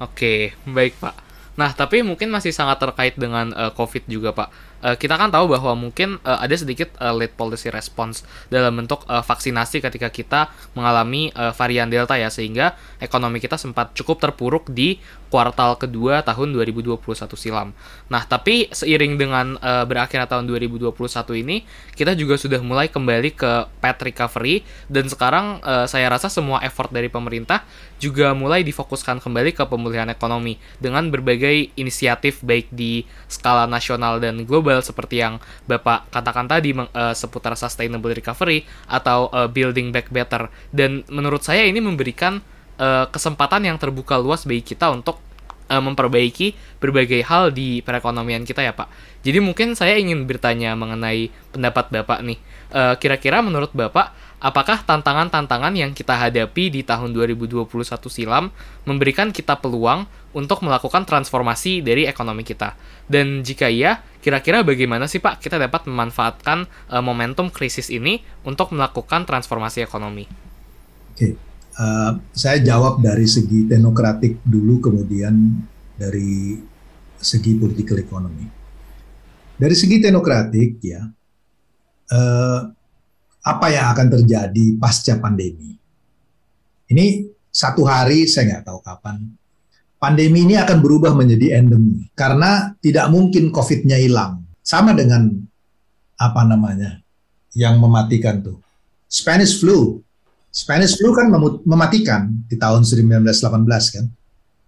Oke, 0.00 0.56
baik 0.66 0.98
Pak. 0.98 1.14
Nah, 1.52 1.70
tapi 1.76 2.00
mungkin 2.00 2.32
masih 2.32 2.50
sangat 2.50 2.80
terkait 2.80 3.14
dengan 3.14 3.52
uh, 3.52 3.70
COVID 3.76 4.08
juga 4.08 4.32
Pak 4.32 4.48
uh, 4.82 4.96
kita 4.98 5.14
kan 5.16 5.30
tahu 5.30 5.54
bahwa 5.54 5.78
mungkin 5.78 6.18
uh, 6.26 6.38
ada 6.42 6.54
sedikit 6.58 6.92
uh, 6.98 7.14
late 7.14 7.34
policy 7.34 7.70
response 7.70 8.26
dalam 8.50 8.74
bentuk 8.74 9.06
uh, 9.06 9.22
vaksinasi 9.22 9.80
ketika 9.80 10.10
kita 10.10 10.40
mengalami 10.74 11.30
uh, 11.38 11.54
varian 11.54 11.88
delta 11.88 12.18
ya 12.18 12.28
sehingga 12.28 12.74
ekonomi 12.98 13.38
kita 13.38 13.56
sempat 13.56 13.94
cukup 13.94 14.18
terpuruk 14.18 14.70
di 14.70 14.98
kuartal 15.32 15.80
kedua 15.80 16.20
tahun 16.20 16.52
2021 16.52 17.00
silam. 17.40 17.72
Nah, 18.12 18.22
tapi 18.28 18.68
seiring 18.68 19.16
dengan 19.16 19.56
uh, 19.64 19.88
berakhirnya 19.88 20.28
tahun 20.28 20.44
2021 20.44 20.92
ini, 21.40 21.64
kita 21.96 22.12
juga 22.12 22.36
sudah 22.36 22.60
mulai 22.60 22.92
kembali 22.92 23.32
ke 23.32 23.52
path 23.80 24.00
recovery 24.04 24.60
dan 24.92 25.08
sekarang 25.08 25.64
uh, 25.64 25.88
saya 25.88 26.12
rasa 26.12 26.28
semua 26.28 26.60
effort 26.60 26.92
dari 26.92 27.08
pemerintah 27.08 27.64
juga 28.00 28.32
mulai 28.32 28.64
difokuskan 28.64 29.20
kembali 29.20 29.52
ke 29.52 29.64
pemulihan 29.68 30.08
ekonomi 30.08 30.56
dengan 30.80 31.08
berbagai 31.12 31.72
inisiatif 31.76 32.40
baik 32.40 32.72
di 32.72 33.04
skala 33.28 33.68
nasional 33.68 34.20
dan 34.20 34.44
global 34.48 34.71
global 34.72 34.80
seperti 34.80 35.20
yang 35.20 35.36
Bapak 35.68 36.08
katakan 36.08 36.48
tadi 36.48 36.72
uh, 36.72 37.12
seputar 37.12 37.52
sustainable 37.60 38.16
recovery 38.16 38.64
atau 38.88 39.28
uh, 39.28 39.44
building 39.52 39.92
back 39.92 40.08
better 40.08 40.48
dan 40.72 41.04
menurut 41.12 41.44
saya 41.44 41.68
ini 41.68 41.84
memberikan 41.84 42.40
uh, 42.80 43.04
kesempatan 43.12 43.68
yang 43.68 43.76
terbuka 43.76 44.16
luas 44.16 44.48
bagi 44.48 44.64
kita 44.64 44.88
untuk 44.88 45.20
uh, 45.68 45.82
memperbaiki 45.84 46.80
berbagai 46.80 47.20
hal 47.28 47.52
di 47.52 47.84
perekonomian 47.84 48.48
kita 48.48 48.64
ya 48.64 48.72
Pak. 48.72 48.88
Jadi 49.20 49.38
mungkin 49.44 49.76
saya 49.76 50.00
ingin 50.00 50.24
bertanya 50.24 50.72
mengenai 50.72 51.28
pendapat 51.52 51.92
Bapak 51.92 52.24
nih. 52.24 52.40
Kira-kira 52.72 53.38
uh, 53.38 53.44
menurut 53.44 53.68
Bapak 53.76 54.16
apakah 54.42 54.82
tantangan-tantangan 54.82 55.70
yang 55.78 55.94
kita 55.94 56.18
hadapi 56.18 56.74
di 56.74 56.82
tahun 56.82 57.14
2021 57.14 57.62
silam 58.10 58.50
memberikan 58.82 59.30
kita 59.30 59.54
peluang 59.62 60.10
untuk 60.34 60.66
melakukan 60.66 61.06
transformasi 61.06 61.78
dari 61.80 62.10
ekonomi 62.10 62.42
kita? 62.42 62.74
Dan 63.06 63.46
jika 63.46 63.70
iya, 63.70 64.02
kira-kira 64.18 64.66
bagaimana 64.66 65.06
sih 65.06 65.22
Pak 65.22 65.38
kita 65.38 65.62
dapat 65.62 65.86
memanfaatkan 65.86 66.66
uh, 66.90 66.98
momentum 66.98 67.54
krisis 67.54 67.86
ini 67.94 68.18
untuk 68.42 68.74
melakukan 68.74 69.22
transformasi 69.22 69.86
ekonomi? 69.86 70.26
Oke, 71.14 71.38
uh, 71.78 72.18
saya 72.34 72.58
jawab 72.58 72.98
dari 72.98 73.30
segi 73.30 73.70
teknokratik 73.70 74.42
dulu, 74.42 74.82
kemudian 74.82 75.62
dari 75.94 76.58
segi 77.22 77.54
political 77.54 78.02
economy. 78.02 78.46
Dari 79.54 79.74
segi 79.78 80.02
teknokratik 80.02 80.82
ya, 80.82 81.06
uh, 82.10 82.60
apa 83.42 83.66
yang 83.74 83.90
akan 83.90 84.06
terjadi 84.18 84.78
pasca 84.78 85.18
pandemi. 85.18 85.74
Ini 86.86 87.26
satu 87.50 87.82
hari 87.82 88.30
saya 88.30 88.56
nggak 88.56 88.64
tahu 88.70 88.78
kapan. 88.80 89.18
Pandemi 89.98 90.42
ini 90.46 90.58
akan 90.58 90.82
berubah 90.82 91.14
menjadi 91.14 91.62
endemi 91.62 92.10
karena 92.14 92.74
tidak 92.82 93.06
mungkin 93.10 93.50
COVID-nya 93.54 93.98
hilang. 93.98 94.42
Sama 94.62 94.94
dengan 94.94 95.26
apa 96.14 96.46
namanya 96.46 97.02
yang 97.58 97.82
mematikan 97.82 98.38
tuh 98.42 98.58
Spanish 99.10 99.58
flu. 99.58 99.98
Spanish 100.52 101.00
flu 101.00 101.10
kan 101.16 101.32
mematikan 101.66 102.30
di 102.46 102.54
tahun 102.54 102.86
1918 102.86 103.94
kan. 103.94 104.06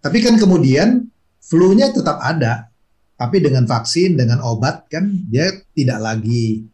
Tapi 0.02 0.18
kan 0.20 0.34
kemudian 0.36 1.06
flu-nya 1.44 1.92
tetap 1.92 2.20
ada, 2.24 2.72
tapi 3.20 3.40
dengan 3.40 3.68
vaksin, 3.68 4.16
dengan 4.16 4.40
obat 4.40 4.88
kan 4.88 5.08
dia 5.28 5.52
tidak 5.76 6.00
lagi 6.00 6.64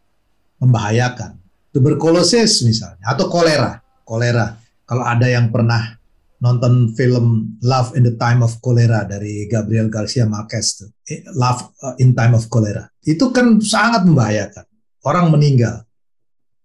membahayakan 0.63 1.40
tuberkulosis 1.71 2.67
misalnya 2.67 3.05
atau 3.07 3.27
kolera. 3.31 3.79
Kolera. 4.03 4.59
Kalau 4.87 5.07
ada 5.07 5.27
yang 5.31 5.55
pernah 5.55 6.01
nonton 6.43 6.97
film 6.97 7.57
Love 7.63 7.95
in 7.95 8.03
the 8.03 8.15
Time 8.17 8.43
of 8.43 8.59
Cholera 8.59 9.07
dari 9.07 9.47
Gabriel 9.47 9.93
Garcia 9.93 10.27
Marquez 10.27 10.83
tuh. 10.83 10.91
Eh, 11.07 11.23
Love 11.37 11.77
uh, 11.85 11.95
in 12.03 12.17
Time 12.17 12.35
of 12.35 12.49
Cholera. 12.51 12.83
Itu 13.05 13.31
kan 13.31 13.61
sangat 13.63 14.03
membahayakan. 14.03 14.67
Orang 15.07 15.31
meninggal. 15.33 15.85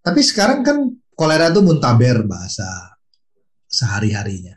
Tapi 0.02 0.20
sekarang 0.20 0.60
kan 0.66 0.76
kolera 1.14 1.48
itu 1.48 1.62
muntaber 1.62 2.26
bahasa 2.26 2.66
sehari-harinya. 3.70 4.54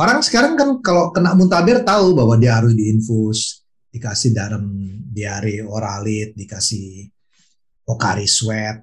Orang 0.00 0.24
sekarang 0.24 0.56
kan 0.56 0.70
kalau 0.80 1.12
kena 1.12 1.36
muntaber 1.36 1.84
tahu 1.84 2.16
bahwa 2.16 2.36
dia 2.40 2.56
harus 2.56 2.72
diinfus, 2.72 3.60
dikasih 3.92 4.32
dalam 4.32 4.64
diare 5.10 5.60
oralit, 5.60 6.32
dikasih 6.32 7.04
okari 7.84 8.24
sweat, 8.24 8.80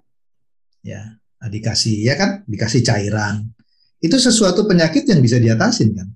ya, 0.87 1.03
nah, 1.11 1.49
dikasih 1.51 1.99
ya 2.07 2.15
kan, 2.15 2.47
dikasih 2.47 2.79
cairan 2.87 3.51
itu 3.97 4.17
sesuatu 4.21 4.69
penyakit 4.69 5.09
yang 5.09 5.21
bisa 5.21 5.41
diatasin 5.41 5.89
kan. 5.97 6.07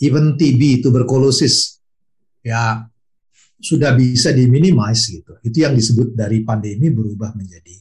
Even 0.00 0.36
TB, 0.36 0.84
tuberkulosis, 0.84 1.80
ya 2.44 2.84
sudah 3.56 3.96
bisa 3.96 4.32
diminimize 4.32 5.08
gitu. 5.08 5.36
Itu 5.40 5.64
yang 5.64 5.72
disebut 5.72 6.12
dari 6.12 6.44
pandemi 6.44 6.92
berubah 6.92 7.32
menjadi 7.32 7.72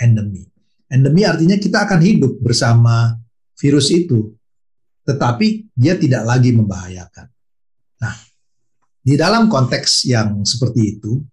endemi. 0.00 0.44
Endemi 0.92 1.24
artinya 1.24 1.56
kita 1.56 1.88
akan 1.88 2.00
hidup 2.04 2.32
bersama 2.44 3.16
virus 3.56 3.88
itu, 3.88 4.36
tetapi 5.08 5.72
dia 5.72 5.96
tidak 5.96 6.28
lagi 6.28 6.52
membahayakan. 6.52 7.26
Nah, 8.04 8.14
di 9.00 9.16
dalam 9.16 9.48
konteks 9.48 10.04
yang 10.12 10.44
seperti 10.44 11.00
itu, 11.00 11.24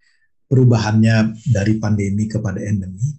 perubahannya 0.47 1.35
dari 1.43 1.75
pandemi 1.75 2.31
kepada 2.31 2.63
endemi, 2.63 3.18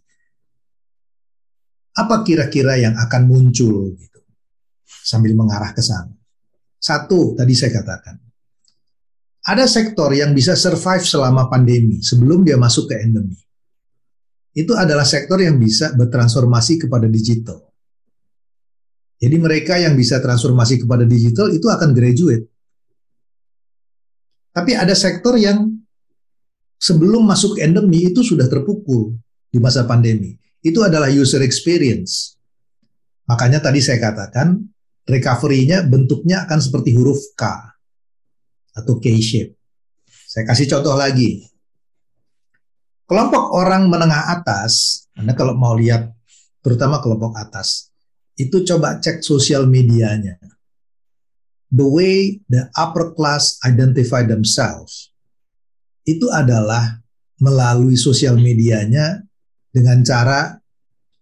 apa 1.96 2.22
kira-kira 2.22 2.78
yang 2.78 2.94
akan 2.94 3.22
muncul 3.26 3.94
sambil 4.86 5.34
mengarah 5.34 5.74
ke 5.74 5.82
sana. 5.82 6.14
Satu, 6.80 7.36
tadi 7.36 7.52
saya 7.52 7.76
katakan, 7.76 8.16
ada 9.44 9.64
sektor 9.68 10.12
yang 10.12 10.32
bisa 10.32 10.56
survive 10.56 11.04
selama 11.04 11.48
pandemi 11.48 12.00
sebelum 12.00 12.44
dia 12.44 12.60
masuk 12.60 12.92
ke 12.92 13.00
endemi. 13.00 13.36
Itu 14.50 14.74
adalah 14.74 15.06
sektor 15.06 15.38
yang 15.38 15.60
bisa 15.60 15.92
bertransformasi 15.94 16.86
kepada 16.86 17.06
digital. 17.06 17.70
Jadi 19.20 19.36
mereka 19.36 19.76
yang 19.76 19.92
bisa 19.92 20.16
transformasi 20.16 20.80
kepada 20.80 21.04
digital 21.04 21.52
itu 21.52 21.68
akan 21.68 21.92
graduate. 21.92 22.48
Tapi 24.50 24.72
ada 24.72 24.96
sektor 24.96 25.36
yang 25.36 25.68
sebelum 26.80 27.28
masuk 27.28 27.60
endemi 27.60 28.08
itu 28.08 28.24
sudah 28.24 28.48
terpukul 28.48 29.12
di 29.52 29.60
masa 29.60 29.84
pandemi. 29.84 30.39
Itu 30.60 30.84
adalah 30.84 31.08
user 31.08 31.40
experience. 31.40 32.36
Makanya 33.24 33.64
tadi 33.64 33.80
saya 33.80 33.96
katakan 34.02 34.60
recovery-nya 35.08 35.86
bentuknya 35.86 36.44
akan 36.44 36.58
seperti 36.60 36.92
huruf 36.92 37.20
K 37.38 37.46
atau 38.76 39.00
K-shape. 39.00 39.56
Saya 40.06 40.44
kasih 40.46 40.66
contoh 40.70 40.94
lagi. 40.94 41.42
Kelompok 43.10 43.50
orang 43.58 43.90
menengah 43.90 44.30
atas, 44.30 45.02
Anda 45.18 45.34
kalau 45.34 45.58
mau 45.58 45.74
lihat 45.74 46.14
terutama 46.62 47.02
kelompok 47.02 47.34
atas, 47.34 47.90
itu 48.38 48.62
coba 48.62 49.02
cek 49.02 49.26
sosial 49.26 49.66
medianya. 49.66 50.38
The 51.70 51.86
way 51.86 52.38
the 52.46 52.70
upper 52.78 53.14
class 53.14 53.58
identify 53.62 54.26
themselves 54.26 55.10
itu 56.02 56.26
adalah 56.30 56.98
melalui 57.38 57.94
sosial 57.94 58.38
medianya 58.38 59.22
dengan 59.70 60.02
cara 60.02 60.54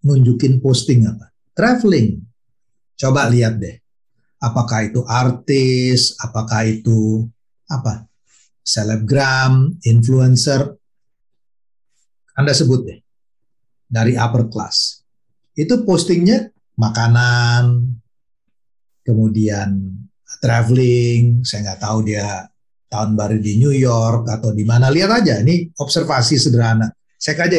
nunjukin 0.05 0.61
posting 0.61 1.05
apa? 1.05 1.29
Traveling, 1.53 2.29
Coba 2.99 3.31
lihat 3.31 3.63
deh. 3.63 3.79
Apakah 4.43 4.91
itu 4.91 5.07
artis, 5.07 6.19
apakah 6.19 6.67
itu 6.67 7.31
apa? 7.71 8.11
Selebgram, 8.67 9.79
influencer. 9.87 10.75
Anda 12.35 12.51
sebut 12.51 12.81
deh. 12.83 12.99
Dari 13.87 14.19
upper 14.19 14.51
class. 14.51 15.01
Itu 15.55 15.87
postingnya 15.87 16.51
makanan, 16.75 17.87
kemudian 19.07 19.95
traveling, 20.43 21.43
saya 21.43 21.73
nggak 21.73 21.83
tahu 21.83 21.99
dia 22.07 22.47
tahun 22.91 23.17
baru 23.19 23.39
di 23.43 23.59
New 23.63 23.75
York 23.75 24.27
atau 24.27 24.51
di 24.55 24.63
mana. 24.67 24.91
Lihat 24.91 25.23
aja, 25.23 25.35
ini 25.43 25.71
observasi 25.79 26.39
sederhana. 26.39 26.91
Cek 27.19 27.39
aja, 27.43 27.59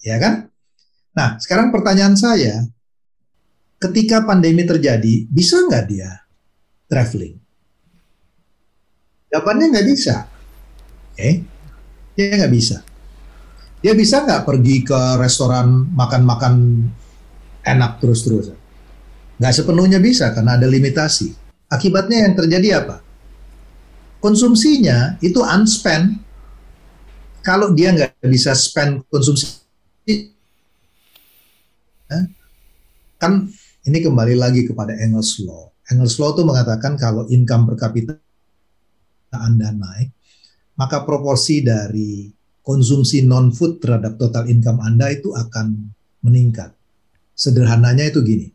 ya 0.00 0.16
kan? 0.16 0.48
Nah, 1.16 1.36
sekarang 1.40 1.68
pertanyaan 1.74 2.16
saya, 2.16 2.64
ketika 3.80 4.24
pandemi 4.24 4.64
terjadi, 4.64 5.26
bisa 5.28 5.60
nggak 5.64 5.84
dia 5.88 6.10
traveling? 6.88 7.36
Jawabannya 9.30 9.66
nggak 9.70 9.86
bisa. 9.86 10.26
Oke, 11.10 11.16
okay? 11.16 11.34
dia 12.18 12.34
nggak 12.34 12.52
bisa. 12.52 12.82
Dia 13.80 13.96
bisa 13.96 14.26
nggak 14.26 14.44
pergi 14.44 14.84
ke 14.84 15.00
restoran 15.16 15.88
makan-makan 15.96 16.84
enak 17.64 18.02
terus-terusan? 18.02 18.58
Nggak 19.40 19.54
sepenuhnya 19.56 19.96
bisa 20.02 20.36
karena 20.36 20.60
ada 20.60 20.68
limitasi. 20.68 21.32
Akibatnya 21.70 22.28
yang 22.28 22.34
terjadi 22.36 22.84
apa? 22.84 23.00
Konsumsinya 24.20 25.16
itu 25.24 25.40
unspent. 25.40 26.20
Kalau 27.40 27.72
dia 27.72 27.96
nggak 27.96 28.20
bisa 28.28 28.52
spend 28.52 29.00
konsumsi, 29.08 29.59
kan 33.20 33.46
ini 33.84 33.98
kembali 34.00 34.34
lagi 34.36 34.64
kepada 34.64 34.96
Engels 34.96 35.38
Law. 35.44 35.70
Engels 35.92 36.16
Law 36.16 36.32
itu 36.32 36.42
mengatakan 36.46 36.96
kalau 36.96 37.28
income 37.28 37.68
per 37.70 37.76
kapita 37.76 38.12
Anda 39.34 39.70
naik, 39.70 40.10
maka 40.78 41.04
proporsi 41.04 41.60
dari 41.60 42.30
konsumsi 42.60 43.22
non-food 43.26 43.82
terhadap 43.82 44.16
total 44.16 44.46
income 44.46 44.80
Anda 44.80 45.10
itu 45.12 45.32
akan 45.34 45.90
meningkat. 46.24 46.72
Sederhananya 47.36 48.04
itu 48.04 48.20
gini, 48.20 48.52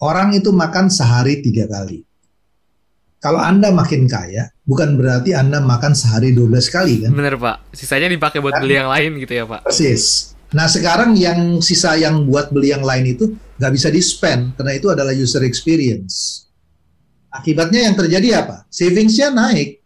orang 0.00 0.32
itu 0.32 0.48
makan 0.48 0.88
sehari 0.88 1.44
tiga 1.44 1.68
kali. 1.68 2.00
Kalau 3.24 3.40
Anda 3.40 3.72
makin 3.72 4.04
kaya, 4.04 4.52
bukan 4.68 5.00
berarti 5.00 5.32
Anda 5.32 5.64
makan 5.64 5.96
sehari 5.96 6.36
12 6.36 6.68
kali 6.68 7.08
kan? 7.08 7.10
Bener 7.16 7.40
Pak, 7.40 7.72
sisanya 7.72 8.12
dipakai 8.12 8.44
buat 8.44 8.52
kan? 8.52 8.60
beli 8.60 8.76
yang 8.76 8.92
lain 8.92 9.16
gitu 9.16 9.32
ya 9.32 9.48
Pak? 9.48 9.64
Persis. 9.64 10.36
Nah 10.52 10.68
sekarang 10.68 11.16
yang 11.16 11.64
sisa 11.64 11.96
yang 11.96 12.28
buat 12.28 12.52
beli 12.52 12.76
yang 12.76 12.84
lain 12.84 13.16
itu 13.16 13.32
nggak 13.56 13.72
bisa 13.72 13.88
di 13.88 14.04
spend 14.04 14.60
karena 14.60 14.76
itu 14.76 14.92
adalah 14.92 15.16
user 15.16 15.40
experience. 15.40 16.44
Akibatnya 17.32 17.88
yang 17.88 17.96
terjadi 17.96 18.44
apa? 18.44 18.68
Savingsnya 18.68 19.32
naik. 19.32 19.80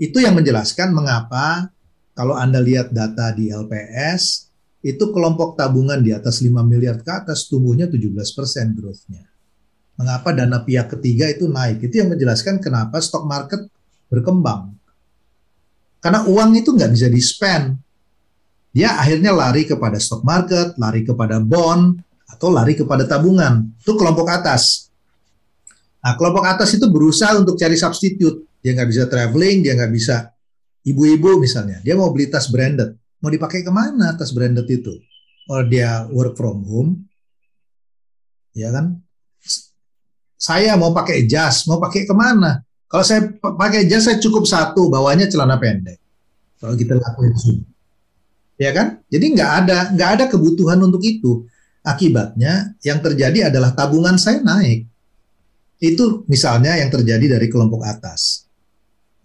Itu 0.00 0.24
yang 0.24 0.32
menjelaskan 0.40 0.96
mengapa 0.96 1.68
kalau 2.16 2.40
Anda 2.40 2.64
lihat 2.64 2.88
data 2.88 3.36
di 3.36 3.52
LPS, 3.52 4.48
itu 4.80 5.12
kelompok 5.12 5.60
tabungan 5.60 6.00
di 6.00 6.16
atas 6.16 6.40
5 6.40 6.56
miliar 6.64 7.04
ke 7.04 7.12
atas 7.12 7.52
tumbuhnya 7.52 7.84
17% 7.84 8.72
growth-nya. 8.72 9.31
Mengapa 10.02 10.34
dana 10.34 10.58
pihak 10.66 10.98
ketiga 10.98 11.30
itu 11.30 11.46
naik? 11.46 11.86
Itu 11.86 12.02
yang 12.02 12.10
menjelaskan 12.10 12.58
kenapa 12.58 12.98
stock 12.98 13.22
market 13.22 13.70
berkembang. 14.10 14.74
Karena 16.02 16.26
uang 16.26 16.58
itu 16.58 16.74
nggak 16.74 16.90
bisa 16.90 17.06
di-spend 17.06 17.78
dia 18.72 18.96
akhirnya 18.96 19.36
lari 19.36 19.68
kepada 19.68 20.00
stock 20.00 20.24
market, 20.24 20.72
lari 20.80 21.04
kepada 21.04 21.36
bond, 21.44 22.00
atau 22.24 22.48
lari 22.48 22.72
kepada 22.72 23.04
tabungan. 23.04 23.68
Itu 23.76 24.00
kelompok 24.00 24.32
atas. 24.32 24.88
Nah, 26.00 26.16
kelompok 26.16 26.48
atas 26.48 26.72
itu 26.72 26.88
berusaha 26.88 27.36
untuk 27.36 27.60
cari 27.60 27.76
substitute. 27.76 28.48
Dia 28.64 28.72
nggak 28.72 28.88
bisa 28.88 29.04
traveling, 29.12 29.60
dia 29.60 29.76
nggak 29.76 29.92
bisa 29.92 30.32
ibu-ibu 30.88 31.36
misalnya. 31.36 31.84
Dia 31.84 31.94
mau 32.00 32.08
beli 32.08 32.32
tas 32.32 32.48
branded. 32.48 32.96
Mau 33.20 33.28
dipakai 33.28 33.60
ke 33.60 33.70
mana 33.70 34.16
tas 34.16 34.32
branded 34.32 34.64
itu? 34.66 34.98
Oh 35.52 35.62
dia 35.62 36.08
work 36.08 36.34
from 36.34 36.64
home, 36.64 36.90
ya 38.56 38.72
kan? 38.72 39.04
Saya 40.42 40.74
mau 40.74 40.90
pakai 40.90 41.30
jas, 41.30 41.70
mau 41.70 41.78
pakai 41.78 42.02
ke 42.02 42.10
mana? 42.10 42.66
Kalau 42.90 43.06
saya 43.06 43.30
pakai 43.38 43.86
jas, 43.86 44.10
saya 44.10 44.18
cukup 44.18 44.42
satu, 44.42 44.90
bawahnya 44.90 45.30
celana 45.30 45.54
pendek. 45.54 46.02
Kalau 46.58 46.74
kita 46.74 46.98
lakuin 46.98 47.34
zoom 47.38 47.62
ya 48.62 48.70
kan? 48.70 49.02
Jadi 49.10 49.26
nggak 49.34 49.50
ada 49.64 49.78
nggak 49.90 50.10
ada 50.18 50.24
kebutuhan 50.30 50.78
untuk 50.78 51.02
itu. 51.02 51.42
Akibatnya 51.82 52.78
yang 52.86 53.02
terjadi 53.02 53.50
adalah 53.50 53.74
tabungan 53.74 54.14
saya 54.14 54.38
naik. 54.38 54.86
Itu 55.82 56.22
misalnya 56.30 56.78
yang 56.78 56.94
terjadi 56.94 57.38
dari 57.38 57.50
kelompok 57.50 57.82
atas. 57.82 58.46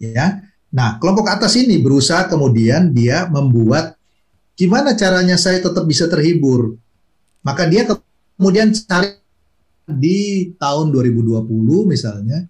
Ya. 0.02 0.42
Nah, 0.74 0.98
kelompok 0.98 1.30
atas 1.30 1.54
ini 1.54 1.78
berusaha 1.78 2.26
kemudian 2.26 2.90
dia 2.90 3.30
membuat 3.30 3.94
gimana 4.58 4.98
caranya 4.98 5.38
saya 5.38 5.62
tetap 5.62 5.86
bisa 5.86 6.10
terhibur. 6.10 6.74
Maka 7.46 7.70
dia 7.70 7.86
kemudian 8.34 8.74
cari 8.74 9.22
di 9.88 10.52
tahun 10.60 10.92
2020 10.92 11.48
misalnya 11.88 12.44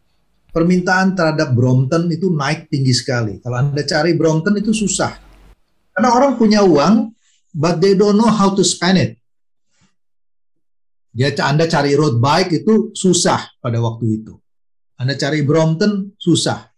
permintaan 0.50 1.14
terhadap 1.14 1.54
Brompton 1.54 2.10
itu 2.10 2.34
naik 2.34 2.66
tinggi 2.66 2.90
sekali. 2.90 3.38
Kalau 3.38 3.62
Anda 3.62 3.86
cari 3.86 4.18
Brompton 4.18 4.58
itu 4.58 4.74
susah 4.74 5.28
karena 5.98 6.14
orang 6.14 6.38
punya 6.38 6.62
uang, 6.62 7.10
but 7.50 7.82
they 7.82 7.98
don't 7.98 8.14
know 8.14 8.30
how 8.30 8.54
to 8.54 8.62
spend 8.62 9.02
it. 9.02 9.18
Dia 11.10 11.34
Anda 11.42 11.66
cari 11.66 11.98
road 11.98 12.22
bike 12.22 12.62
itu 12.62 12.94
susah 12.94 13.58
pada 13.58 13.82
waktu 13.82 14.22
itu. 14.22 14.38
Anda 14.94 15.18
cari 15.18 15.42
Brompton 15.42 16.14
susah. 16.14 16.70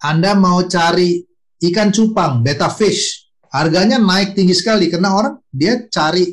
Anda 0.00 0.32
mau 0.32 0.64
cari 0.64 1.20
ikan 1.60 1.92
cupang, 1.92 2.40
beta 2.40 2.72
fish, 2.72 3.28
harganya 3.52 4.00
naik 4.00 4.32
tinggi 4.32 4.56
sekali 4.56 4.88
karena 4.88 5.12
orang 5.12 5.36
dia 5.52 5.84
cari 5.92 6.32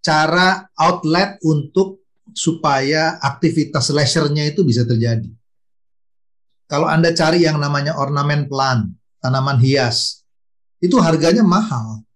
cara 0.00 0.68
outlet 0.76 1.36
untuk 1.44 2.00
supaya 2.32 3.18
aktivitas 3.20 3.90
leisure-nya 3.90 4.48
itu 4.48 4.64
bisa 4.64 4.86
terjadi. 4.86 5.28
Kalau 6.70 6.86
Anda 6.86 7.10
cari 7.10 7.42
yang 7.42 7.58
namanya 7.58 7.98
ornamen 7.98 8.46
plant, 8.46 8.94
tanaman 9.18 9.58
hias, 9.58 10.22
itu 10.78 10.96
harganya 11.02 11.42
mahal. 11.42 12.06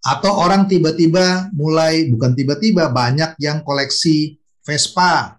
Atau 0.00 0.32
orang 0.32 0.64
tiba-tiba 0.64 1.52
mulai, 1.52 2.08
bukan 2.08 2.32
tiba-tiba, 2.32 2.88
banyak 2.88 3.36
yang 3.36 3.60
koleksi 3.60 4.40
Vespa. 4.64 5.36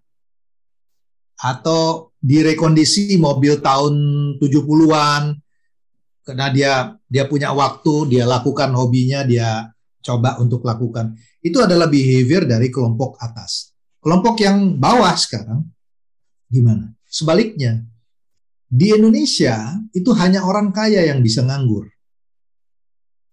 Atau 1.42 2.14
direkondisi 2.22 3.18
mobil 3.18 3.58
tahun 3.58 3.94
70-an, 4.38 5.42
karena 6.22 6.48
dia 6.54 6.74
dia 7.10 7.26
punya 7.26 7.50
waktu, 7.58 8.14
dia 8.14 8.30
lakukan 8.30 8.70
hobinya, 8.78 9.26
dia 9.26 9.74
coba 10.06 10.38
untuk 10.38 10.62
lakukan. 10.62 11.18
Itu 11.42 11.58
adalah 11.66 11.90
behavior 11.90 12.46
dari 12.46 12.70
kelompok 12.70 13.18
atas. 13.18 13.74
Kelompok 14.02 14.38
yang 14.42 14.78
bawah 14.78 15.14
sekarang 15.18 15.66
gimana? 16.50 16.94
Sebaliknya, 17.10 17.82
di 18.72 18.94
Indonesia 18.94 19.76
itu 19.92 20.16
hanya 20.16 20.48
orang 20.48 20.72
kaya 20.72 21.04
yang 21.04 21.20
bisa 21.20 21.44
nganggur. 21.44 21.92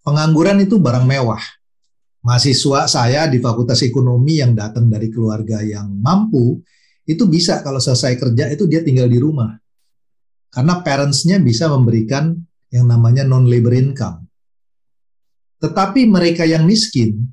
Pengangguran 0.03 0.59
itu 0.59 0.81
barang 0.81 1.05
mewah. 1.05 1.39
Mahasiswa 2.19 2.91
saya 2.91 3.31
di 3.31 3.39
Fakultas 3.39 3.79
Ekonomi 3.85 4.43
yang 4.43 4.51
datang 4.51 4.91
dari 4.91 5.07
keluarga 5.07 5.63
yang 5.63 5.87
mampu, 5.87 6.59
itu 7.07 7.23
bisa 7.25 7.63
kalau 7.63 7.79
selesai 7.79 8.19
kerja 8.19 8.51
itu 8.51 8.67
dia 8.67 8.83
tinggal 8.83 9.07
di 9.07 9.15
rumah. 9.15 9.55
Karena 10.51 10.83
parentsnya 10.83 11.39
bisa 11.39 11.71
memberikan 11.71 12.35
yang 12.73 12.89
namanya 12.89 13.23
non-labor 13.23 13.71
income. 13.71 14.27
Tetapi 15.63 16.03
mereka 16.09 16.43
yang 16.43 16.67
miskin, 16.67 17.31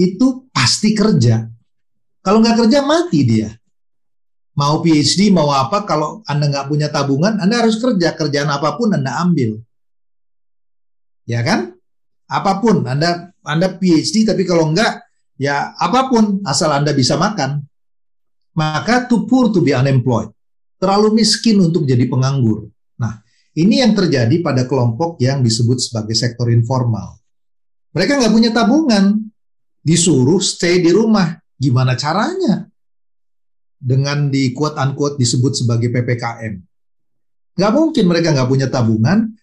itu 0.00 0.48
pasti 0.48 0.96
kerja. 0.96 1.44
Kalau 2.24 2.40
nggak 2.40 2.64
kerja, 2.64 2.80
mati 2.80 3.20
dia. 3.28 3.52
Mau 4.56 4.80
PhD, 4.80 5.28
mau 5.28 5.52
apa, 5.52 5.84
kalau 5.84 6.24
Anda 6.24 6.48
nggak 6.48 6.66
punya 6.72 6.88
tabungan, 6.88 7.36
Anda 7.36 7.60
harus 7.60 7.76
kerja. 7.76 8.16
Kerjaan 8.16 8.48
apa 8.48 8.80
pun 8.80 8.96
Anda 8.96 9.20
ambil. 9.20 9.60
Ya 11.28 11.44
kan? 11.44 11.76
apa 12.30 12.62
pun 12.62 12.86
Anda 12.86 13.34
Anda 13.42 13.74
PhD 13.74 14.22
tapi 14.22 14.46
kalau 14.46 14.70
enggak 14.70 15.02
ya 15.34 15.74
apa 15.74 16.06
pun 16.06 16.38
asal 16.46 16.70
Anda 16.70 16.94
bisa 16.94 17.18
makan 17.18 17.66
maka 18.54 19.10
too 19.10 19.26
poor 19.26 19.50
to 19.50 19.58
be 19.58 19.74
unemployed 19.74 20.30
terlalu 20.78 21.20
miskin 21.20 21.58
untuk 21.58 21.82
jadi 21.82 22.06
penganggur 22.06 22.70
nah 22.94 23.18
ini 23.58 23.82
yang 23.82 23.98
terjadi 23.98 24.38
pada 24.38 24.62
kelompok 24.70 25.18
yang 25.18 25.42
disebut 25.42 25.82
sebagai 25.82 26.14
sektor 26.14 26.46
informal 26.54 27.18
mereka 27.90 28.22
nggak 28.22 28.32
punya 28.32 28.50
tabungan 28.54 29.29
disuruh 29.80 30.40
stay 30.40 30.80
di 30.84 30.92
rumah 30.92 31.36
gimana 31.56 31.96
caranya 31.96 32.68
dengan 33.80 34.28
di 34.28 34.52
quote 34.52 34.76
unquote 34.76 35.16
disebut 35.16 35.64
sebagai 35.64 35.88
ppkm 35.88 36.54
nggak 37.56 37.72
mungkin 37.72 38.04
mereka 38.04 38.32
nggak 38.36 38.48
punya 38.48 38.68
tabungan 38.68 39.40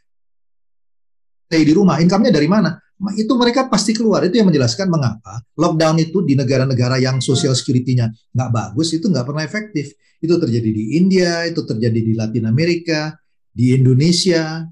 stay 1.48 1.64
di 1.64 1.72
rumah, 1.72 2.04
income-nya 2.04 2.30
dari 2.36 2.52
mana? 2.52 2.76
Itu 3.16 3.40
mereka 3.40 3.72
pasti 3.72 3.96
keluar. 3.96 4.28
Itu 4.28 4.36
yang 4.36 4.52
menjelaskan 4.52 4.92
mengapa 4.92 5.40
lockdown 5.56 6.04
itu 6.04 6.20
di 6.28 6.36
negara-negara 6.36 7.00
yang 7.00 7.24
social 7.24 7.56
security-nya 7.56 8.12
nggak 8.36 8.52
bagus, 8.52 8.92
itu 8.92 9.08
nggak 9.08 9.24
pernah 9.24 9.48
efektif. 9.48 9.96
Itu 10.20 10.36
terjadi 10.36 10.68
di 10.68 11.00
India, 11.00 11.48
itu 11.48 11.64
terjadi 11.64 12.00
di 12.04 12.14
Latin 12.14 12.52
Amerika, 12.52 13.16
di 13.48 13.72
Indonesia, 13.72 14.68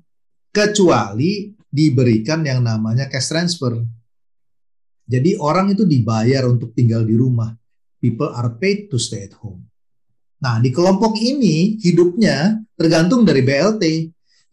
kecuali 0.51 1.55
diberikan 1.63 2.43
yang 2.43 2.59
namanya 2.59 3.07
cash 3.07 3.31
transfer. 3.31 3.79
Jadi 5.05 5.37
orang 5.37 5.69
itu 5.71 5.85
dibayar 5.85 6.49
untuk 6.49 6.73
tinggal 6.73 7.05
di 7.05 7.13
rumah. 7.13 7.53
People 8.01 8.33
are 8.33 8.57
paid 8.57 8.89
to 8.89 8.97
stay 8.97 9.29
at 9.29 9.37
home. 9.37 9.65
Nah, 10.41 10.57
di 10.61 10.73
kelompok 10.73 11.17
ini 11.17 11.77
hidupnya 11.81 12.59
tergantung 12.77 13.25
dari 13.25 13.45
BLT. 13.45 13.83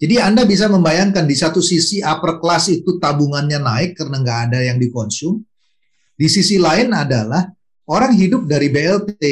Jadi 0.03 0.15
Anda 0.19 0.45
bisa 0.49 0.69
membayangkan 0.69 1.25
di 1.25 1.37
satu 1.37 1.61
sisi 1.65 2.01
upper 2.05 2.41
class 2.43 2.69
itu 2.73 2.97
tabungannya 3.01 3.61
naik 3.61 3.97
karena 3.97 4.21
nggak 4.21 4.39
ada 4.51 4.59
yang 4.61 4.77
dikonsum. 4.77 5.41
Di 6.17 6.29
sisi 6.29 6.61
lain 6.61 6.93
adalah 6.93 7.49
orang 7.89 8.13
hidup 8.15 8.45
dari 8.47 8.69
BLT. 8.69 9.23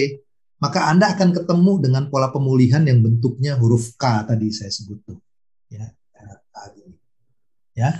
Maka 0.61 0.93
Anda 0.93 1.17
akan 1.17 1.33
ketemu 1.33 1.73
dengan 1.81 2.05
pola 2.13 2.29
pemulihan 2.29 2.85
yang 2.85 3.01
bentuknya 3.01 3.57
huruf 3.57 3.97
K 3.97 4.29
tadi 4.29 4.53
saya 4.53 4.69
sebut 4.69 5.01
tuh. 5.09 5.19
Ya, 5.73 5.89
ya. 7.73 7.91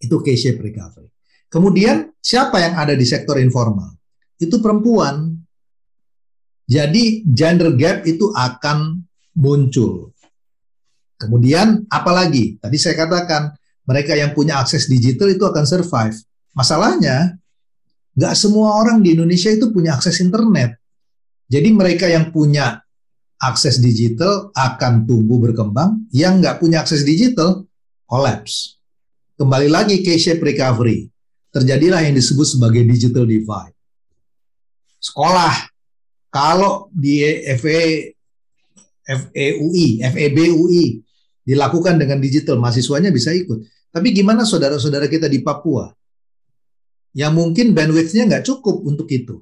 Itu 0.00 0.24
K-shape 0.24 0.64
recovery. 0.64 1.17
Kemudian 1.48 2.12
siapa 2.20 2.60
yang 2.60 2.76
ada 2.76 2.92
di 2.92 3.04
sektor 3.08 3.40
informal? 3.40 3.96
Itu 4.36 4.60
perempuan. 4.60 5.36
Jadi 6.68 7.24
gender 7.24 7.72
gap 7.72 8.04
itu 8.04 8.28
akan 8.36 9.00
muncul 9.40 10.12
Kemudian 11.18 11.82
apalagi? 11.90 12.62
Tadi 12.62 12.78
saya 12.78 12.94
katakan 12.94 13.50
mereka 13.82 14.14
yang 14.14 14.30
punya 14.32 14.62
akses 14.62 14.86
digital 14.86 15.26
itu 15.34 15.42
akan 15.42 15.66
survive. 15.66 16.14
Masalahnya 16.54 17.34
nggak 18.14 18.34
semua 18.38 18.78
orang 18.78 19.02
di 19.02 19.18
Indonesia 19.18 19.50
itu 19.50 19.74
punya 19.74 19.98
akses 19.98 20.22
internet. 20.22 20.78
Jadi 21.50 21.74
mereka 21.74 22.06
yang 22.06 22.30
punya 22.30 22.78
akses 23.42 23.82
digital 23.82 24.54
akan 24.54 25.10
tumbuh 25.10 25.42
berkembang, 25.42 26.06
yang 26.14 26.38
nggak 26.38 26.62
punya 26.62 26.86
akses 26.86 27.02
digital 27.02 27.66
collapse. 28.06 28.78
Kembali 29.34 29.66
lagi 29.66 30.02
K-shape 30.02 30.42
recovery. 30.42 31.10
Terjadilah 31.58 32.06
yang 32.06 32.14
disebut 32.14 32.46
sebagai 32.46 32.86
digital 32.86 33.26
divide. 33.26 33.74
Sekolah, 35.02 35.54
kalau 36.30 36.86
di 36.94 37.22
FE 37.58 38.14
FEUI, 39.08 40.04
FEBUI 40.04 40.84
dilakukan 41.48 41.96
dengan 41.96 42.20
digital, 42.20 42.60
mahasiswanya 42.60 43.08
bisa 43.08 43.32
ikut. 43.32 43.64
Tapi 43.88 44.12
gimana 44.12 44.44
saudara-saudara 44.44 45.08
kita 45.08 45.32
di 45.32 45.40
Papua? 45.40 45.88
Yang 47.16 47.32
mungkin 47.32 47.72
bandwidth-nya 47.72 48.28
nggak 48.28 48.44
cukup 48.44 48.84
untuk 48.84 49.08
itu. 49.08 49.40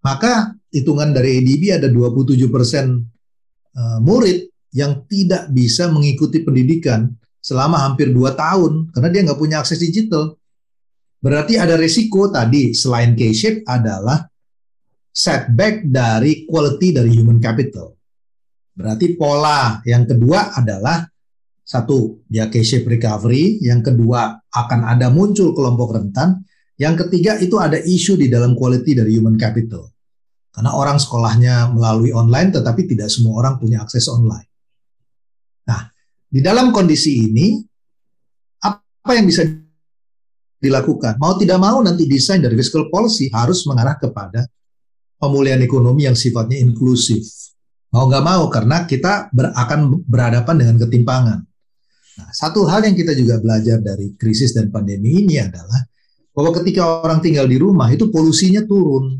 Maka 0.00 0.56
hitungan 0.72 1.12
dari 1.12 1.44
ADB 1.44 1.76
ada 1.76 1.88
27 1.92 2.48
persen 2.48 3.04
eh, 3.76 3.98
murid 4.00 4.48
yang 4.72 5.04
tidak 5.04 5.52
bisa 5.52 5.92
mengikuti 5.92 6.40
pendidikan 6.40 7.12
selama 7.44 7.84
hampir 7.84 8.08
2 8.08 8.32
tahun 8.32 8.88
karena 8.96 9.08
dia 9.12 9.20
nggak 9.28 9.40
punya 9.40 9.60
akses 9.60 9.84
digital. 9.84 10.39
Berarti 11.20 11.60
ada 11.60 11.76
resiko 11.76 12.32
tadi 12.32 12.72
selain 12.72 13.12
K-shape 13.12 13.68
adalah 13.68 14.24
setback 15.12 15.84
dari 15.84 16.48
quality 16.48 16.96
dari 16.96 17.12
human 17.12 17.36
capital. 17.36 17.92
Berarti 18.72 19.20
pola 19.20 19.84
yang 19.84 20.08
kedua 20.08 20.56
adalah 20.56 21.04
satu, 21.70 22.26
dia 22.26 22.50
K-shape 22.50 22.98
recovery. 22.98 23.62
Yang 23.62 23.92
kedua, 23.94 24.42
akan 24.50 24.80
ada 24.90 25.06
muncul 25.06 25.54
kelompok 25.54 25.94
rentan. 25.94 26.42
Yang 26.74 27.06
ketiga, 27.06 27.38
itu 27.38 27.60
ada 27.62 27.78
isu 27.78 28.18
di 28.18 28.26
dalam 28.26 28.58
quality 28.58 28.98
dari 28.98 29.14
human 29.14 29.38
capital. 29.38 29.86
Karena 30.50 30.74
orang 30.74 30.98
sekolahnya 30.98 31.70
melalui 31.70 32.10
online, 32.10 32.50
tetapi 32.50 32.90
tidak 32.90 33.06
semua 33.06 33.38
orang 33.38 33.62
punya 33.62 33.86
akses 33.86 34.10
online. 34.10 34.50
Nah, 35.70 35.86
di 36.26 36.42
dalam 36.42 36.74
kondisi 36.74 37.30
ini, 37.30 37.62
apa 38.58 39.10
yang 39.14 39.30
bisa 39.30 39.46
dilakukan? 40.60 41.16
Mau 41.16 41.34
tidak 41.40 41.58
mau 41.58 41.80
nanti 41.80 42.04
desain 42.06 42.38
dari 42.38 42.54
fiscal 42.54 42.86
policy 42.92 43.32
harus 43.32 43.64
mengarah 43.64 43.96
kepada 43.96 44.44
pemulihan 45.16 45.60
ekonomi 45.60 46.04
yang 46.04 46.16
sifatnya 46.16 46.60
inklusif 46.60 47.40
Mau 47.90 48.06
nggak 48.06 48.22
mau 48.22 48.46
karena 48.46 48.86
kita 48.86 49.34
ber, 49.34 49.50
akan 49.50 50.06
berhadapan 50.06 50.56
dengan 50.62 50.76
ketimpangan. 50.78 51.38
Nah, 52.22 52.28
satu 52.30 52.62
hal 52.70 52.86
yang 52.86 52.94
kita 52.94 53.18
juga 53.18 53.42
belajar 53.42 53.82
dari 53.82 54.14
krisis 54.14 54.54
dan 54.54 54.70
pandemi 54.70 55.26
ini 55.26 55.42
adalah 55.42 55.82
bahwa 56.30 56.54
ketika 56.62 57.02
orang 57.02 57.18
tinggal 57.18 57.50
di 57.50 57.58
rumah 57.58 57.90
itu 57.90 58.06
polusinya 58.06 58.62
turun. 58.62 59.18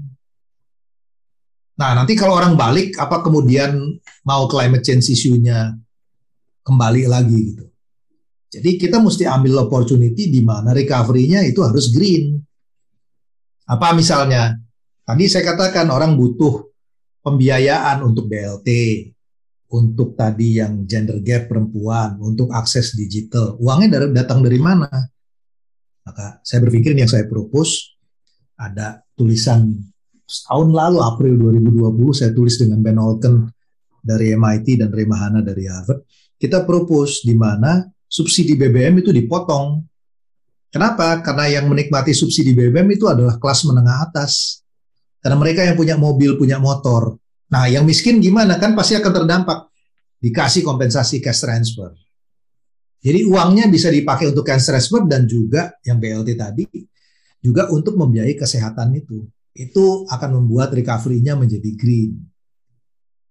Nah, 1.82 1.91
nanti 1.99 2.14
kalau 2.14 2.38
orang 2.38 2.55
balik, 2.55 2.95
apa 2.95 3.26
kemudian 3.26 3.74
mau 4.22 4.47
climate 4.47 4.86
change 4.86 5.18
isunya 5.18 5.74
kembali 6.62 7.11
lagi 7.11 7.38
gitu. 7.51 7.66
Jadi 8.51 8.70
kita 8.74 8.98
mesti 8.98 9.30
ambil 9.30 9.70
opportunity 9.70 10.26
di 10.26 10.42
mana 10.42 10.74
recovery-nya 10.74 11.46
itu 11.46 11.62
harus 11.62 11.94
green. 11.94 12.34
Apa 13.70 13.94
misalnya? 13.94 14.59
Tadi 15.07 15.24
saya 15.30 15.55
katakan 15.55 15.86
orang 15.90 16.18
butuh 16.18 16.66
pembiayaan 17.22 18.03
untuk 18.03 18.26
BLT, 18.26 18.68
untuk 19.70 20.18
tadi 20.18 20.59
yang 20.59 20.82
gender 20.82 21.22
gap 21.22 21.46
perempuan, 21.46 22.18
untuk 22.18 22.51
akses 22.51 22.98
digital. 22.98 23.55
Uangnya 23.62 24.03
dari, 24.03 24.07
datang 24.11 24.42
dari 24.42 24.59
mana? 24.59 24.90
Maka 26.03 26.42
saya 26.42 26.66
berpikir 26.66 26.90
yang 26.98 27.07
saya 27.07 27.30
propose 27.30 27.94
ada 28.59 28.98
tulisan 29.14 29.78
tahun 30.26 30.74
lalu 30.74 30.98
April 31.03 31.34
2020 31.38 32.18
saya 32.18 32.30
tulis 32.34 32.59
dengan 32.59 32.82
Ben 32.82 32.98
Olken 32.98 33.46
dari 34.03 34.34
MIT 34.34 34.82
dan 34.82 34.90
Remahana 34.90 35.38
dari 35.42 35.70
Harvard. 35.70 36.03
Kita 36.34 36.66
propose 36.66 37.22
di 37.22 37.38
mana 37.38 37.82
subsidi 38.11 38.58
BBM 38.58 38.98
itu 38.98 39.14
dipotong. 39.14 39.86
Kenapa? 40.70 41.22
Karena 41.22 41.46
yang 41.46 41.70
menikmati 41.70 42.11
subsidi 42.11 42.50
BBM 42.50 42.90
itu 42.98 43.06
adalah 43.06 43.38
kelas 43.38 43.62
menengah 43.70 44.11
atas. 44.11 44.62
Karena 45.22 45.38
mereka 45.38 45.62
yang 45.62 45.78
punya 45.78 45.94
mobil, 45.94 46.34
punya 46.34 46.58
motor. 46.58 47.14
Nah, 47.50 47.70
yang 47.70 47.86
miskin 47.86 48.18
gimana? 48.18 48.58
Kan 48.58 48.74
pasti 48.74 48.98
akan 48.98 49.12
terdampak. 49.22 49.70
Dikasih 50.20 50.66
kompensasi 50.66 51.22
cash 51.22 51.46
transfer. 51.46 51.94
Jadi 53.00 53.24
uangnya 53.24 53.64
bisa 53.72 53.88
dipakai 53.88 54.28
untuk 54.28 54.44
cash 54.44 54.68
transfer 54.68 55.08
dan 55.08 55.24
juga 55.24 55.72
yang 55.80 55.96
BLT 55.96 56.36
tadi 56.36 56.64
juga 57.40 57.72
untuk 57.72 57.96
membiayai 57.96 58.36
kesehatan 58.36 58.92
itu. 59.00 59.24
Itu 59.56 60.04
akan 60.06 60.40
membuat 60.40 60.76
recovery-nya 60.76 61.34
menjadi 61.34 61.70
green. 61.74 62.20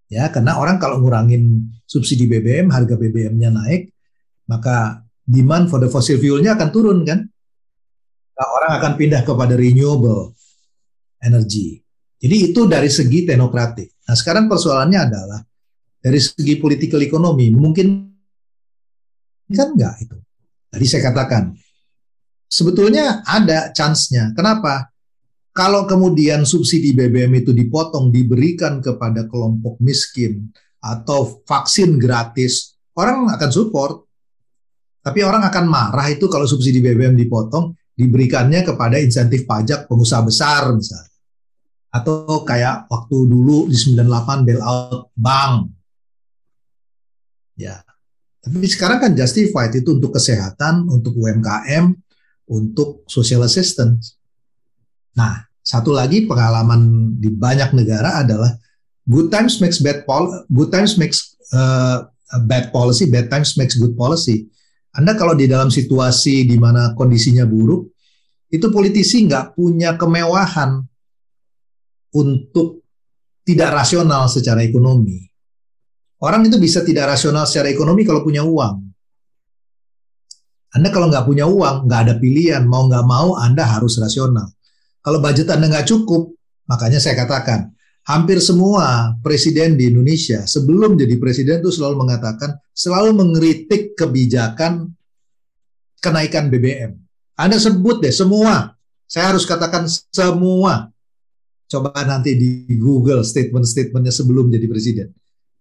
Ya, 0.09 0.25
karena 0.34 0.57
orang 0.57 0.82
kalau 0.82 0.97
ngurangin 0.97 1.69
subsidi 1.86 2.25
BBM, 2.25 2.73
harga 2.73 2.97
BBM-nya 2.97 3.53
naik, 3.53 3.93
maka 4.50 5.06
demand 5.22 5.70
for 5.70 5.78
the 5.78 5.86
fossil 5.86 6.18
fuel-nya 6.18 6.58
akan 6.58 6.70
turun 6.74 7.06
kan? 7.06 7.22
Nah, 8.34 8.47
orang 8.50 8.72
akan 8.82 8.91
pindah 8.97 9.22
kepada 9.22 9.54
renewable 9.54 10.34
energy. 11.22 11.78
Jadi 12.20 12.52
itu 12.52 12.66
dari 12.66 12.89
segi 12.89 13.30
teknokratik. 13.30 14.04
Nah, 14.10 14.16
sekarang 14.18 14.50
persoalannya 14.50 15.00
adalah 15.00 15.39
dari 16.02 16.18
segi 16.18 16.58
political 16.58 17.00
economy, 17.06 17.54
mungkin 17.54 18.10
kan 19.54 19.76
enggak 19.78 19.95
itu. 20.02 20.18
Tadi 20.70 20.86
saya 20.86 21.02
katakan, 21.14 21.54
sebetulnya 22.50 23.22
ada 23.24 23.70
chance-nya. 23.70 24.34
Kenapa? 24.34 24.89
Kalau 25.54 25.84
kemudian 25.84 26.47
subsidi 26.47 26.95
BBM 26.95 27.43
itu 27.43 27.52
dipotong, 27.52 28.14
diberikan 28.14 28.80
kepada 28.80 29.28
kelompok 29.28 29.82
miskin, 29.84 30.47
atau 30.80 31.43
vaksin 31.43 32.00
gratis, 32.00 32.80
orang 32.95 33.28
akan 33.32 33.50
support. 33.52 34.09
Tapi 35.10 35.26
orang 35.26 35.41
akan 35.41 35.66
marah 35.66 36.05
itu 36.05 36.30
kalau 36.30 36.45
subsidi 36.45 36.86
BBM 36.86 37.18
dipotong, 37.18 37.74
diberikannya 37.97 38.62
kepada 38.62 39.01
insentif 39.01 39.49
pajak 39.49 39.89
pengusaha 39.89 40.22
besar 40.22 40.70
misalnya. 40.70 41.10
Atau 41.89 42.45
kayak 42.45 42.86
waktu 42.93 43.18
dulu 43.26 43.66
di 43.66 43.74
98 43.74 44.45
bailout 44.45 45.10
bank. 45.18 45.74
Ya. 47.57 47.82
Tapi 48.38 48.70
sekarang 48.70 49.01
kan 49.01 49.12
justified 49.18 49.74
itu 49.74 49.97
untuk 49.97 50.14
kesehatan, 50.14 50.86
untuk 50.86 51.18
UMKM, 51.18 51.89
untuk 52.53 53.01
social 53.10 53.41
assistance. 53.49 54.14
Nah, 55.18 55.41
satu 55.66 55.89
lagi 55.89 56.30
pengalaman 56.30 57.18
di 57.18 57.34
banyak 57.34 57.74
negara 57.74 58.22
adalah 58.22 58.53
good 59.10 59.34
times 59.34 59.57
makes 59.57 59.82
bad 59.82 60.05
pol 60.05 60.30
good 60.53 60.70
times 60.70 61.01
makes 61.01 61.34
uh, 61.49 62.05
bad 62.45 62.70
policy, 62.70 63.10
bad 63.10 63.34
times 63.34 63.57
makes 63.57 63.74
good 63.74 63.97
policy. 63.97 64.45
Anda 64.96 65.14
kalau 65.14 65.38
di 65.38 65.46
dalam 65.46 65.70
situasi 65.70 66.50
di 66.50 66.58
mana 66.58 66.98
kondisinya 66.98 67.46
buruk, 67.46 67.94
itu 68.50 68.68
politisi 68.74 69.30
nggak 69.30 69.54
punya 69.54 69.94
kemewahan 69.94 70.82
untuk 72.18 72.82
tidak 73.46 73.70
rasional 73.82 74.26
secara 74.26 74.66
ekonomi. 74.66 75.30
Orang 76.20 76.44
itu 76.50 76.58
bisa 76.58 76.82
tidak 76.82 77.16
rasional 77.16 77.46
secara 77.46 77.70
ekonomi 77.70 78.02
kalau 78.04 78.26
punya 78.26 78.42
uang. 78.44 78.90
Anda 80.70 80.90
kalau 80.94 81.10
nggak 81.10 81.26
punya 81.26 81.50
uang, 81.50 81.90
nggak 81.90 82.02
ada 82.06 82.14
pilihan, 82.22 82.66
mau 82.66 82.86
nggak 82.86 83.06
mau 83.06 83.38
Anda 83.38 83.66
harus 83.66 83.98
rasional. 83.98 84.54
Kalau 85.02 85.18
budget 85.18 85.50
Anda 85.50 85.66
nggak 85.72 85.88
cukup, 85.90 86.30
makanya 86.70 87.02
saya 87.02 87.18
katakan, 87.18 87.74
hampir 88.08 88.39
semua 88.39 89.18
presiden 89.20 89.76
di 89.76 89.91
Indonesia 89.91 90.45
sebelum 90.45 90.95
jadi 90.95 91.16
presiden 91.20 91.60
itu 91.64 91.74
selalu 91.74 92.08
mengatakan, 92.08 92.56
selalu 92.72 93.16
mengkritik 93.18 93.97
kebijakan 93.97 94.91
kenaikan 96.00 96.47
BBM. 96.47 96.95
Anda 97.36 97.60
sebut 97.60 98.04
deh 98.04 98.12
semua, 98.14 98.76
saya 99.10 99.32
harus 99.34 99.47
katakan 99.47 99.88
semua 99.88 100.91
Coba 101.70 101.93
nanti 102.02 102.34
di 102.34 102.66
Google 102.82 103.22
statement-statementnya 103.22 104.10
sebelum 104.10 104.50
jadi 104.50 104.66
presiden. 104.66 105.14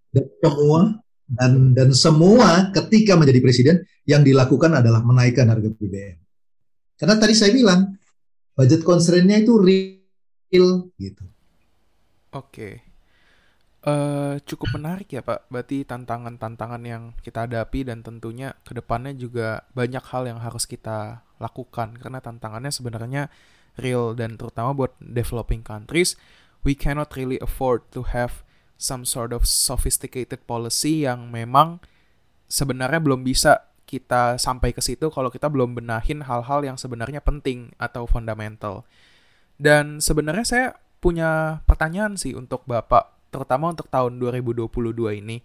Dan 0.09 0.25
semua 0.41 0.81
dan 1.29 1.77
dan 1.77 1.93
semua 1.93 2.73
ketika 2.73 3.13
menjadi 3.13 3.45
presiden 3.45 3.77
yang 4.09 4.25
dilakukan 4.25 4.73
adalah 4.73 5.05
menaikkan 5.05 5.45
harga 5.53 5.69
BBM. 5.69 6.17
Karena 6.97 7.15
tadi 7.21 7.37
saya 7.37 7.53
bilang 7.53 7.93
budget 8.57 8.81
constraint-nya 8.89 9.45
itu 9.45 9.61
real 9.61 10.89
gitu. 10.97 11.29
Oke. 12.35 12.85
Uh, 13.79 14.43
cukup 14.45 14.75
menarik 14.75 15.09
ya 15.09 15.23
Pak. 15.23 15.49
Berarti 15.49 15.87
tantangan-tantangan 15.87 16.83
yang 16.83 17.15
kita 17.23 17.47
hadapi 17.47 17.87
dan 17.87 18.03
tentunya 18.03 18.53
ke 18.67 18.75
depannya 18.75 19.15
juga 19.15 19.65
banyak 19.73 20.03
hal 20.03 20.29
yang 20.29 20.43
harus 20.43 20.67
kita 20.67 21.23
lakukan 21.39 21.95
karena 21.97 22.19
tantangannya 22.19 22.75
sebenarnya 22.75 23.31
real 23.79 24.13
dan 24.19 24.35
terutama 24.35 24.75
buat 24.75 24.93
developing 24.99 25.63
countries, 25.63 26.19
we 26.67 26.75
cannot 26.75 27.15
really 27.15 27.39
afford 27.39 27.87
to 27.95 28.03
have 28.11 28.43
some 28.75 29.07
sort 29.07 29.31
of 29.31 29.47
sophisticated 29.47 30.43
policy 30.45 31.07
yang 31.07 31.31
memang 31.31 31.79
sebenarnya 32.51 32.99
belum 32.99 33.23
bisa 33.23 33.71
kita 33.89 34.37
sampai 34.37 34.77
ke 34.77 34.85
situ 34.85 35.09
kalau 35.09 35.33
kita 35.33 35.49
belum 35.49 35.73
benahin 35.73 36.27
hal-hal 36.27 36.61
yang 36.61 36.77
sebenarnya 36.77 37.25
penting 37.25 37.73
atau 37.81 38.05
fundamental. 38.05 38.85
Dan 39.57 39.99
sebenarnya 39.99 40.45
saya 40.45 40.67
punya 40.99 41.63
pertanyaan 41.65 42.19
sih 42.19 42.35
untuk 42.35 42.67
Bapak, 42.67 43.31
terutama 43.31 43.71
untuk 43.71 43.87
tahun 43.91 44.19
2022 44.19 44.69
ini. 45.19 45.41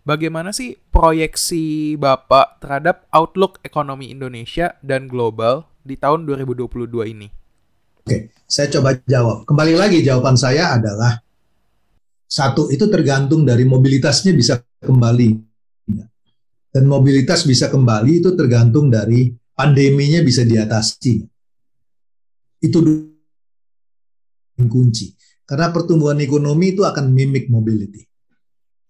Bagaimana 0.00 0.50
sih 0.56 0.80
proyeksi 0.88 1.94
Bapak 2.00 2.64
terhadap 2.64 3.04
outlook 3.12 3.60
ekonomi 3.60 4.08
Indonesia 4.08 4.80
dan 4.80 5.06
global 5.06 5.68
di 5.84 6.00
tahun 6.00 6.24
2022 6.24 7.12
ini? 7.12 7.28
Oke, 8.00 8.32
saya 8.48 8.72
coba 8.72 8.96
jawab. 9.04 9.44
Kembali 9.44 9.76
lagi 9.76 10.00
jawaban 10.00 10.40
saya 10.40 10.80
adalah 10.80 11.20
satu 12.24 12.72
itu 12.72 12.88
tergantung 12.88 13.44
dari 13.44 13.68
mobilitasnya 13.68 14.32
bisa 14.32 14.64
kembali. 14.80 15.30
Dan 16.70 16.86
mobilitas 16.86 17.42
bisa 17.42 17.66
kembali 17.66 18.22
itu 18.22 18.32
tergantung 18.38 18.88
dari 18.88 19.34
pandeminya 19.52 20.22
bisa 20.22 20.46
diatasi. 20.46 21.26
Itu 22.62 22.78
kunci. 24.66 25.14
Karena 25.46 25.70
pertumbuhan 25.70 26.20
ekonomi 26.20 26.74
itu 26.74 26.82
akan 26.82 27.10
mimik 27.10 27.48
mobility. 27.48 28.04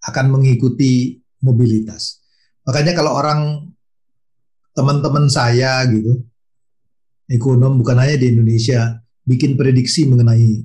Akan 0.05 0.33
mengikuti 0.33 1.21
mobilitas. 1.41 2.21
Makanya 2.65 2.93
kalau 2.93 3.17
orang 3.17 3.69
teman-teman 4.77 5.27
saya 5.27 5.81
gitu, 5.89 6.21
ekonom 7.27 7.81
bukan 7.81 7.97
hanya 7.97 8.15
di 8.17 8.33
Indonesia, 8.33 9.01
bikin 9.25 9.57
prediksi 9.57 10.05
mengenai 10.05 10.61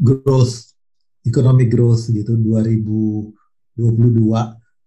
growth, 0.00 0.74
economic 1.22 1.70
growth 1.70 2.10
gitu 2.10 2.34
2022 2.40 3.78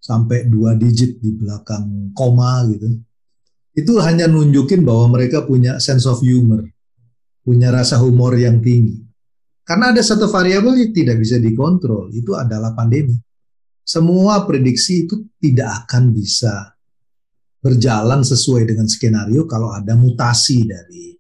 sampai 0.02 0.46
dua 0.46 0.78
digit 0.78 1.18
di 1.18 1.34
belakang 1.34 2.12
koma 2.14 2.66
gitu. 2.70 3.00
Itu 3.76 4.00
hanya 4.00 4.30
nunjukin 4.32 4.88
bahwa 4.88 5.20
mereka 5.20 5.44
punya 5.44 5.80
sense 5.84 6.08
of 6.08 6.24
humor, 6.24 6.64
punya 7.46 7.70
rasa 7.70 8.02
humor 8.02 8.34
yang 8.34 8.58
tinggi. 8.58 9.06
Karena 9.62 9.94
ada 9.94 10.02
satu 10.02 10.26
variabel 10.26 10.82
yang 10.82 10.92
tidak 10.94 11.22
bisa 11.22 11.38
dikontrol, 11.38 12.10
itu 12.10 12.34
adalah 12.34 12.74
pandemi. 12.74 13.14
Semua 13.86 14.42
prediksi 14.50 15.06
itu 15.06 15.30
tidak 15.38 15.86
akan 15.86 16.10
bisa 16.10 16.74
berjalan 17.62 18.26
sesuai 18.26 18.66
dengan 18.66 18.90
skenario 18.90 19.46
kalau 19.46 19.70
ada 19.74 19.94
mutasi 19.94 20.66
dari 20.66 21.14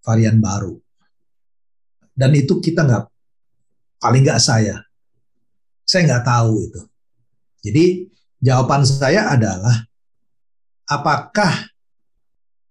varian 0.00 0.40
baru. 0.40 0.76
Dan 2.12 2.32
itu 2.36 2.60
kita 2.60 2.84
nggak, 2.84 3.04
paling 4.00 4.24
nggak 4.24 4.40
saya, 4.40 4.80
saya 5.84 6.00
nggak 6.08 6.24
tahu 6.24 6.52
itu. 6.64 6.82
Jadi 7.64 7.84
jawaban 8.40 8.84
saya 8.84 9.32
adalah, 9.32 9.84
apakah 10.88 11.72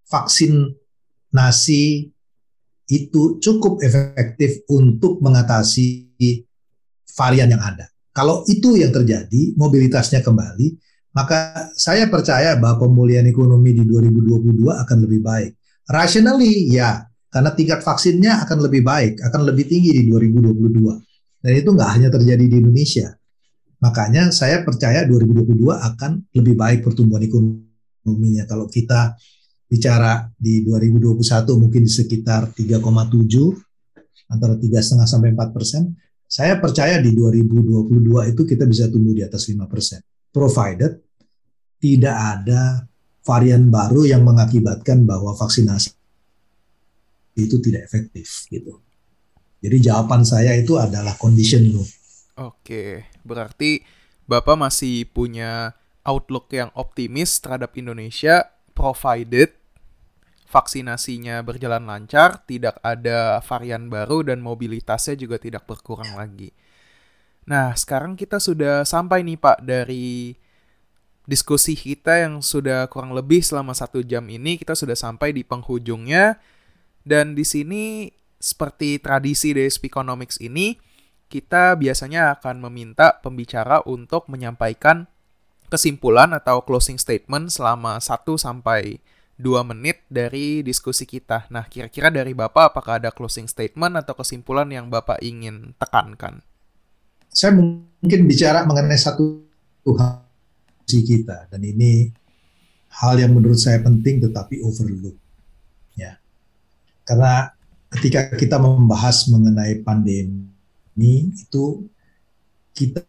vaksin 0.10 0.74
nasi 1.34 2.10
itu 2.90 3.38
cukup 3.38 3.86
efektif 3.86 4.66
untuk 4.68 5.22
mengatasi 5.22 6.10
varian 7.14 7.54
yang 7.54 7.62
ada. 7.62 7.86
Kalau 8.10 8.42
itu 8.50 8.76
yang 8.76 8.90
terjadi, 8.90 9.54
mobilitasnya 9.54 10.26
kembali, 10.26 10.76
maka 11.14 11.70
saya 11.78 12.10
percaya 12.10 12.58
bahwa 12.58 12.90
pemulihan 12.90 13.24
ekonomi 13.30 13.78
di 13.78 13.86
2022 13.86 14.66
akan 14.66 14.98
lebih 15.06 15.22
baik. 15.22 15.52
Rationally, 15.86 16.74
ya, 16.74 17.06
karena 17.30 17.54
tingkat 17.54 17.86
vaksinnya 17.86 18.42
akan 18.46 18.66
lebih 18.66 18.82
baik, 18.82 19.22
akan 19.22 19.42
lebih 19.46 19.70
tinggi 19.70 19.94
di 19.94 20.04
2022. 20.10 21.46
Dan 21.46 21.52
itu 21.56 21.70
nggak 21.72 21.90
hanya 21.96 22.10
terjadi 22.10 22.46
di 22.46 22.56
Indonesia. 22.60 23.14
Makanya 23.80 24.34
saya 24.36 24.66
percaya 24.66 25.08
2022 25.08 25.72
akan 25.72 26.12
lebih 26.36 26.56
baik 26.60 26.80
pertumbuhan 26.84 27.24
ekonominya 27.24 28.44
kalau 28.44 28.68
kita 28.68 29.16
bicara 29.70 30.26
di 30.34 30.66
2021 30.66 31.22
mungkin 31.62 31.86
di 31.86 31.92
sekitar 31.94 32.58
3,7 32.58 32.82
antara 34.34 34.58
tiga 34.58 34.82
setengah 34.82 35.06
sampai 35.06 35.30
4 35.38 35.54
persen. 35.54 35.94
Saya 36.30 36.58
percaya 36.58 36.98
di 37.02 37.14
2022 37.14 38.34
itu 38.34 38.42
kita 38.46 38.66
bisa 38.66 38.90
tumbuh 38.90 39.14
di 39.14 39.22
atas 39.22 39.46
5 39.46 39.70
persen. 39.70 40.02
Provided 40.34 41.06
tidak 41.78 42.18
ada 42.18 42.86
varian 43.22 43.70
baru 43.70 44.10
yang 44.10 44.26
mengakibatkan 44.26 45.06
bahwa 45.06 45.38
vaksinasi 45.38 45.94
itu 47.38 47.62
tidak 47.62 47.86
efektif 47.86 48.50
gitu. 48.50 48.82
Jadi 49.62 49.78
jawaban 49.86 50.26
saya 50.26 50.56
itu 50.58 50.80
adalah 50.82 51.14
condition 51.20 51.68
loop. 51.70 51.88
Oke, 52.40 53.06
berarti 53.28 53.84
Bapak 54.24 54.56
masih 54.56 55.04
punya 55.10 55.76
outlook 56.08 56.48
yang 56.56 56.72
optimis 56.74 57.44
terhadap 57.44 57.76
Indonesia 57.76 58.48
provided 58.72 59.59
vaksinasinya 60.50 61.46
berjalan 61.46 61.86
lancar, 61.86 62.42
tidak 62.50 62.82
ada 62.82 63.38
varian 63.46 63.86
baru 63.88 64.26
dan 64.26 64.42
mobilitasnya 64.42 65.14
juga 65.14 65.38
tidak 65.38 65.70
berkurang 65.70 66.18
lagi. 66.18 66.50
Nah, 67.46 67.78
sekarang 67.78 68.18
kita 68.18 68.42
sudah 68.42 68.82
sampai 68.82 69.22
nih 69.22 69.38
Pak 69.38 69.62
dari 69.62 70.34
diskusi 71.30 71.78
kita 71.78 72.26
yang 72.26 72.42
sudah 72.42 72.90
kurang 72.90 73.14
lebih 73.14 73.46
selama 73.46 73.78
satu 73.78 74.02
jam 74.02 74.26
ini 74.26 74.58
kita 74.58 74.74
sudah 74.74 74.98
sampai 74.98 75.30
di 75.30 75.46
penghujungnya 75.46 76.42
dan 77.06 77.38
di 77.38 77.46
sini 77.46 78.10
seperti 78.42 78.98
tradisi 78.98 79.54
dari 79.54 79.70
Speakonomics 79.70 80.42
ini 80.42 80.74
kita 81.30 81.78
biasanya 81.78 82.34
akan 82.34 82.66
meminta 82.66 83.22
pembicara 83.22 83.86
untuk 83.86 84.26
menyampaikan 84.26 85.06
kesimpulan 85.70 86.34
atau 86.34 86.66
closing 86.66 86.98
statement 86.98 87.54
selama 87.54 88.02
1 88.02 88.26
sampai 88.42 88.98
2 89.40 89.64
menit 89.64 90.04
dari 90.12 90.60
diskusi 90.60 91.08
kita. 91.08 91.48
Nah, 91.48 91.64
kira-kira 91.72 92.12
dari 92.12 92.36
Bapak 92.36 92.76
apakah 92.76 93.00
ada 93.00 93.10
closing 93.16 93.48
statement 93.48 93.96
atau 93.96 94.14
kesimpulan 94.20 94.68
yang 94.68 94.92
Bapak 94.92 95.24
ingin 95.24 95.72
tekankan? 95.80 96.44
Saya 97.32 97.56
mungkin 97.56 98.28
bicara 98.28 98.68
mengenai 98.68 99.00
satu 99.00 99.48
hal 99.96 100.28
kita 100.90 101.46
dan 101.54 101.62
ini 101.62 102.10
hal 102.90 103.22
yang 103.22 103.38
menurut 103.38 103.62
saya 103.62 103.78
penting 103.86 104.18
tetapi 104.18 104.66
overlook 104.66 105.14
ya 105.94 106.18
karena 107.06 107.54
ketika 107.94 108.34
kita 108.34 108.58
membahas 108.58 109.30
mengenai 109.30 109.86
pandemi 109.86 111.30
itu 111.30 111.86
kita 112.74 113.06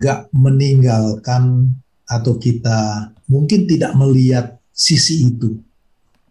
gak 0.00 0.32
meninggalkan 0.32 1.76
atau 2.08 2.40
kita 2.40 3.12
mungkin 3.28 3.68
tidak 3.68 3.92
melihat 3.96 4.55
sisi 4.76 5.32
itu. 5.32 5.56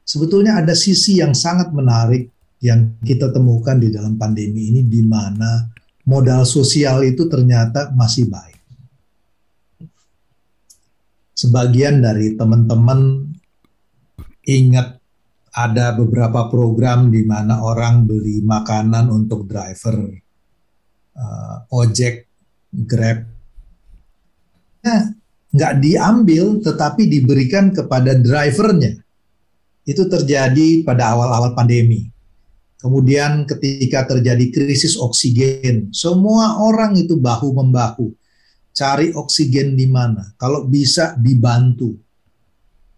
Sebetulnya 0.05 0.61
ada 0.61 0.77
sisi 0.77 1.17
yang 1.17 1.33
sangat 1.33 1.73
menarik 1.73 2.29
yang 2.61 2.93
kita 3.01 3.33
temukan 3.33 3.81
di 3.81 3.89
dalam 3.89 4.21
pandemi 4.21 4.69
ini 4.69 4.85
di 4.85 5.01
mana 5.01 5.65
modal 6.05 6.45
sosial 6.45 7.01
itu 7.01 7.25
ternyata 7.25 7.89
masih 7.97 8.29
baik. 8.29 8.61
Sebagian 11.35 11.99
dari 11.99 12.37
teman-teman 12.37 13.27
ingat 14.45 15.01
ada 15.51 15.97
beberapa 15.97 16.47
program 16.47 17.09
di 17.09 17.25
mana 17.25 17.65
orang 17.65 18.05
beli 18.05 18.45
makanan 18.45 19.09
untuk 19.09 19.49
driver 19.49 20.15
uh, 21.15 21.57
ojek, 21.75 22.27
grab, 22.71 23.25
nah, 24.83 25.11
nggak 25.55 25.73
diambil 25.79 26.59
tetapi 26.59 27.07
diberikan 27.07 27.71
kepada 27.71 28.11
drivernya. 28.19 28.99
Itu 29.87 30.11
terjadi 30.11 30.83
pada 30.83 31.15
awal-awal 31.15 31.55
pandemi. 31.55 32.11
Kemudian 32.75 33.47
ketika 33.47 34.03
terjadi 34.05 34.51
krisis 34.51 34.99
oksigen, 34.99 35.95
semua 35.95 36.59
orang 36.59 36.99
itu 36.99 37.15
bahu 37.15 37.55
membahu 37.55 38.11
cari 38.75 39.15
oksigen 39.15 39.79
di 39.79 39.87
mana. 39.87 40.35
Kalau 40.35 40.67
bisa 40.67 41.15
dibantu. 41.15 41.95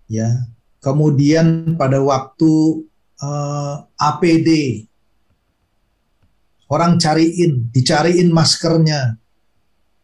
Ya. 0.10 0.50
Kemudian 0.82 1.78
pada 1.78 2.02
waktu 2.02 2.84
eh, 3.22 3.76
APD 4.02 4.50
orang 6.68 7.00
cariin, 7.00 7.72
dicariin 7.72 8.34
maskernya. 8.34 9.16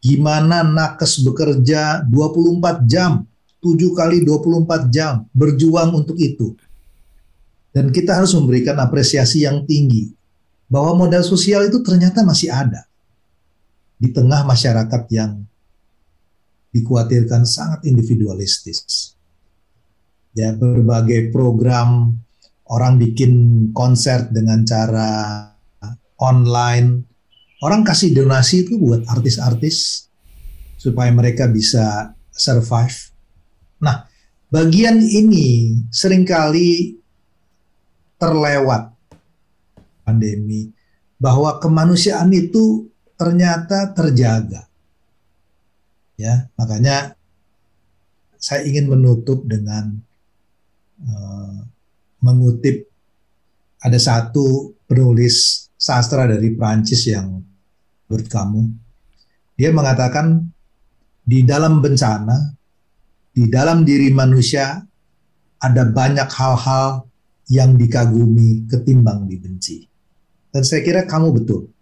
Gimana 0.04 0.68
nakes 0.68 1.24
bekerja 1.24 2.04
24 2.12 2.84
jam, 2.84 3.24
7 3.64 3.96
kali 3.96 4.28
24 4.28 4.92
jam 4.92 5.24
berjuang 5.32 5.96
untuk 5.96 6.20
itu. 6.20 6.52
Dan 7.72 7.90
kita 7.90 8.20
harus 8.20 8.36
memberikan 8.36 8.76
apresiasi 8.84 9.48
yang 9.48 9.64
tinggi 9.64 10.12
bahwa 10.68 11.08
modal 11.08 11.24
sosial 11.24 11.72
itu 11.72 11.80
ternyata 11.80 12.20
masih 12.22 12.52
ada 12.52 12.84
di 13.96 14.12
tengah 14.12 14.44
masyarakat 14.44 15.02
yang 15.16 15.40
dikhawatirkan 16.76 17.48
sangat 17.48 17.88
individualistis. 17.88 19.16
Ya, 20.36 20.52
berbagai 20.52 21.32
program 21.32 22.20
orang 22.68 23.00
bikin 23.00 23.34
konser 23.72 24.28
dengan 24.34 24.66
cara 24.68 25.54
online. 26.18 27.13
Orang 27.64 27.88
kasih 27.88 28.12
donasi 28.12 28.68
itu 28.68 28.76
buat 28.76 29.08
artis-artis 29.08 30.10
supaya 30.76 31.08
mereka 31.16 31.48
bisa 31.48 32.12
survive. 32.28 33.16
Nah, 33.80 34.04
bagian 34.52 35.00
ini 35.00 35.80
sering 35.88 36.28
kali 36.28 37.00
terlewat 38.20 38.92
pandemi 40.04 40.68
bahwa 41.16 41.56
kemanusiaan 41.64 42.28
itu 42.36 42.92
ternyata 43.16 43.96
terjaga 43.96 44.68
ya 46.20 46.52
makanya 46.60 47.16
saya 48.38 48.68
ingin 48.68 48.92
menutup 48.92 49.48
dengan 49.48 49.96
uh, 51.08 51.58
mengutip 52.20 52.92
ada 53.80 53.96
satu 53.96 54.76
penulis 54.88 55.68
sastra 55.80 56.28
dari 56.28 56.52
Prancis 56.56 57.08
yang 57.08 57.40
menurut 58.14 58.30
kamu 58.30 58.62
dia 59.58 59.74
mengatakan 59.74 60.46
di 61.26 61.42
dalam 61.42 61.82
bencana 61.82 62.54
di 63.34 63.50
dalam 63.50 63.82
diri 63.82 64.14
manusia 64.14 64.78
ada 65.58 65.84
banyak 65.90 66.30
hal-hal 66.30 67.10
yang 67.50 67.74
dikagumi 67.74 68.70
ketimbang 68.70 69.26
dibenci 69.26 69.90
dan 70.54 70.62
saya 70.62 70.86
kira 70.86 71.10
kamu 71.10 71.34
betul 71.42 71.74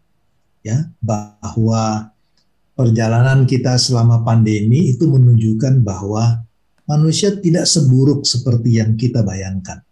ya 0.63 0.87
bahwa 1.03 2.15
perjalanan 2.81 3.43
kita 3.43 3.75
selama 3.75 4.23
pandemi 4.23 4.95
itu 4.95 5.05
menunjukkan 5.05 5.83
bahwa 5.83 6.41
manusia 6.89 7.35
tidak 7.37 7.69
seburuk 7.69 8.25
seperti 8.25 8.81
yang 8.81 8.97
kita 8.97 9.21
bayangkan. 9.21 9.85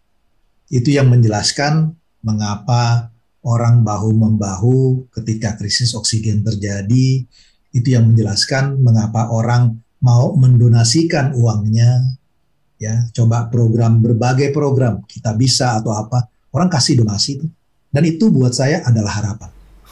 Itu 0.70 0.90
yang 0.90 1.10
menjelaskan 1.10 1.94
mengapa 2.22 3.09
orang 3.44 3.80
bahu-membahu 3.84 5.08
ketika 5.20 5.56
krisis 5.56 5.96
oksigen 5.96 6.44
terjadi. 6.44 7.24
Itu 7.70 7.88
yang 7.94 8.10
menjelaskan 8.10 8.82
mengapa 8.82 9.30
orang 9.30 9.78
mau 10.02 10.34
mendonasikan 10.34 11.36
uangnya. 11.36 12.18
Ya, 12.80 13.06
coba 13.12 13.52
program 13.52 14.00
berbagai 14.00 14.56
program 14.56 15.04
kita 15.04 15.36
bisa 15.36 15.76
atau 15.76 15.92
apa 15.92 16.26
orang 16.50 16.72
kasih 16.72 17.04
donasi 17.04 17.38
itu. 17.38 17.46
Dan 17.90 18.06
itu 18.06 18.32
buat 18.32 18.56
saya 18.56 18.80
adalah 18.86 19.20
harapan. 19.20 19.50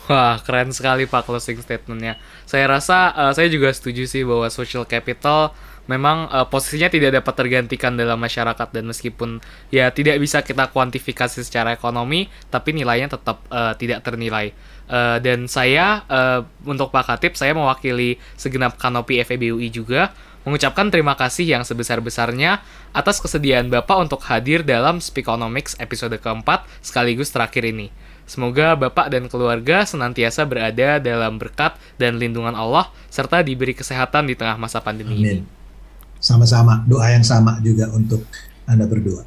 Wah, 0.09 0.41
keren 0.41 0.73
sekali 0.73 1.05
Pak 1.05 1.29
closing 1.29 1.61
statementnya. 1.61 2.17
Saya 2.49 2.65
rasa 2.65 3.13
uh, 3.13 3.33
saya 3.37 3.53
juga 3.53 3.69
setuju 3.69 4.09
sih 4.09 4.25
bahwa 4.25 4.49
social 4.49 4.89
capital 4.89 5.53
memang 5.89 6.29
uh, 6.29 6.47
posisinya 6.47 6.93
tidak 6.93 7.19
dapat 7.19 7.35
tergantikan 7.35 7.97
dalam 7.97 8.21
masyarakat 8.21 8.69
dan 8.71 8.85
meskipun 8.85 9.41
ya 9.73 9.89
tidak 9.91 10.21
bisa 10.21 10.45
kita 10.45 10.69
kuantifikasi 10.69 11.41
secara 11.41 11.75
ekonomi, 11.75 12.29
tapi 12.53 12.77
nilainya 12.77 13.17
tetap 13.17 13.43
uh, 13.49 13.73
tidak 13.75 14.05
ternilai. 14.05 14.53
Uh, 14.89 15.21
dan 15.21 15.49
saya 15.49 16.05
uh, 16.09 16.41
untuk 16.69 16.93
Pak 16.93 17.09
Katip, 17.09 17.35
saya 17.35 17.57
mewakili 17.57 18.21
segenap 18.37 18.77
kanopi 18.77 19.21
FEBUI 19.25 19.69
juga 19.73 20.13
mengucapkan 20.49 20.89
terima 20.89 21.13
kasih 21.13 21.45
yang 21.45 21.61
sebesar-besarnya 21.67 22.65
atas 22.97 23.21
kesediaan 23.21 23.69
Bapak 23.69 24.01
untuk 24.01 24.25
hadir 24.33 24.65
dalam 24.65 24.97
Speakonomics 24.97 25.77
episode 25.77 26.17
keempat 26.17 26.65
sekaligus 26.81 27.29
terakhir 27.29 27.69
ini. 27.69 27.93
Semoga 28.25 28.77
Bapak 28.77 29.13
dan 29.13 29.29
keluarga 29.29 29.85
senantiasa 29.89 30.45
berada 30.45 31.01
dalam 31.01 31.37
berkat 31.37 31.77
dan 32.01 32.17
lindungan 32.17 32.57
Allah 32.57 32.89
serta 33.09 33.41
diberi 33.41 33.73
kesehatan 33.73 34.29
di 34.29 34.37
tengah 34.37 34.57
masa 34.57 34.81
pandemi 34.85 35.17
Amin. 35.21 35.25
ini. 35.45 35.58
Sama-sama, 36.19 36.83
doa 36.87 37.09
yang 37.15 37.23
sama 37.23 37.63
juga 37.63 37.91
untuk 37.95 38.27
Anda 38.67 38.85
berdua. 38.85 39.23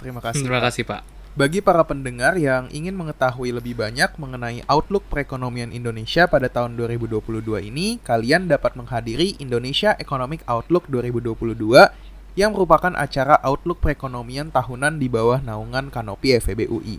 Terima 0.00 0.20
kasih. 0.20 0.44
Terima 0.44 0.60
kasih, 0.60 0.84
Pak. 0.84 1.02
Bagi 1.34 1.58
para 1.58 1.82
pendengar 1.82 2.38
yang 2.38 2.70
ingin 2.70 2.94
mengetahui 2.94 3.50
lebih 3.50 3.74
banyak 3.74 4.06
mengenai 4.22 4.62
outlook 4.70 5.02
perekonomian 5.10 5.74
Indonesia 5.74 6.30
pada 6.30 6.46
tahun 6.46 6.78
2022 6.78 7.42
ini, 7.58 7.98
kalian 8.06 8.46
dapat 8.46 8.78
menghadiri 8.78 9.34
Indonesia 9.42 9.98
Economic 9.98 10.46
Outlook 10.46 10.86
2022 10.86 11.58
yang 12.38 12.54
merupakan 12.54 12.94
acara 12.94 13.38
Outlook 13.46 13.82
Perekonomian 13.82 14.50
tahunan 14.50 14.98
di 14.98 15.06
bawah 15.06 15.38
naungan 15.42 15.90
Kanopi 15.90 16.38
FEB 16.38 16.66
UI. 16.66 16.98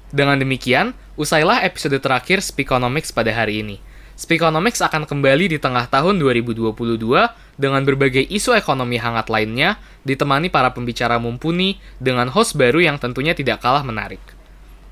Dengan 0.07 0.39
demikian, 0.39 0.95
usailah 1.17 1.65
episode 1.65 1.99
terakhir 1.99 2.39
Speakonomics 2.45 3.11
pada 3.15 3.33
hari 3.33 3.65
ini. 3.65 3.81
Speakonomics 4.17 4.81
akan 4.81 5.05
kembali 5.05 5.45
di 5.55 5.57
tengah 5.61 5.85
tahun 5.87 6.17
2022 6.19 6.67
dengan 7.57 7.83
berbagai 7.83 8.23
isu 8.29 8.53
ekonomi 8.53 9.01
hangat 9.01 9.27
lainnya, 9.27 9.81
ditemani 10.05 10.47
para 10.47 10.71
pembicara 10.71 11.17
mumpuni 11.17 11.81
dengan 11.97 12.29
host 12.29 12.55
baru 12.55 12.79
yang 12.79 13.01
tentunya 13.01 13.33
tidak 13.33 13.59
kalah 13.59 13.83
menarik. 13.83 14.21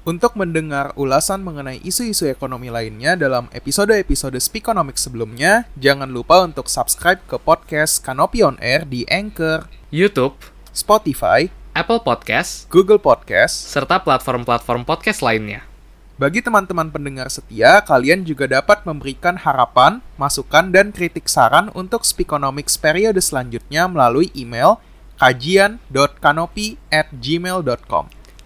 Untuk 0.05 0.37
mendengar 0.37 0.93
ulasan 0.93 1.41
mengenai 1.41 1.81
isu-isu 1.81 2.29
ekonomi 2.29 2.69
lainnya 2.69 3.17
dalam 3.17 3.49
episode-episode 3.49 4.37
Speakonomics 4.37 5.09
sebelumnya, 5.09 5.65
jangan 5.81 6.13
lupa 6.13 6.45
untuk 6.45 6.69
subscribe 6.69 7.17
ke 7.25 7.41
podcast 7.41 8.05
Canopy 8.05 8.45
On 8.45 8.53
Air 8.61 8.85
di 8.85 9.01
Anchor, 9.09 9.65
YouTube, 9.89 10.37
Spotify, 10.69 11.49
Apple 11.73 12.05
Podcast, 12.05 12.69
Google 12.69 13.01
Podcast, 13.01 13.65
serta 13.65 13.97
platform-platform 13.97 14.85
podcast 14.85 15.25
lainnya. 15.25 15.74
Bagi 16.15 16.39
teman-teman 16.39 16.95
pendengar 16.95 17.27
setia, 17.27 17.83
kalian 17.83 18.23
juga 18.23 18.47
dapat 18.47 18.87
memberikan 18.87 19.35
harapan, 19.35 19.99
masukan, 20.15 20.71
dan 20.71 20.95
kritik 20.95 21.27
saran 21.27 21.67
untuk 21.75 22.07
Speakonomics 22.07 22.79
periode 22.79 23.19
selanjutnya 23.19 23.83
melalui 23.91 24.31
email 24.31 24.79
kajian.kanopi@gmail.com. 25.19 28.05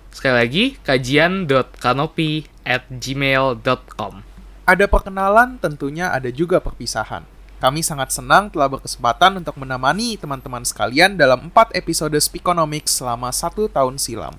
Sekali 0.09 0.33
lagi, 0.33 0.81
kajian.kanopi 0.81 2.49
at 2.65 2.89
gmail.com. 2.89 4.13
Ada 4.65 4.89
perkenalan, 4.89 5.61
tentunya 5.61 6.09
ada 6.09 6.33
juga 6.33 6.57
perpisahan. 6.57 7.21
Kami 7.61 7.85
sangat 7.85 8.09
senang 8.09 8.49
telah 8.49 8.65
berkesempatan 8.65 9.45
untuk 9.45 9.53
menemani 9.61 10.17
teman-teman 10.17 10.65
sekalian 10.65 11.21
dalam 11.21 11.53
4 11.53 11.77
episode 11.77 12.17
Speakonomics 12.17 12.97
selama 12.97 13.29
satu 13.29 13.69
tahun 13.69 14.01
silam. 14.01 14.33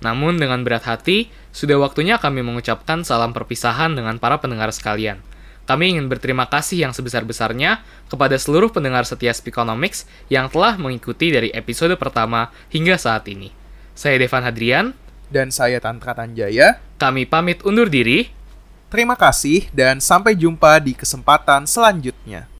Namun 0.00 0.40
dengan 0.40 0.64
berat 0.64 0.88
hati, 0.88 1.28
sudah 1.52 1.76
waktunya 1.76 2.16
kami 2.16 2.40
mengucapkan 2.40 3.04
salam 3.04 3.36
perpisahan 3.36 3.92
dengan 3.92 4.16
para 4.16 4.40
pendengar 4.40 4.72
sekalian. 4.72 5.20
Kami 5.68 5.94
ingin 5.94 6.10
berterima 6.10 6.50
kasih 6.50 6.82
yang 6.88 6.92
sebesar-besarnya 6.96 7.84
kepada 8.10 8.34
seluruh 8.34 8.74
pendengar 8.74 9.06
setia 9.06 9.30
Speakonomics 9.30 10.02
yang 10.26 10.50
telah 10.50 10.74
mengikuti 10.74 11.30
dari 11.30 11.54
episode 11.54 11.94
pertama 11.94 12.50
hingga 12.74 12.98
saat 12.98 13.28
ini. 13.30 13.54
Saya 13.94 14.18
Devan 14.18 14.42
Hadrian, 14.42 14.86
Dan 15.30 15.54
saya 15.54 15.78
Tantra 15.78 16.10
Tanjaya. 16.10 16.82
kami 16.98 17.22
pamit 17.22 17.62
undur 17.62 17.86
diri. 17.86 18.34
Terima 18.90 19.14
kasih 19.14 19.70
dan 19.70 20.02
sampai 20.02 20.34
jumpa 20.34 20.82
di 20.82 20.98
kesempatan 20.98 21.70
selanjutnya. 21.70 22.50